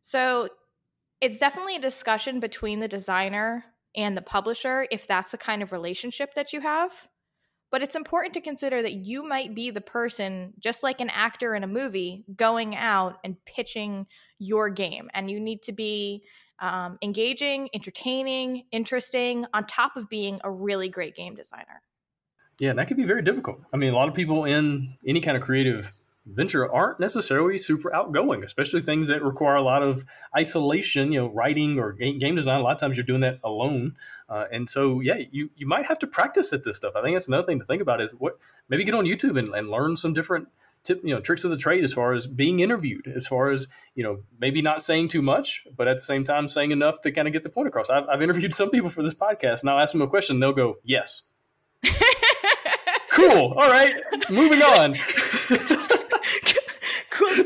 So 0.02 0.50
it's 1.20 1.38
definitely 1.38 1.76
a 1.76 1.82
discussion 1.82 2.40
between 2.40 2.80
the 2.80 2.88
designer 2.88 3.64
and 3.96 4.18
the 4.18 4.22
publisher 4.22 4.88
if 4.90 5.08
that's 5.08 5.32
the 5.32 5.38
kind 5.38 5.62
of 5.62 5.72
relationship 5.72 6.34
that 6.34 6.54
you 6.54 6.62
have 6.62 7.10
but 7.72 7.82
it's 7.82 7.96
important 7.96 8.34
to 8.34 8.42
consider 8.42 8.82
that 8.82 8.94
you 8.94 9.28
might 9.28 9.56
be 9.56 9.72
the 9.72 9.82
person, 9.82 10.54
just 10.60 10.84
like 10.84 11.00
an 11.00 11.10
actor 11.10 11.56
in 11.56 11.64
a 11.64 11.68
movie, 11.68 12.26
going 12.36 12.76
out 12.76 13.18
and 13.24 13.38
pitching 13.46 14.06
your 14.38 14.70
game. 14.70 15.10
And 15.14 15.32
you 15.32 15.40
need 15.40 15.64
to 15.64 15.72
be 15.72 16.24
um, 16.60 17.00
engaging, 17.02 17.70
entertaining, 17.74 18.66
interesting, 18.72 19.46
on 19.54 19.66
top 19.66 19.96
of 19.96 20.10
being 20.10 20.40
a 20.44 20.52
really 20.52 20.90
great 20.90 21.16
game 21.16 21.34
designer. 21.34 21.82
Yeah, 22.60 22.74
that 22.74 22.88
can 22.88 22.98
be 22.98 23.06
very 23.06 23.24
difficult. 23.24 23.62
I 23.74 23.78
mean, 23.78 23.94
a 23.94 23.96
lot 23.96 24.10
of 24.10 24.14
people 24.14 24.46
in 24.46 24.96
any 25.08 25.22
kind 25.22 25.36
of 25.36 25.42
creative 25.42 25.94
venture 26.28 26.72
aren't 26.72 27.00
necessarily 27.00 27.58
super 27.58 27.94
outgoing, 27.96 28.44
especially 28.44 28.82
things 28.82 29.08
that 29.08 29.24
require 29.24 29.56
a 29.56 29.64
lot 29.64 29.82
of 29.82 30.04
isolation. 30.38 31.12
You 31.12 31.22
know, 31.22 31.28
writing 31.30 31.80
or 31.80 31.94
game 31.94 32.36
design. 32.36 32.60
A 32.60 32.64
lot 32.64 32.74
of 32.74 32.80
times 32.80 32.98
you're 32.98 33.06
doing 33.06 33.22
that 33.22 33.40
alone, 33.44 33.96
uh, 34.32 34.46
and 34.50 34.70
so 34.70 35.02
yeah, 35.02 35.16
you 35.30 35.50
you 35.58 35.68
might 35.68 35.86
have 35.88 36.00
to 36.00 36.08
practice 36.08 36.54
at 36.54 36.64
this 36.64 36.78
stuff. 36.78 36.94
I 36.96 37.02
think 37.02 37.16
that's 37.16 37.28
another 37.28 37.46
thing 37.46 37.60
to 37.60 37.66
think 37.66 37.82
about 37.82 38.00
is 38.00 38.14
what 38.14 38.38
maybe 38.70 38.86
get 38.86 38.96
on 38.96 39.04
YouTube 39.04 39.38
and, 39.38 39.50
and 39.50 39.70
learn 39.70 39.98
some 39.98 40.14
different 40.14 40.48
tip, 40.86 41.02
you 41.04 41.14
know 41.14 41.20
tricks 41.20 41.44
of 41.44 41.52
the 41.52 41.58
trade 41.58 41.84
as 41.84 41.92
far 41.94 42.14
as 42.14 42.28
being 42.28 42.62
interviewed 42.62 43.12
as 43.14 43.28
far 43.28 43.52
as 43.52 43.68
you 43.94 44.04
know 44.04 44.22
maybe 44.40 44.62
not 44.62 44.82
saying 44.82 45.10
too 45.10 45.22
much 45.22 45.66
but 45.76 45.88
at 45.88 45.98
the 45.98 46.02
same 46.02 46.24
time 46.24 46.48
saying 46.48 46.72
enough 46.72 47.02
to 47.02 47.12
kind 47.12 47.28
of 47.28 47.34
get 47.34 47.44
the 47.44 47.50
point 47.50 47.68
across. 47.68 47.90
I've, 47.90 48.08
I've 48.08 48.22
interviewed 48.22 48.54
some 48.54 48.70
people 48.70 48.90
for 48.90 49.04
this 49.04 49.14
podcast 49.14 49.62
and 49.62 49.70
i'll 49.70 49.80
ask 49.80 49.92
them 49.92 50.02
a 50.02 50.08
question 50.08 50.40
they'll 50.40 50.54
go 50.54 50.78
yes. 50.84 51.24
Cool. 53.12 53.54
All 53.58 53.70
right. 53.70 53.94
Moving 54.30 54.62
on 54.62 54.94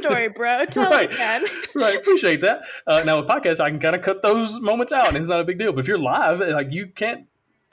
story, 0.06 0.30
bro. 0.30 0.66
Tell 0.70 0.90
right. 0.90 1.12
again. 1.12 1.46
right. 1.76 1.98
Appreciate 1.98 2.42
that. 2.42 2.64
Uh, 2.88 3.04
now 3.06 3.20
with 3.20 3.28
podcasts, 3.28 3.60
I 3.60 3.70
can 3.70 3.80
kind 3.80 3.96
of 3.96 4.02
cut 4.02 4.22
those 4.22 4.60
moments 4.62 4.92
out, 4.92 5.08
and 5.08 5.18
it's 5.18 5.28
not 5.28 5.40
a 5.40 5.44
big 5.44 5.58
deal. 5.58 5.72
But 5.72 5.80
if 5.82 5.88
you're 5.88 5.98
live, 5.98 6.40
like 6.40 6.72
you 6.72 6.88
can't 6.88 7.28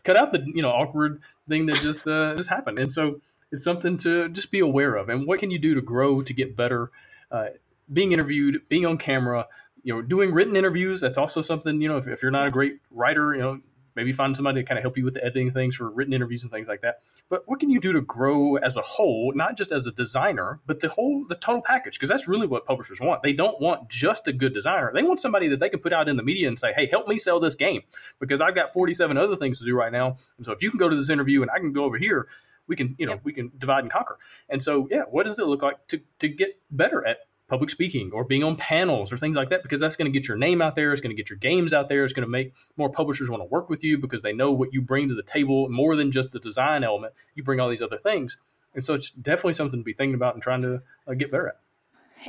cut 0.04 0.16
out 0.16 0.32
the 0.32 0.44
you 0.54 0.62
know 0.62 0.70
awkward 0.70 1.20
thing 1.48 1.66
that 1.66 1.76
just 1.76 2.06
uh, 2.06 2.34
just 2.34 2.50
happened, 2.50 2.78
and 2.78 2.90
so 2.90 3.20
it's 3.50 3.64
something 3.64 3.96
to 3.98 4.28
just 4.28 4.50
be 4.50 4.60
aware 4.60 4.94
of. 4.94 5.08
And 5.08 5.26
what 5.26 5.38
can 5.38 5.50
you 5.50 5.58
do 5.58 5.74
to 5.74 5.82
grow 5.82 6.22
to 6.22 6.32
get 6.32 6.56
better? 6.56 6.90
Uh, 7.30 7.48
being 7.92 8.12
interviewed, 8.12 8.62
being 8.68 8.86
on 8.86 8.96
camera, 8.96 9.46
you 9.82 9.92
know, 9.92 10.02
doing 10.02 10.32
written 10.32 10.56
interviews. 10.56 11.00
That's 11.00 11.18
also 11.18 11.40
something 11.40 11.80
you 11.80 11.88
know. 11.88 11.96
If, 11.96 12.08
if 12.08 12.22
you're 12.22 12.30
not 12.30 12.46
a 12.46 12.50
great 12.50 12.78
writer, 12.90 13.34
you 13.34 13.40
know, 13.40 13.60
maybe 13.94 14.12
find 14.12 14.36
somebody 14.36 14.62
to 14.62 14.66
kind 14.66 14.78
of 14.78 14.82
help 14.82 14.96
you 14.96 15.04
with 15.04 15.14
the 15.14 15.24
editing 15.24 15.50
things 15.50 15.76
for 15.76 15.90
written 15.90 16.12
interviews 16.12 16.42
and 16.42 16.50
things 16.50 16.68
like 16.68 16.80
that. 16.82 17.00
But 17.28 17.42
what 17.46 17.60
can 17.60 17.70
you 17.70 17.80
do 17.80 17.92
to 17.92 18.00
grow 18.00 18.56
as 18.56 18.76
a 18.76 18.82
whole, 18.82 19.32
not 19.34 19.56
just 19.56 19.72
as 19.72 19.86
a 19.86 19.92
designer, 19.92 20.60
but 20.66 20.80
the 20.80 20.88
whole 20.88 21.24
the 21.28 21.34
total 21.34 21.62
package? 21.62 21.94
Because 21.94 22.08
that's 22.08 22.28
really 22.28 22.46
what 22.46 22.64
publishers 22.66 23.00
want. 23.00 23.22
They 23.22 23.32
don't 23.32 23.60
want 23.60 23.88
just 23.88 24.28
a 24.28 24.32
good 24.32 24.54
designer. 24.54 24.90
They 24.94 25.02
want 25.02 25.20
somebody 25.20 25.48
that 25.48 25.60
they 25.60 25.68
can 25.68 25.80
put 25.80 25.92
out 25.92 26.08
in 26.08 26.16
the 26.16 26.22
media 26.22 26.48
and 26.48 26.58
say, 26.58 26.72
"Hey, 26.72 26.86
help 26.86 27.08
me 27.08 27.18
sell 27.18 27.40
this 27.40 27.54
game," 27.54 27.82
because 28.18 28.40
I've 28.40 28.54
got 28.54 28.72
47 28.72 29.16
other 29.16 29.36
things 29.36 29.58
to 29.58 29.64
do 29.64 29.74
right 29.74 29.92
now. 29.92 30.16
And 30.36 30.46
so 30.46 30.52
if 30.52 30.62
you 30.62 30.70
can 30.70 30.78
go 30.78 30.88
to 30.88 30.96
this 30.96 31.10
interview 31.10 31.42
and 31.42 31.50
I 31.50 31.58
can 31.58 31.72
go 31.72 31.84
over 31.84 31.98
here, 31.98 32.28
we 32.66 32.76
can 32.76 32.94
you 32.98 33.06
know 33.06 33.20
we 33.24 33.32
can 33.32 33.52
divide 33.58 33.80
and 33.80 33.92
conquer. 33.92 34.18
And 34.48 34.62
so 34.62 34.88
yeah, 34.90 35.02
what 35.02 35.24
does 35.24 35.38
it 35.38 35.46
look 35.46 35.62
like 35.62 35.86
to 35.88 36.00
to 36.20 36.28
get 36.28 36.60
better 36.70 37.06
at 37.06 37.18
public 37.52 37.68
speaking 37.68 38.10
or 38.14 38.24
being 38.24 38.42
on 38.42 38.56
panels 38.56 39.12
or 39.12 39.18
things 39.18 39.36
like 39.36 39.50
that 39.50 39.62
because 39.62 39.78
that's 39.78 39.94
going 39.94 40.10
to 40.10 40.18
get 40.18 40.26
your 40.26 40.38
name 40.38 40.62
out 40.62 40.74
there 40.74 40.90
it's 40.90 41.02
going 41.02 41.14
to 41.14 41.22
get 41.22 41.28
your 41.28 41.38
games 41.38 41.74
out 41.74 41.86
there 41.86 42.02
it's 42.02 42.14
going 42.14 42.24
to 42.24 42.30
make 42.30 42.54
more 42.78 42.88
publishers 42.88 43.28
want 43.28 43.42
to 43.42 43.44
work 43.44 43.68
with 43.68 43.84
you 43.84 43.98
because 43.98 44.22
they 44.22 44.32
know 44.32 44.50
what 44.50 44.72
you 44.72 44.80
bring 44.80 45.06
to 45.06 45.14
the 45.14 45.22
table 45.22 45.68
more 45.68 45.94
than 45.94 46.10
just 46.10 46.32
the 46.32 46.38
design 46.38 46.82
element 46.82 47.12
you 47.34 47.42
bring 47.42 47.60
all 47.60 47.68
these 47.68 47.82
other 47.82 47.98
things 47.98 48.38
and 48.72 48.82
so 48.82 48.94
it's 48.94 49.10
definitely 49.10 49.52
something 49.52 49.80
to 49.80 49.84
be 49.84 49.92
thinking 49.92 50.14
about 50.14 50.32
and 50.32 50.42
trying 50.42 50.62
to 50.62 50.80
uh, 51.06 51.12
get 51.12 51.30
better 51.30 51.48
at 51.48 51.56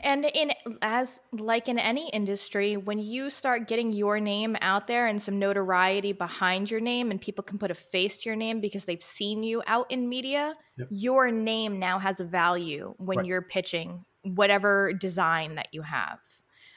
and 0.04 0.26
in 0.26 0.52
as 0.82 1.20
like 1.32 1.68
in 1.68 1.78
any 1.78 2.10
industry, 2.10 2.78
when 2.78 2.98
you 2.98 3.30
start 3.30 3.68
getting 3.68 3.92
your 3.92 4.20
name 4.20 4.58
out 4.60 4.88
there 4.88 5.06
and 5.06 5.22
some 5.22 5.38
notoriety 5.38 6.14
behind 6.14 6.72
your 6.72 6.80
name 6.80 7.12
and 7.12 7.22
people 7.22 7.44
can 7.44 7.60
put 7.60 7.70
a 7.70 7.76
face 7.76 8.18
to 8.18 8.30
your 8.30 8.36
name 8.36 8.60
because 8.60 8.86
they've 8.86 9.04
seen 9.04 9.44
you 9.44 9.62
out 9.68 9.92
in 9.92 10.10
media, 10.10 10.56
yep. 10.80 10.88
your 10.90 11.30
name 11.30 11.78
now 11.78 12.00
has 12.00 12.20
a 12.20 12.24
value 12.24 12.96
when 12.98 13.20
right. 13.20 13.28
you're 13.28 13.44
pitching 13.44 14.04
whatever 14.24 14.94
design 14.94 15.56
that 15.56 15.68
you 15.72 15.82
have. 15.82 16.20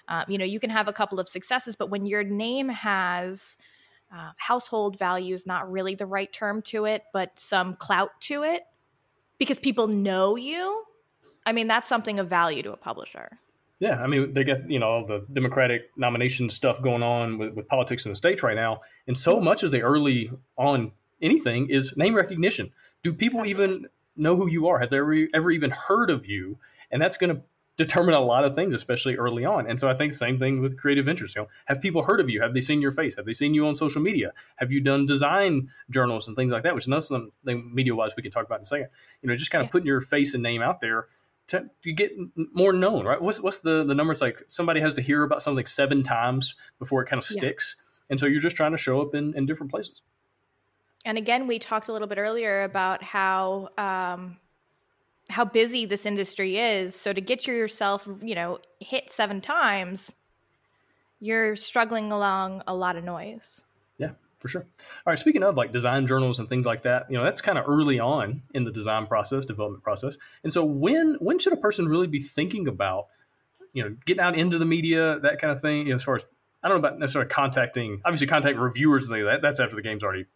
Um, 0.09 0.25
you 0.29 0.39
know, 0.39 0.45
you 0.45 0.61
can 0.61 0.71
have 0.71 0.87
a 0.87 0.93
couple 0.93 1.19
of 1.19 1.29
successes, 1.29 1.75
but 1.75 1.91
when 1.91 2.07
your 2.07 2.23
name 2.23 2.69
has 2.69 3.59
uh, 4.15 4.31
household 4.37 4.99
value 4.99 5.35
is 5.35 5.47
not 5.47 5.71
really 5.71 5.95
the 5.95 6.07
right 6.07 6.33
term 6.33 6.63
to 6.63 6.85
it, 6.85 7.03
but 7.13 7.39
some 7.39 7.75
clout 7.75 8.11
to 8.21 8.45
it 8.45 8.63
because 9.39 9.59
people 9.59 9.89
know 9.89 10.37
you 10.37 10.85
I 11.47 11.53
mean, 11.53 11.69
that's 11.69 11.89
something 11.89 12.19
of 12.19 12.29
value 12.29 12.63
to 12.65 12.73
a 12.73 12.77
publisher. 12.77 13.39
Yeah, 13.79 14.03
I 14.03 14.09
mean, 14.09 14.33
they 14.33 14.43
get 14.43 14.69
you 14.69 14.81
know 14.81 14.87
all 14.87 15.07
the 15.07 15.25
Democratic 15.33 15.91
nomination 15.97 16.51
stuff 16.51 16.83
going 16.83 17.03
on 17.03 17.39
with, 17.39 17.55
with 17.55 17.69
politics 17.69 18.05
in 18.05 18.11
the 18.11 18.17
states 18.17 18.43
right 18.43 18.57
now, 18.57 18.81
and 19.07 19.17
so 19.17 19.41
much 19.41 19.63
of 19.63 19.71
the 19.71 19.83
early 19.83 20.31
on 20.57 20.93
anything 21.23 21.71
is 21.71 21.97
name 21.97 22.15
recognition. 22.15 22.73
Do 23.03 23.13
people 23.13 23.47
even 23.47 23.87
know 24.17 24.35
who 24.35 24.49
you 24.49 24.67
are? 24.67 24.81
Have 24.81 24.91
they 24.91 24.97
ever, 24.97 25.29
ever 25.33 25.51
even 25.51 25.71
heard 25.71 26.11
of 26.11 26.27
you? 26.27 26.59
And 26.91 27.01
that's 27.01 27.17
going 27.17 27.35
to 27.35 27.43
determine 27.77 28.15
a 28.15 28.21
lot 28.21 28.45
of 28.45 28.55
things, 28.55 28.75
especially 28.75 29.17
early 29.17 29.45
on. 29.45 29.69
And 29.69 29.79
so 29.79 29.91
I 29.91 29.95
think 29.95 30.13
the 30.13 30.19
same 30.19 30.39
thing 30.39 30.61
with 30.61 30.79
creative 30.79 31.05
ventures. 31.05 31.35
You 31.35 31.43
know, 31.43 31.49
have 31.67 31.81
people 31.81 32.03
heard 32.03 32.21
of 32.21 32.31
you? 32.31 32.41
Have 32.41 32.55
they 32.55 32.61
seen 32.61 32.81
your 32.81 32.93
face? 32.93 33.17
Have 33.17 33.27
they 33.27 33.35
seen 33.35 33.53
you 33.55 33.67
on 33.67 33.75
social 33.75 34.01
media? 34.01 34.33
Have 34.57 34.73
you 34.73 34.81
done 34.81 35.05
design 35.05 35.69
journals 35.91 36.27
and 36.27 36.37
things 36.37 36.53
like 36.53 36.63
that? 36.63 36.75
Which 36.75 36.89
of 36.89 37.09
them 37.45 37.71
media 37.75 37.95
wise 37.95 38.13
we 38.17 38.23
can 38.23 38.33
talk 38.33 38.47
about 38.47 38.61
in 38.61 38.63
a 38.63 38.67
second. 38.67 38.89
You 39.23 39.29
know, 39.29 39.37
just 39.37 39.51
kind 39.51 39.61
of 39.61 39.67
yeah. 39.69 39.73
putting 39.73 39.87
your 39.87 40.01
face 40.01 40.33
and 40.33 40.43
name 40.43 40.63
out 40.63 40.81
there 40.81 41.09
to, 41.49 41.69
to 41.83 41.93
get 41.93 42.13
more 42.53 42.73
known, 42.73 43.05
right? 43.05 43.21
What's 43.21 43.41
what's 43.41 43.61
the 43.61 43.85
the 43.85 43.95
number? 43.95 44.13
It's 44.13 44.21
like 44.23 44.43
somebody 44.47 44.81
has 44.81 44.95
to 44.95 45.03
hear 45.03 45.23
about 45.23 45.43
something 45.43 45.67
seven 45.67 46.03
times 46.03 46.55
before 46.79 47.03
it 47.03 47.07
kind 47.07 47.19
of 47.19 47.25
sticks, 47.25 47.77
and 48.11 48.19
so 48.19 48.27
you're 48.27 48.41
just 48.41 48.57
trying 48.57 48.73
to 48.73 48.79
show 48.79 49.01
up 49.01 49.15
in 49.15 49.35
in 49.37 49.47
different 49.47 49.71
places. 49.71 50.01
And 51.05 51.17
again, 51.17 51.47
we 51.47 51.61
talked 51.61 51.89
a 51.89 51.93
little 51.93 52.09
bit 52.09 52.19
earlier 52.19 52.65
about 52.65 53.03
how 53.03 53.69
um, 53.79 54.39
how 55.29 55.45
busy 55.45 55.87
this 55.87 56.07
industry 56.07 56.59
is. 56.59 56.95
So 56.95 57.13
to 57.13 57.21
get 57.21 57.47
yourself, 57.47 58.09
you 58.23 58.35
know, 58.35 58.59
hit 58.81 59.11
seven 59.11 59.41
times, 59.41 60.15
you're 61.21 61.57
struggling 61.57 62.13
along 62.13 62.63
a 62.67 62.75
lot 62.75 62.97
of 62.97 63.05
noise 63.05 63.63
Yeah, 63.99 64.11
for 64.39 64.49
sure. 64.49 64.63
All 64.63 64.87
right, 65.07 65.19
speaking 65.19 65.43
of 65.43 65.57
like 65.57 65.73
design 65.73 66.07
journals 66.07 66.39
and 66.39 66.49
things 66.49 66.67
like 66.67 66.83
that, 66.83 67.07
you 67.11 67.17
know, 67.17 67.25
that's 67.25 67.41
kind 67.41 67.59
of 67.59 67.65
early 67.67 67.99
on 67.99 68.43
in 68.55 68.65
the 68.65 68.71
design 68.71 69.07
process, 69.07 69.45
development 69.45 69.83
process. 69.83 70.17
And 70.45 70.53
so 70.53 70.65
when 70.65 71.17
when 71.21 71.39
should 71.39 71.53
a 71.53 71.57
person 71.57 71.89
really 71.89 72.07
be 72.07 72.21
thinking 72.21 72.69
about, 72.69 73.07
you 73.73 73.83
know, 73.83 73.97
getting 74.05 74.23
out 74.23 74.39
into 74.39 74.59
the 74.59 74.67
media, 74.67 75.19
that 75.21 75.41
kind 75.41 75.53
of 75.53 75.61
thing, 75.61 75.79
you 75.79 75.89
know, 75.89 75.95
as 75.95 76.03
far 76.03 76.17
as 76.17 76.27
I 76.63 76.69
don't 76.69 76.81
know 76.81 76.89
about 76.89 76.99
necessarily 76.99 77.29
contacting, 77.29 78.01
obviously 78.05 78.27
contacting 78.27 78.61
reviewers 78.61 79.09
and 79.09 79.13
like 79.13 79.35
that. 79.35 79.43
That's 79.43 79.61
after 79.61 79.77
the 79.77 79.83
game's 79.83 80.05
already 80.05 80.27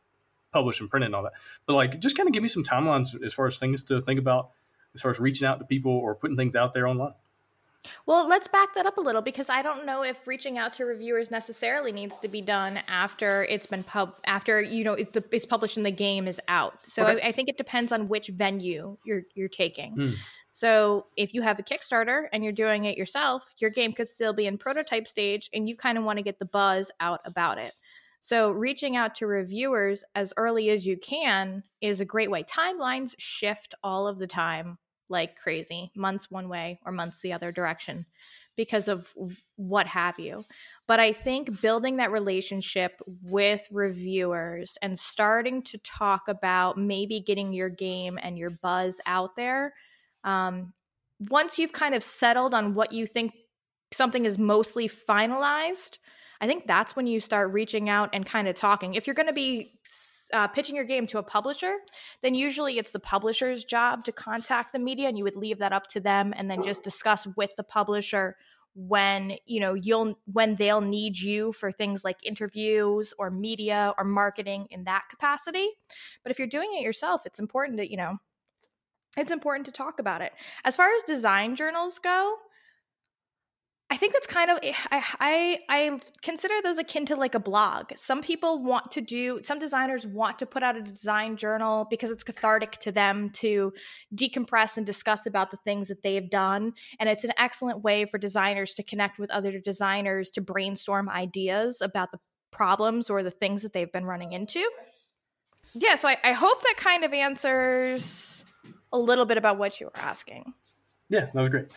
published 0.52 0.80
and 0.80 0.90
printed 0.90 1.06
and 1.06 1.14
all 1.14 1.22
that. 1.24 1.32
But 1.66 1.74
like 1.74 2.00
just 2.00 2.16
kind 2.16 2.28
of 2.28 2.32
give 2.32 2.42
me 2.42 2.48
some 2.48 2.64
timelines 2.64 3.20
as 3.24 3.34
far 3.34 3.46
as 3.46 3.58
things 3.58 3.84
to 3.84 4.00
think 4.00 4.18
about 4.18 4.50
as 4.94 5.00
far 5.00 5.10
as 5.10 5.20
reaching 5.20 5.46
out 5.46 5.58
to 5.58 5.64
people 5.64 5.92
or 5.92 6.14
putting 6.14 6.36
things 6.36 6.56
out 6.56 6.72
there 6.72 6.86
online. 6.86 7.14
Well, 8.06 8.28
let's 8.28 8.46
back 8.46 8.74
that 8.74 8.84
up 8.84 8.98
a 8.98 9.00
little 9.00 9.22
because 9.22 9.48
I 9.48 9.62
don't 9.62 9.86
know 9.86 10.02
if 10.02 10.26
reaching 10.26 10.58
out 10.58 10.74
to 10.74 10.84
reviewers 10.84 11.30
necessarily 11.30 11.92
needs 11.92 12.18
to 12.18 12.28
be 12.28 12.42
done 12.42 12.80
after 12.88 13.44
it's 13.44 13.66
been 13.66 13.82
pub 13.82 14.14
after 14.26 14.60
you 14.60 14.84
know 14.84 14.92
it, 14.92 15.14
the, 15.14 15.24
it's 15.30 15.46
published 15.46 15.78
and 15.78 15.86
the 15.86 15.90
game 15.90 16.28
is 16.28 16.40
out. 16.48 16.78
So 16.82 17.06
okay. 17.06 17.22
I, 17.22 17.28
I, 17.28 17.32
think 17.32 17.48
it 17.48 17.56
depends 17.56 17.90
on 17.90 18.08
which 18.08 18.28
venue 18.28 18.98
you're 19.04 19.22
you're 19.34 19.48
taking. 19.48 19.96
Mm. 19.96 20.16
So 20.52 21.06
if 21.16 21.32
you 21.32 21.42
have 21.42 21.58
a 21.58 21.62
Kickstarter 21.62 22.24
and 22.32 22.42
you're 22.42 22.52
doing 22.52 22.84
it 22.84 22.98
yourself, 22.98 23.54
your 23.58 23.70
game 23.70 23.92
could 23.92 24.08
still 24.08 24.32
be 24.32 24.46
in 24.46 24.58
prototype 24.58 25.06
stage, 25.06 25.48
and 25.54 25.68
you 25.68 25.76
kind 25.76 25.96
of 25.96 26.04
want 26.04 26.18
to 26.18 26.22
get 26.22 26.38
the 26.38 26.44
buzz 26.44 26.90
out 27.00 27.20
about 27.24 27.58
it. 27.58 27.72
So 28.20 28.50
reaching 28.50 28.96
out 28.96 29.14
to 29.16 29.26
reviewers 29.26 30.04
as 30.14 30.34
early 30.36 30.68
as 30.70 30.86
you 30.86 30.96
can 30.96 31.62
is 31.80 32.00
a 32.00 32.04
great 32.04 32.30
way. 32.30 32.44
Timelines 32.44 33.14
shift 33.18 33.74
all 33.82 34.06
of 34.06 34.18
the 34.18 34.26
time 34.26 34.78
like 35.08 35.36
crazy, 35.36 35.90
months 35.96 36.30
one 36.30 36.48
way 36.48 36.78
or 36.86 36.92
months 36.92 37.20
the 37.20 37.32
other 37.32 37.50
direction 37.50 38.06
because 38.56 38.88
of 38.88 39.12
what 39.56 39.86
have 39.86 40.18
you. 40.18 40.44
But 40.86 41.00
I 41.00 41.12
think 41.12 41.60
building 41.60 41.96
that 41.96 42.12
relationship 42.12 43.00
with 43.22 43.66
reviewers 43.70 44.76
and 44.82 44.98
starting 44.98 45.62
to 45.64 45.78
talk 45.78 46.28
about 46.28 46.76
maybe 46.76 47.20
getting 47.20 47.52
your 47.52 47.68
game 47.68 48.18
and 48.22 48.38
your 48.38 48.50
buzz 48.50 49.00
out 49.06 49.34
there, 49.36 49.74
um, 50.24 50.72
once 51.28 51.58
you've 51.58 51.72
kind 51.72 51.94
of 51.94 52.02
settled 52.02 52.54
on 52.54 52.74
what 52.74 52.92
you 52.92 53.06
think 53.06 53.32
something 53.92 54.26
is 54.26 54.38
mostly 54.38 54.88
finalized, 54.88 55.98
I 56.40 56.46
think 56.46 56.66
that's 56.66 56.96
when 56.96 57.06
you 57.06 57.20
start 57.20 57.52
reaching 57.52 57.90
out 57.90 58.10
and 58.12 58.24
kind 58.24 58.48
of 58.48 58.54
talking. 58.54 58.94
If 58.94 59.06
you're 59.06 59.14
going 59.14 59.28
to 59.28 59.32
be 59.34 59.78
uh, 60.32 60.48
pitching 60.48 60.74
your 60.74 60.84
game 60.84 61.06
to 61.08 61.18
a 61.18 61.22
publisher, 61.22 61.74
then 62.22 62.34
usually 62.34 62.78
it's 62.78 62.92
the 62.92 63.00
publisher's 63.00 63.64
job 63.64 64.04
to 64.04 64.12
contact 64.12 64.72
the 64.72 64.78
media, 64.78 65.08
and 65.08 65.18
you 65.18 65.24
would 65.24 65.36
leave 65.36 65.58
that 65.58 65.72
up 65.72 65.86
to 65.88 66.00
them, 66.00 66.32
and 66.36 66.50
then 66.50 66.62
just 66.62 66.82
discuss 66.82 67.26
with 67.36 67.50
the 67.56 67.64
publisher 67.64 68.36
when 68.74 69.36
you 69.46 69.58
know 69.58 69.74
you'll 69.74 70.18
when 70.26 70.54
they'll 70.54 70.80
need 70.80 71.18
you 71.18 71.52
for 71.52 71.72
things 71.72 72.04
like 72.04 72.16
interviews 72.22 73.12
or 73.18 73.30
media 73.30 73.92
or 73.98 74.04
marketing 74.04 74.66
in 74.70 74.84
that 74.84 75.02
capacity 75.10 75.68
but 76.22 76.30
if 76.30 76.38
you're 76.38 76.46
doing 76.46 76.70
it 76.74 76.82
yourself 76.82 77.20
it's 77.24 77.40
important 77.40 77.78
to 77.78 77.90
you 77.90 77.96
know 77.96 78.16
it's 79.16 79.32
important 79.32 79.66
to 79.66 79.72
talk 79.72 79.98
about 79.98 80.22
it 80.22 80.32
as 80.64 80.76
far 80.76 80.94
as 80.94 81.02
design 81.02 81.56
journals 81.56 81.98
go 81.98 82.36
I 83.92 83.96
think 83.96 84.12
that's 84.12 84.26
kind 84.26 84.50
of 84.50 84.58
eh, 84.62 84.72
I, 84.90 85.04
I, 85.18 85.58
I 85.68 86.00
consider 86.22 86.54
those 86.62 86.78
akin 86.78 87.06
to 87.06 87.16
like 87.16 87.34
a 87.34 87.40
blog. 87.40 87.92
Some 87.96 88.22
people 88.22 88.62
want 88.62 88.92
to 88.92 89.00
do 89.00 89.40
some 89.42 89.58
designers 89.58 90.06
want 90.06 90.38
to 90.38 90.46
put 90.46 90.62
out 90.62 90.76
a 90.76 90.82
design 90.82 91.36
journal 91.36 91.86
because 91.90 92.10
it's 92.10 92.22
cathartic 92.22 92.72
to 92.78 92.92
them 92.92 93.30
to 93.30 93.72
decompress 94.14 94.76
and 94.76 94.86
discuss 94.86 95.26
about 95.26 95.50
the 95.50 95.58
things 95.64 95.88
that 95.88 96.02
they've 96.02 96.30
done 96.30 96.72
and 97.00 97.08
it's 97.08 97.24
an 97.24 97.32
excellent 97.36 97.82
way 97.82 98.04
for 98.04 98.18
designers 98.18 98.74
to 98.74 98.82
connect 98.82 99.18
with 99.18 99.30
other 99.30 99.58
designers 99.58 100.30
to 100.30 100.40
brainstorm 100.40 101.08
ideas 101.08 101.80
about 101.80 102.12
the 102.12 102.18
problems 102.52 103.10
or 103.10 103.22
the 103.22 103.30
things 103.30 103.62
that 103.62 103.72
they've 103.72 103.92
been 103.92 104.04
running 104.04 104.32
into. 104.32 104.64
Yeah, 105.74 105.96
so 105.96 106.08
I, 106.08 106.16
I 106.24 106.32
hope 106.32 106.62
that 106.62 106.74
kind 106.76 107.04
of 107.04 107.12
answers 107.12 108.44
a 108.92 108.98
little 108.98 109.24
bit 109.24 109.38
about 109.38 109.58
what 109.58 109.80
you 109.80 109.86
were 109.86 109.96
asking. 109.96 110.52
Yeah, 111.08 111.26
that 111.32 111.34
was 111.34 111.48
great. 111.48 111.70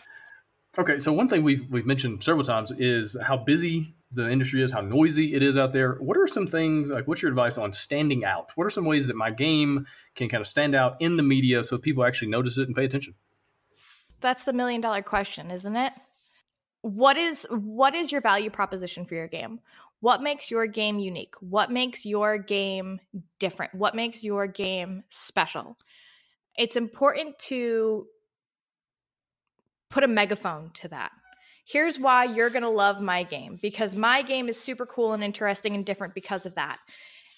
Okay, 0.77 0.97
so 0.97 1.13
one 1.13 1.27
thing 1.27 1.43
we've 1.43 1.69
we've 1.69 1.85
mentioned 1.85 2.23
several 2.23 2.43
times 2.43 2.71
is 2.71 3.15
how 3.23 3.37
busy 3.37 3.93
the 4.11 4.29
industry 4.29 4.63
is, 4.63 4.71
how 4.71 4.81
noisy 4.81 5.35
it 5.35 5.43
is 5.43 5.55
out 5.55 5.71
there. 5.71 5.95
What 5.95 6.17
are 6.17 6.25
some 6.25 6.47
things 6.47 6.89
like? 6.89 7.07
What's 7.07 7.21
your 7.21 7.29
advice 7.29 7.59
on 7.59 7.73
standing 7.73 8.25
out? 8.25 8.51
What 8.55 8.65
are 8.65 8.71
some 8.71 8.85
ways 8.85 9.05
that 9.07 9.15
my 9.15 9.29
game 9.29 9.85
can 10.15 10.29
kind 10.29 10.41
of 10.41 10.47
stand 10.47 10.73
out 10.73 10.97
in 10.99 11.17
the 11.17 11.23
media 11.23 11.63
so 11.63 11.77
people 11.77 12.03
actually 12.03 12.29
notice 12.29 12.57
it 12.57 12.67
and 12.67 12.75
pay 12.75 12.85
attention? 12.85 13.13
That's 14.19 14.45
the 14.45 14.53
million 14.53 14.81
dollar 14.81 15.03
question, 15.03 15.51
isn't 15.51 15.75
it? 15.75 15.93
What 16.81 17.17
is 17.17 17.45
what 17.51 17.93
is 17.93 18.11
your 18.11 18.21
value 18.21 18.49
proposition 18.49 19.05
for 19.05 19.13
your 19.13 19.27
game? 19.27 19.59
What 19.99 20.23
makes 20.23 20.49
your 20.49 20.65
game 20.65 20.97
unique? 20.97 21.35
What 21.39 21.71
makes 21.71 22.03
your 22.03 22.39
game 22.39 22.99
different? 23.39 23.75
What 23.75 23.93
makes 23.93 24.23
your 24.23 24.47
game 24.47 25.03
special? 25.09 25.77
It's 26.57 26.75
important 26.75 27.37
to 27.39 28.07
put 29.93 30.03
a 30.03 30.07
megaphone 30.07 30.71
to 30.73 30.87
that. 30.87 31.11
Here's 31.65 31.99
why 31.99 32.25
you're 32.25 32.49
going 32.49 32.63
to 32.63 32.69
love 32.69 32.99
my 32.99 33.21
game 33.21 33.59
because 33.61 33.95
my 33.95 34.23
game 34.23 34.49
is 34.49 34.59
super 34.59 34.87
cool 34.87 35.13
and 35.13 35.23
interesting 35.23 35.75
and 35.75 35.85
different 35.85 36.15
because 36.15 36.47
of 36.47 36.55
that. 36.55 36.79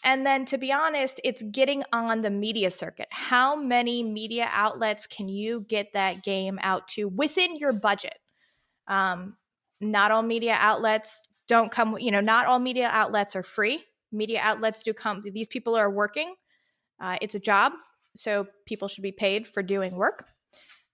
And 0.05 0.25
then 0.25 0.45
to 0.45 0.57
be 0.57 0.71
honest, 0.71 1.19
it's 1.23 1.43
getting 1.43 1.83
on 1.91 2.21
the 2.21 2.29
media 2.29 2.71
circuit. 2.71 3.07
How 3.11 3.55
many 3.55 4.03
media 4.03 4.47
outlets 4.51 5.05
can 5.05 5.27
you 5.27 5.65
get 5.67 5.93
that 5.93 6.23
game 6.23 6.57
out 6.61 6.87
to 6.89 7.09
within 7.09 7.57
your 7.57 7.73
budget? 7.73 8.17
Um, 8.87 9.35
not 9.81 10.11
all 10.11 10.23
media 10.23 10.55
outlets 10.57 11.23
don't 11.47 11.71
come, 11.71 11.97
you 11.99 12.09
know, 12.09 12.21
not 12.21 12.45
all 12.45 12.59
media 12.59 12.89
outlets 12.91 13.35
are 13.35 13.43
free. 13.43 13.83
Media 14.11 14.39
outlets 14.41 14.81
do 14.81 14.93
come, 14.93 15.21
these 15.21 15.49
people 15.49 15.75
are 15.75 15.89
working. 15.89 16.35
Uh, 17.01 17.17
it's 17.21 17.35
a 17.35 17.39
job, 17.39 17.73
so 18.15 18.47
people 18.65 18.87
should 18.87 19.03
be 19.03 19.11
paid 19.11 19.45
for 19.45 19.61
doing 19.61 19.95
work. 19.95 20.25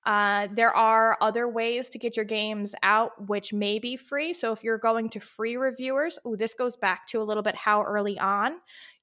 Uh, 0.06 0.48
there 0.52 0.72
are 0.76 1.18
other 1.22 1.48
ways 1.48 1.90
to 1.92 2.00
get 2.00 2.16
your 2.16 2.26
games 2.26 2.74
out, 2.82 3.28
which 3.28 3.54
may 3.54 3.78
be 3.78 3.96
free. 3.96 4.34
So 4.34 4.52
if 4.52 4.64
you're 4.64 4.80
going 4.80 5.10
to 5.10 5.20
free 5.20 5.58
reviewers, 5.58 6.18
oh, 6.26 6.36
this 6.36 6.56
goes 6.56 6.76
back 6.76 7.06
to 7.08 7.22
a 7.22 7.24
little 7.24 7.44
bit 7.44 7.56
how 7.56 7.84
early 7.84 8.18
on. 8.18 8.54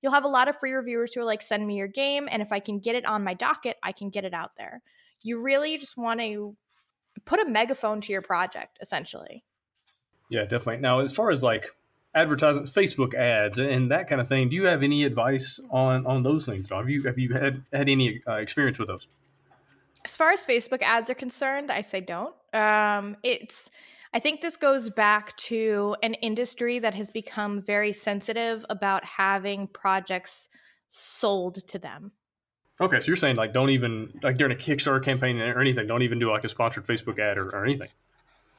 You'll 0.03 0.13
have 0.13 0.25
a 0.25 0.29
lot 0.29 0.49
of 0.49 0.59
free 0.59 0.73
reviewers 0.73 1.15
who 1.15 1.21
are 1.21 1.25
like, 1.25 1.43
send 1.43 1.67
me 1.67 1.77
your 1.77 1.89
game. 1.89 2.29
And 2.31 2.43
if 2.43 2.53
I 2.53 2.59
can 2.59 2.81
get 2.81 2.97
it 2.97 3.07
on 3.07 3.23
my 3.23 3.35
docket, 3.35 3.77
I 3.83 3.93
can 3.93 4.11
get 4.11 4.25
it 4.25 4.35
out 4.35 4.53
there. 4.57 4.83
You 5.23 5.41
really 5.41 5.79
just 5.79 5.97
want 5.97 6.21
to 6.21 6.57
put 7.25 7.41
a 7.41 7.49
megaphone 7.49 8.01
to 8.03 8.13
your 8.13 8.23
project, 8.23 8.79
essentially. 8.81 9.45
Yeah, 10.31 10.43
definitely. 10.43 10.79
Now, 10.79 11.01
as 11.01 11.13
far 11.13 11.31
as 11.31 11.43
like 11.43 11.75
advertising, 12.15 12.65
Facebook 12.65 13.15
ads, 13.15 13.59
and 13.59 13.91
that 13.91 14.09
kind 14.09 14.21
of 14.21 14.29
thing, 14.29 14.49
do 14.49 14.57
you 14.57 14.67
have 14.67 14.83
any 14.83 15.05
advice 15.05 15.61
on 15.71 16.07
on 16.07 16.23
those 16.23 16.47
things? 16.47 16.69
Have 16.69 16.89
you 16.89 17.05
have 17.05 17.19
you 17.19 17.33
had 17.33 17.65
had 17.73 17.89
any 17.89 18.21
uh, 18.27 18.35
experience 18.35 18.79
with 18.79 18.89
those? 18.89 19.09
As 20.05 20.17
far 20.17 20.31
as 20.31 20.45
Facebook 20.45 20.83
ads 20.83 21.11
are 21.11 21.15
concerned, 21.15 21.71
I 21.71 21.81
say 21.81 22.01
don't. 22.01 22.35
Um, 22.55 23.17
it's 23.23 23.71
I 24.15 24.21
think 24.21 24.41
this 24.41 24.57
goes 24.57 24.89
back 24.89 25.37
to 25.37 25.95
an 26.03 26.15
industry 26.15 26.79
that 26.79 26.95
has 26.95 27.11
become 27.11 27.61
very 27.61 27.93
sensitive 27.93 28.65
about 28.71 29.05
having 29.05 29.67
projects 29.69 30.49
sold 30.89 31.57
to 31.69 31.79
them. 31.79 32.13
Okay, 32.81 33.01
so 33.01 33.09
you're 33.09 33.17
saying 33.17 33.37
like 33.37 33.53
don't 33.53 33.71
even 33.71 34.19
like 34.23 34.39
during 34.39 34.53
a 34.53 34.59
Kickstarter 34.59 35.03
campaign 35.03 35.39
or 35.41 35.61
anything, 35.61 35.87
don't 35.87 36.03
even 36.03 36.19
do 36.19 36.31
like 36.31 36.45
a 36.45 36.49
sponsored 36.49 36.87
Facebook 36.87 37.19
ad 37.19 37.37
or, 37.37 37.49
or 37.51 37.65
anything. 37.65 37.89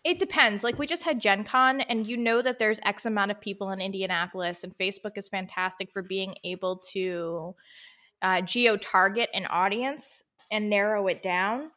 It 0.04 0.20
depends. 0.20 0.64
Like 0.64 0.78
we 0.78 0.88
just 0.88 1.04
had 1.04 1.20
Gen 1.20 1.44
Con, 1.44 1.82
and 1.82 2.06
you 2.06 2.16
know 2.16 2.42
that 2.42 2.60
there's 2.60 2.80
X 2.84 3.06
amount 3.06 3.32
of 3.32 3.42
people 3.42 3.72
in 3.72 3.82
Indianapolis, 3.82 4.64
and 4.64 4.78
Facebook 4.78 5.18
is 5.18 5.28
fantastic 5.28 5.92
for 5.92 6.02
being 6.02 6.36
able 6.44 6.78
to 6.92 7.56
uh, 8.22 8.42
geo 8.42 8.78
target 8.78 9.30
an 9.34 9.46
audience 9.48 10.24
and 10.52 10.70
narrow 10.70 11.08
it 11.08 11.22
down. 11.22 11.72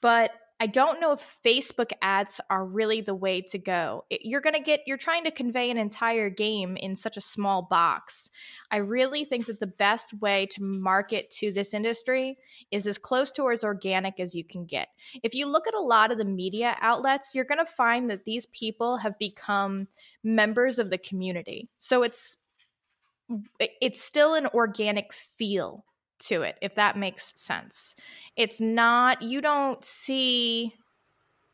But 0.00 0.32
I 0.62 0.66
don't 0.66 1.00
know 1.00 1.12
if 1.12 1.40
Facebook 1.42 1.90
ads 2.02 2.38
are 2.50 2.66
really 2.66 3.00
the 3.00 3.14
way 3.14 3.40
to 3.40 3.56
go. 3.56 4.04
You're 4.10 4.42
going 4.42 4.54
to 4.54 4.60
get, 4.60 4.82
you're 4.86 4.98
trying 4.98 5.24
to 5.24 5.30
convey 5.30 5.70
an 5.70 5.78
entire 5.78 6.28
game 6.28 6.76
in 6.76 6.96
such 6.96 7.16
a 7.16 7.22
small 7.22 7.62
box. 7.62 8.28
I 8.70 8.76
really 8.76 9.24
think 9.24 9.46
that 9.46 9.58
the 9.58 9.66
best 9.66 10.12
way 10.20 10.44
to 10.50 10.62
market 10.62 11.30
to 11.38 11.50
this 11.50 11.72
industry 11.72 12.36
is 12.70 12.86
as 12.86 12.98
close 12.98 13.32
to 13.32 13.48
as 13.48 13.64
organic 13.64 14.20
as 14.20 14.34
you 14.34 14.44
can 14.44 14.66
get. 14.66 14.88
If 15.22 15.34
you 15.34 15.46
look 15.46 15.66
at 15.66 15.72
a 15.72 15.80
lot 15.80 16.12
of 16.12 16.18
the 16.18 16.26
media 16.26 16.76
outlets, 16.82 17.34
you're 17.34 17.46
going 17.46 17.64
to 17.64 17.72
find 17.72 18.10
that 18.10 18.26
these 18.26 18.44
people 18.44 18.98
have 18.98 19.18
become 19.18 19.88
members 20.22 20.78
of 20.78 20.90
the 20.90 20.98
community. 20.98 21.70
So 21.78 22.02
it's, 22.02 22.36
it's 23.58 24.02
still 24.02 24.34
an 24.34 24.46
organic 24.48 25.14
feel 25.14 25.86
to 26.20 26.42
it, 26.42 26.56
if 26.62 26.74
that 26.76 26.96
makes 26.96 27.32
sense. 27.40 27.94
It's 28.36 28.60
not, 28.60 29.22
you 29.22 29.40
don't 29.40 29.84
see, 29.84 30.74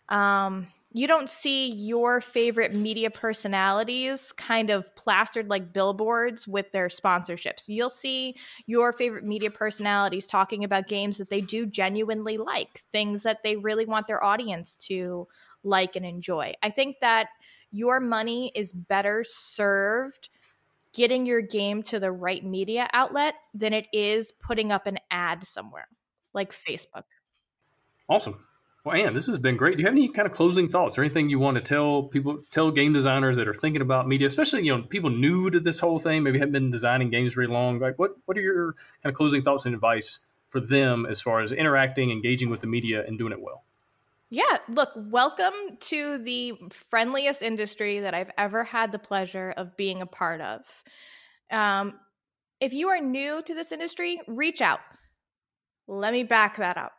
um, 0.09 0.67
you 0.93 1.07
don't 1.07 1.29
see 1.29 1.71
your 1.73 2.21
favorite 2.21 2.73
media 2.73 3.11
personalities 3.11 4.33
kind 4.33 4.71
of 4.71 4.95
plastered 4.97 5.51
like 5.51 5.73
billboards 5.73 6.49
with 6.49 6.73
their 6.73 6.89
sponsorships. 6.89 7.65
You'll 7.67 7.91
see 7.91 8.37
your 8.67 8.93
favorite 8.93 9.25
media 9.25 9.51
personalities 9.51 10.27
talking 10.27 10.65
about 10.65 10.89
games 10.89 11.19
that 11.19 11.29
they 11.29 11.43
do 11.43 11.67
genuinely 11.67 12.39
like, 12.39 12.85
things 12.93 13.25
that 13.25 13.43
they 13.43 13.57
really 13.57 13.85
want 13.85 14.07
their 14.07 14.25
audience 14.25 14.77
to 14.89 15.29
like 15.65 15.97
and 15.97 16.07
enjoy. 16.07 16.55
I 16.63 16.71
think 16.71 16.97
that 17.01 17.29
your 17.73 18.01
money 18.01 18.53
is 18.55 18.73
better 18.73 19.23
served 19.27 20.31
getting 20.97 21.27
your 21.27 21.43
game 21.43 21.83
to 21.85 22.01
the 22.01 22.11
right 22.11 22.45
media 22.45 22.89
outlet 22.93 23.35
than 23.55 23.73
it 23.73 23.87
is 23.93 24.33
putting 24.33 24.73
up 24.73 24.87
an 24.87 24.99
ad 25.11 25.47
somewhere 25.47 25.89
like 26.33 26.53
Facebook. 26.53 27.05
Awesome. 28.09 28.45
Well, 28.85 28.97
Anne, 28.97 29.15
this 29.15 29.27
has 29.27 29.39
been 29.39 29.57
great. 29.57 29.77
Do 29.77 29.83
you 29.83 29.87
have 29.87 29.95
any 29.95 30.09
kind 30.09 30.27
of 30.27 30.33
closing 30.33 30.69
thoughts 30.69 30.97
or 30.97 31.03
anything 31.03 31.29
you 31.29 31.41
want 31.41 31.57
to 31.57 31.61
tell 31.61 32.05
people, 32.05 32.39
tell 32.53 32.71
game 32.71 32.93
designers 32.93 33.37
that 33.37 33.49
are 33.49 33.55
thinking 33.55 33.83
about 33.83 34.07
media, 34.07 34.29
especially 34.29 34.65
you 34.65 34.77
know 34.77 34.85
people 34.85 35.11
new 35.11 35.51
to 35.51 35.59
this 35.59 35.81
whole 35.81 35.99
thing, 35.99 36.23
maybe 36.23 36.39
haven't 36.39 36.53
been 36.53 36.71
designing 36.71 37.11
games 37.11 37.35
very 37.35 37.49
long? 37.49 37.81
Like, 37.81 37.99
what 37.99 38.13
what 38.27 38.39
are 38.39 38.41
your 38.41 38.75
kind 39.03 39.13
of 39.13 39.15
closing 39.15 39.43
thoughts 39.43 39.67
and 39.67 39.75
advice 39.75 40.21
for 40.49 40.61
them 40.61 41.05
as 41.05 41.21
far 41.21 41.43
as 41.43 41.51
interacting, 41.51 42.13
engaging 42.13 42.49
with 42.49 42.61
the 42.61 42.69
media, 42.69 43.05
and 43.05 43.19
doing 43.19 43.33
it 43.33 43.43
well? 43.43 43.66
Yeah, 44.29 44.59
look, 44.69 44.91
welcome 44.97 45.55
to 45.83 46.19
the 46.19 46.55
friendliest 46.73 47.43
industry 47.43 48.01
that 48.01 48.13
I've 48.13 48.33
ever 48.37 48.65
had 48.65 48.91
the 48.91 48.99
pleasure 48.99 49.55
of 49.57 49.77
being 49.77 50.03
a 50.03 50.07
part 50.07 50.41
of. 50.41 50.83
Um, 51.53 52.01
if 52.61 52.73
you 52.73 52.89
are 52.89 53.01
new 53.01 53.41
to 53.43 53.55
this 53.55 53.71
industry, 53.71 54.21
reach 54.27 54.61
out. 54.61 54.81
Let 55.87 56.13
me 56.13 56.25
back 56.25 56.57
that 56.57 56.77
up. 56.77 56.93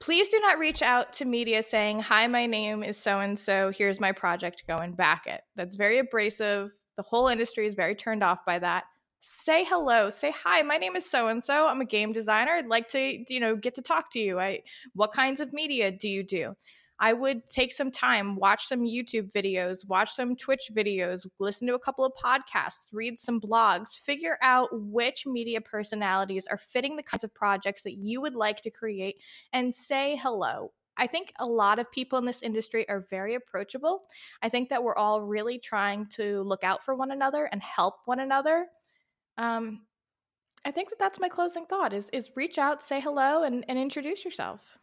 Please 0.00 0.30
do 0.30 0.40
not 0.40 0.58
reach 0.58 0.80
out 0.80 1.12
to 1.14 1.26
media 1.26 1.62
saying, 1.62 2.00
Hi, 2.00 2.26
my 2.28 2.46
name 2.46 2.82
is 2.82 2.96
so 2.96 3.20
and 3.20 3.38
so. 3.38 3.70
Here's 3.70 4.00
my 4.00 4.12
project. 4.12 4.62
Go 4.66 4.76
and 4.76 4.96
back 4.96 5.26
it. 5.26 5.42
That's 5.54 5.76
very 5.76 5.98
abrasive. 5.98 6.70
The 6.96 7.02
whole 7.02 7.28
industry 7.28 7.66
is 7.66 7.74
very 7.74 7.94
turned 7.94 8.22
off 8.22 8.46
by 8.46 8.58
that 8.60 8.84
say 9.20 9.64
hello 9.64 10.10
say 10.10 10.32
hi 10.44 10.62
my 10.62 10.76
name 10.76 10.94
is 10.94 11.08
so 11.08 11.26
and 11.26 11.42
so 11.42 11.66
i'm 11.66 11.80
a 11.80 11.84
game 11.84 12.12
designer 12.12 12.52
i'd 12.52 12.68
like 12.68 12.86
to 12.86 13.24
you 13.28 13.40
know 13.40 13.56
get 13.56 13.74
to 13.74 13.82
talk 13.82 14.10
to 14.12 14.20
you 14.20 14.38
i 14.38 14.60
what 14.94 15.12
kinds 15.12 15.40
of 15.40 15.52
media 15.52 15.90
do 15.90 16.08
you 16.08 16.22
do? 16.22 16.54
I 17.00 17.12
would 17.12 17.48
take 17.48 17.72
some 17.72 17.92
time 17.92 18.36
watch 18.36 18.66
some 18.66 18.80
youtube 18.80 19.32
videos 19.32 19.86
watch 19.86 20.12
some 20.12 20.36
twitch 20.36 20.70
videos 20.76 21.26
listen 21.38 21.66
to 21.68 21.74
a 21.74 21.78
couple 21.78 22.04
of 22.04 22.12
podcasts 22.14 22.86
read 22.92 23.18
some 23.18 23.40
blogs 23.40 23.98
figure 23.98 24.38
out 24.42 24.68
which 24.72 25.24
media 25.26 25.60
personalities 25.60 26.46
are 26.48 26.56
fitting 26.56 26.96
the 26.96 27.02
kinds 27.02 27.24
of 27.24 27.34
projects 27.34 27.82
that 27.82 27.94
you 27.94 28.20
would 28.20 28.34
like 28.34 28.60
to 28.62 28.70
create 28.70 29.16
and 29.52 29.72
say 29.72 30.16
hello. 30.16 30.72
I 30.96 31.06
think 31.06 31.32
a 31.38 31.46
lot 31.46 31.78
of 31.78 31.90
people 31.92 32.18
in 32.18 32.24
this 32.24 32.42
industry 32.42 32.88
are 32.88 33.06
very 33.08 33.34
approachable. 33.34 34.02
I 34.42 34.48
think 34.48 34.68
that 34.70 34.82
we're 34.82 34.96
all 34.96 35.22
really 35.22 35.60
trying 35.60 36.06
to 36.16 36.42
look 36.42 36.64
out 36.64 36.84
for 36.84 36.96
one 36.96 37.12
another 37.12 37.48
and 37.52 37.62
help 37.62 37.94
one 38.06 38.18
another 38.18 38.66
um, 39.38 39.80
I 40.64 40.70
think 40.70 40.90
that 40.90 40.98
that's 40.98 41.20
my 41.20 41.28
closing 41.28 41.64
thought 41.64 41.92
is 41.92 42.10
is 42.10 42.30
reach 42.34 42.58
out, 42.58 42.82
say 42.82 43.00
hello, 43.00 43.44
and, 43.44 43.64
and 43.68 43.78
introduce 43.78 44.24
yourself. 44.24 44.78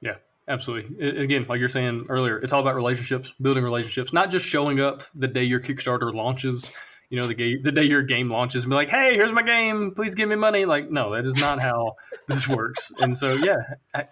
Yeah, 0.00 0.16
absolutely. 0.48 1.20
again, 1.20 1.44
like 1.48 1.60
you're 1.60 1.68
saying 1.68 2.06
earlier, 2.08 2.38
it's 2.38 2.52
all 2.52 2.60
about 2.60 2.74
relationships, 2.74 3.32
building 3.40 3.62
relationships, 3.62 4.12
not 4.12 4.30
just 4.30 4.46
showing 4.46 4.80
up 4.80 5.02
the 5.14 5.28
day 5.28 5.44
your 5.44 5.60
Kickstarter 5.60 6.12
launches. 6.12 6.70
You 7.10 7.16
know, 7.16 7.26
the 7.26 7.34
game, 7.34 7.62
the 7.62 7.72
day 7.72 7.84
your 7.84 8.02
game 8.02 8.30
launches, 8.30 8.64
and 8.64 8.70
be 8.70 8.76
like, 8.76 8.90
"Hey, 8.90 9.14
here's 9.14 9.32
my 9.32 9.40
game. 9.40 9.92
Please 9.94 10.14
give 10.14 10.28
me 10.28 10.36
money." 10.36 10.66
Like, 10.66 10.90
no, 10.90 11.14
that 11.14 11.24
is 11.24 11.34
not 11.36 11.58
how 11.58 11.94
this 12.26 12.46
works. 12.46 12.92
And 12.98 13.16
so, 13.16 13.32
yeah, 13.32 13.62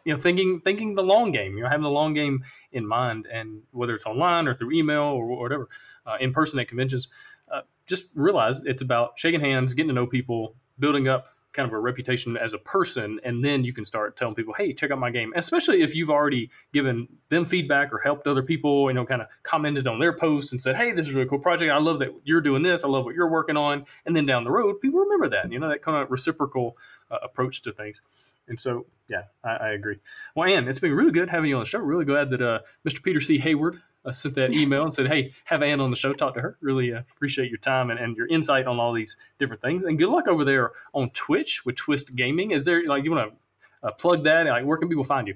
you 0.07 0.14
know, 0.14 0.18
thinking 0.18 0.62
thinking 0.64 0.94
the 0.94 1.03
long 1.03 1.30
game. 1.30 1.59
You 1.59 1.64
know, 1.64 1.68
having 1.68 1.82
the 1.82 1.90
long 1.90 2.14
game 2.14 2.42
in 2.72 2.86
mind, 2.86 3.28
and 3.30 3.64
whether 3.70 3.94
it's 3.94 4.07
online 4.07 4.49
or 4.49 4.55
through 4.55 4.72
email 4.72 5.03
or 5.03 5.26
whatever, 5.26 5.68
uh, 6.07 6.16
in 6.20 6.32
person 6.32 6.59
at 6.59 6.68
conventions, 6.68 7.09
just 7.87 8.07
realize 8.14 8.64
it's 8.64 8.82
about 8.82 9.18
shaking 9.18 9.41
hands, 9.41 9.74
getting 9.74 9.89
to 9.89 9.95
know 9.95 10.07
people, 10.07 10.55
building 10.78 11.09
up 11.09 11.28
kind 11.57 11.66
of 11.66 11.72
a 11.72 11.78
reputation 11.78 12.37
as 12.37 12.53
a 12.53 12.59
person, 12.59 13.18
and 13.24 13.43
then 13.43 13.64
you 13.64 13.72
can 13.72 13.84
start 13.84 14.14
telling 14.14 14.34
people, 14.34 14.53
"Hey, 14.53 14.74
check 14.74 14.91
out 14.91 14.99
my 14.99 15.11
game." 15.11 15.32
Especially 15.34 15.80
if 15.80 15.97
you've 15.97 16.11
already 16.11 16.51
given 16.72 17.09
them 17.30 17.47
feedback 17.47 17.93
or 17.93 17.99
helped 17.99 18.26
other 18.26 18.43
people, 18.43 18.91
you 18.91 18.95
know, 18.95 19.07
kind 19.07 19.22
of 19.22 19.28
commented 19.43 19.89
on 19.89 19.99
their 19.99 20.12
posts 20.12 20.53
and 20.53 20.61
said, 20.61 20.76
"Hey, 20.76 20.93
this 20.93 21.09
is 21.09 21.14
a 21.14 21.18
really 21.18 21.30
cool 21.30 21.39
project. 21.39 21.72
I 21.72 21.78
love 21.78 21.99
that 22.01 22.11
you're 22.24 22.43
doing 22.43 22.62
this. 22.62 22.84
I 22.84 22.89
love 22.89 23.07
what 23.07 23.14
you're 23.14 23.30
working 23.30 23.57
on." 23.57 23.87
And 24.05 24.14
then 24.14 24.26
down 24.26 24.45
the 24.45 24.51
road, 24.51 24.80
people 24.80 25.01
remember 25.01 25.30
that. 25.30 25.51
You 25.51 25.59
know, 25.59 25.70
that 25.70 25.80
kind 25.80 25.97
of 26.03 26.11
reciprocal 26.11 26.76
uh, 27.11 27.18
approach 27.22 27.62
to 27.62 27.72
things. 27.72 28.03
And 28.49 28.59
so, 28.59 28.86
yeah, 29.09 29.22
I, 29.44 29.51
I, 29.51 29.68
agree. 29.70 29.99
Well, 30.34 30.49
Anne, 30.49 30.68
it's 30.68 30.78
been 30.78 30.94
really 30.94 31.12
good 31.12 31.30
having 31.30 31.51
you 31.51 31.57
on 31.57 31.62
the 31.62 31.66
show. 31.66 31.78
Really 31.78 32.05
glad 32.05 32.30
that 32.30 32.42
uh, 32.42 32.61
Mr. 32.88 33.03
Peter 33.03 33.20
C. 33.20 33.38
Hayward 33.38 33.80
uh, 34.05 34.12
sent 34.12 34.34
that 34.36 34.53
email 34.53 34.84
and 34.84 34.94
said, 34.94 35.09
"Hey, 35.09 35.32
have 35.44 35.62
Anne 35.62 35.80
on 35.80 35.90
the 35.90 35.97
show. 35.97 36.12
Talk 36.12 36.34
to 36.34 36.40
her. 36.40 36.57
Really 36.61 36.92
uh, 36.92 37.03
appreciate 37.16 37.51
your 37.51 37.59
time 37.59 37.90
and, 37.90 37.99
and 37.99 38.16
your 38.16 38.28
insight 38.28 38.66
on 38.66 38.78
all 38.78 38.92
these 38.92 39.16
different 39.38 39.62
things. 39.62 39.84
And 39.84 39.99
good 39.99 40.09
luck 40.09 40.28
over 40.28 40.44
there 40.44 40.72
on 40.94 41.11
Twitch 41.11 41.64
with 41.64 41.76
Twist 41.76 42.14
Gaming. 42.14 42.53
Is 42.53 42.64
there 42.64 42.84
like 42.86 43.05
you 43.05 43.12
want 43.12 43.32
to 43.32 43.88
uh, 43.88 43.92
plug 43.92 44.24
that? 44.24 44.47
Like, 44.47 44.64
where 44.64 44.78
can 44.78 44.88
people 44.88 45.05
find 45.05 45.26
you?" 45.28 45.34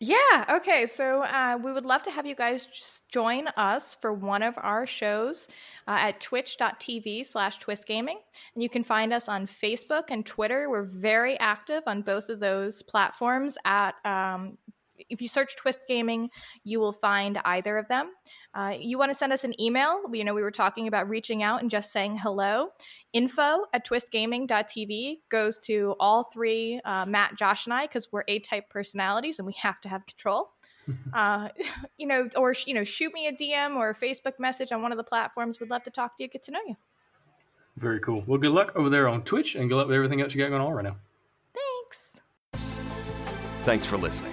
Yeah. 0.00 0.44
Okay. 0.48 0.86
So 0.86 1.22
uh, 1.24 1.58
we 1.60 1.72
would 1.72 1.84
love 1.84 2.04
to 2.04 2.10
have 2.12 2.24
you 2.24 2.36
guys 2.36 3.02
join 3.10 3.48
us 3.56 3.96
for 3.96 4.12
one 4.12 4.44
of 4.44 4.54
our 4.58 4.86
shows 4.86 5.48
uh, 5.88 5.96
at 5.98 6.20
twitch.tv 6.20 7.26
slash 7.26 7.58
twistgaming. 7.58 8.18
And 8.54 8.62
you 8.62 8.68
can 8.68 8.84
find 8.84 9.12
us 9.12 9.28
on 9.28 9.46
Facebook 9.46 10.04
and 10.10 10.24
Twitter. 10.24 10.70
We're 10.70 10.84
very 10.84 11.36
active 11.40 11.82
on 11.88 12.02
both 12.02 12.28
of 12.28 12.38
those 12.38 12.80
platforms 12.80 13.58
at 13.64 13.96
um, 14.04 14.56
if 15.08 15.22
you 15.22 15.28
search 15.28 15.56
Twist 15.56 15.80
Gaming, 15.88 16.30
you 16.64 16.80
will 16.80 16.92
find 16.92 17.38
either 17.44 17.76
of 17.78 17.88
them. 17.88 18.12
Uh, 18.54 18.76
you 18.78 18.98
want 18.98 19.10
to 19.10 19.14
send 19.14 19.32
us 19.32 19.44
an 19.44 19.60
email. 19.60 20.00
You 20.12 20.24
know, 20.24 20.34
we 20.34 20.42
were 20.42 20.50
talking 20.50 20.88
about 20.88 21.08
reaching 21.08 21.42
out 21.42 21.60
and 21.60 21.70
just 21.70 21.92
saying 21.92 22.18
hello. 22.18 22.68
Info 23.12 23.66
at 23.72 23.86
twistgaming.tv 23.86 25.18
goes 25.28 25.58
to 25.60 25.94
all 26.00 26.24
three, 26.32 26.80
uh, 26.84 27.06
Matt, 27.06 27.36
Josh, 27.36 27.66
and 27.66 27.74
I, 27.74 27.86
because 27.86 28.08
we're 28.10 28.24
A 28.28 28.38
type 28.40 28.68
personalities 28.70 29.38
and 29.38 29.46
we 29.46 29.54
have 29.54 29.80
to 29.82 29.88
have 29.88 30.06
control. 30.06 30.50
uh, 31.12 31.48
you 31.98 32.06
know, 32.06 32.28
or, 32.36 32.54
you 32.66 32.74
know, 32.74 32.84
shoot 32.84 33.12
me 33.12 33.26
a 33.26 33.32
DM 33.32 33.76
or 33.76 33.90
a 33.90 33.94
Facebook 33.94 34.38
message 34.38 34.72
on 34.72 34.82
one 34.82 34.92
of 34.92 34.98
the 34.98 35.04
platforms. 35.04 35.60
We'd 35.60 35.70
love 35.70 35.82
to 35.84 35.90
talk 35.90 36.16
to 36.16 36.24
you, 36.24 36.28
get 36.28 36.42
to 36.44 36.50
know 36.50 36.60
you. 36.66 36.76
Very 37.76 38.00
cool. 38.00 38.24
Well, 38.26 38.38
good 38.38 38.52
luck 38.52 38.72
over 38.74 38.90
there 38.90 39.08
on 39.08 39.22
Twitch 39.22 39.54
and 39.54 39.68
good 39.68 39.76
luck 39.76 39.86
with 39.86 39.96
everything 39.96 40.20
else 40.20 40.34
you 40.34 40.40
got 40.40 40.48
going 40.48 40.62
on 40.62 40.72
right 40.72 40.84
now. 40.84 40.96
Thanks. 41.54 42.20
Thanks 43.64 43.86
for 43.86 43.96
listening. 43.96 44.32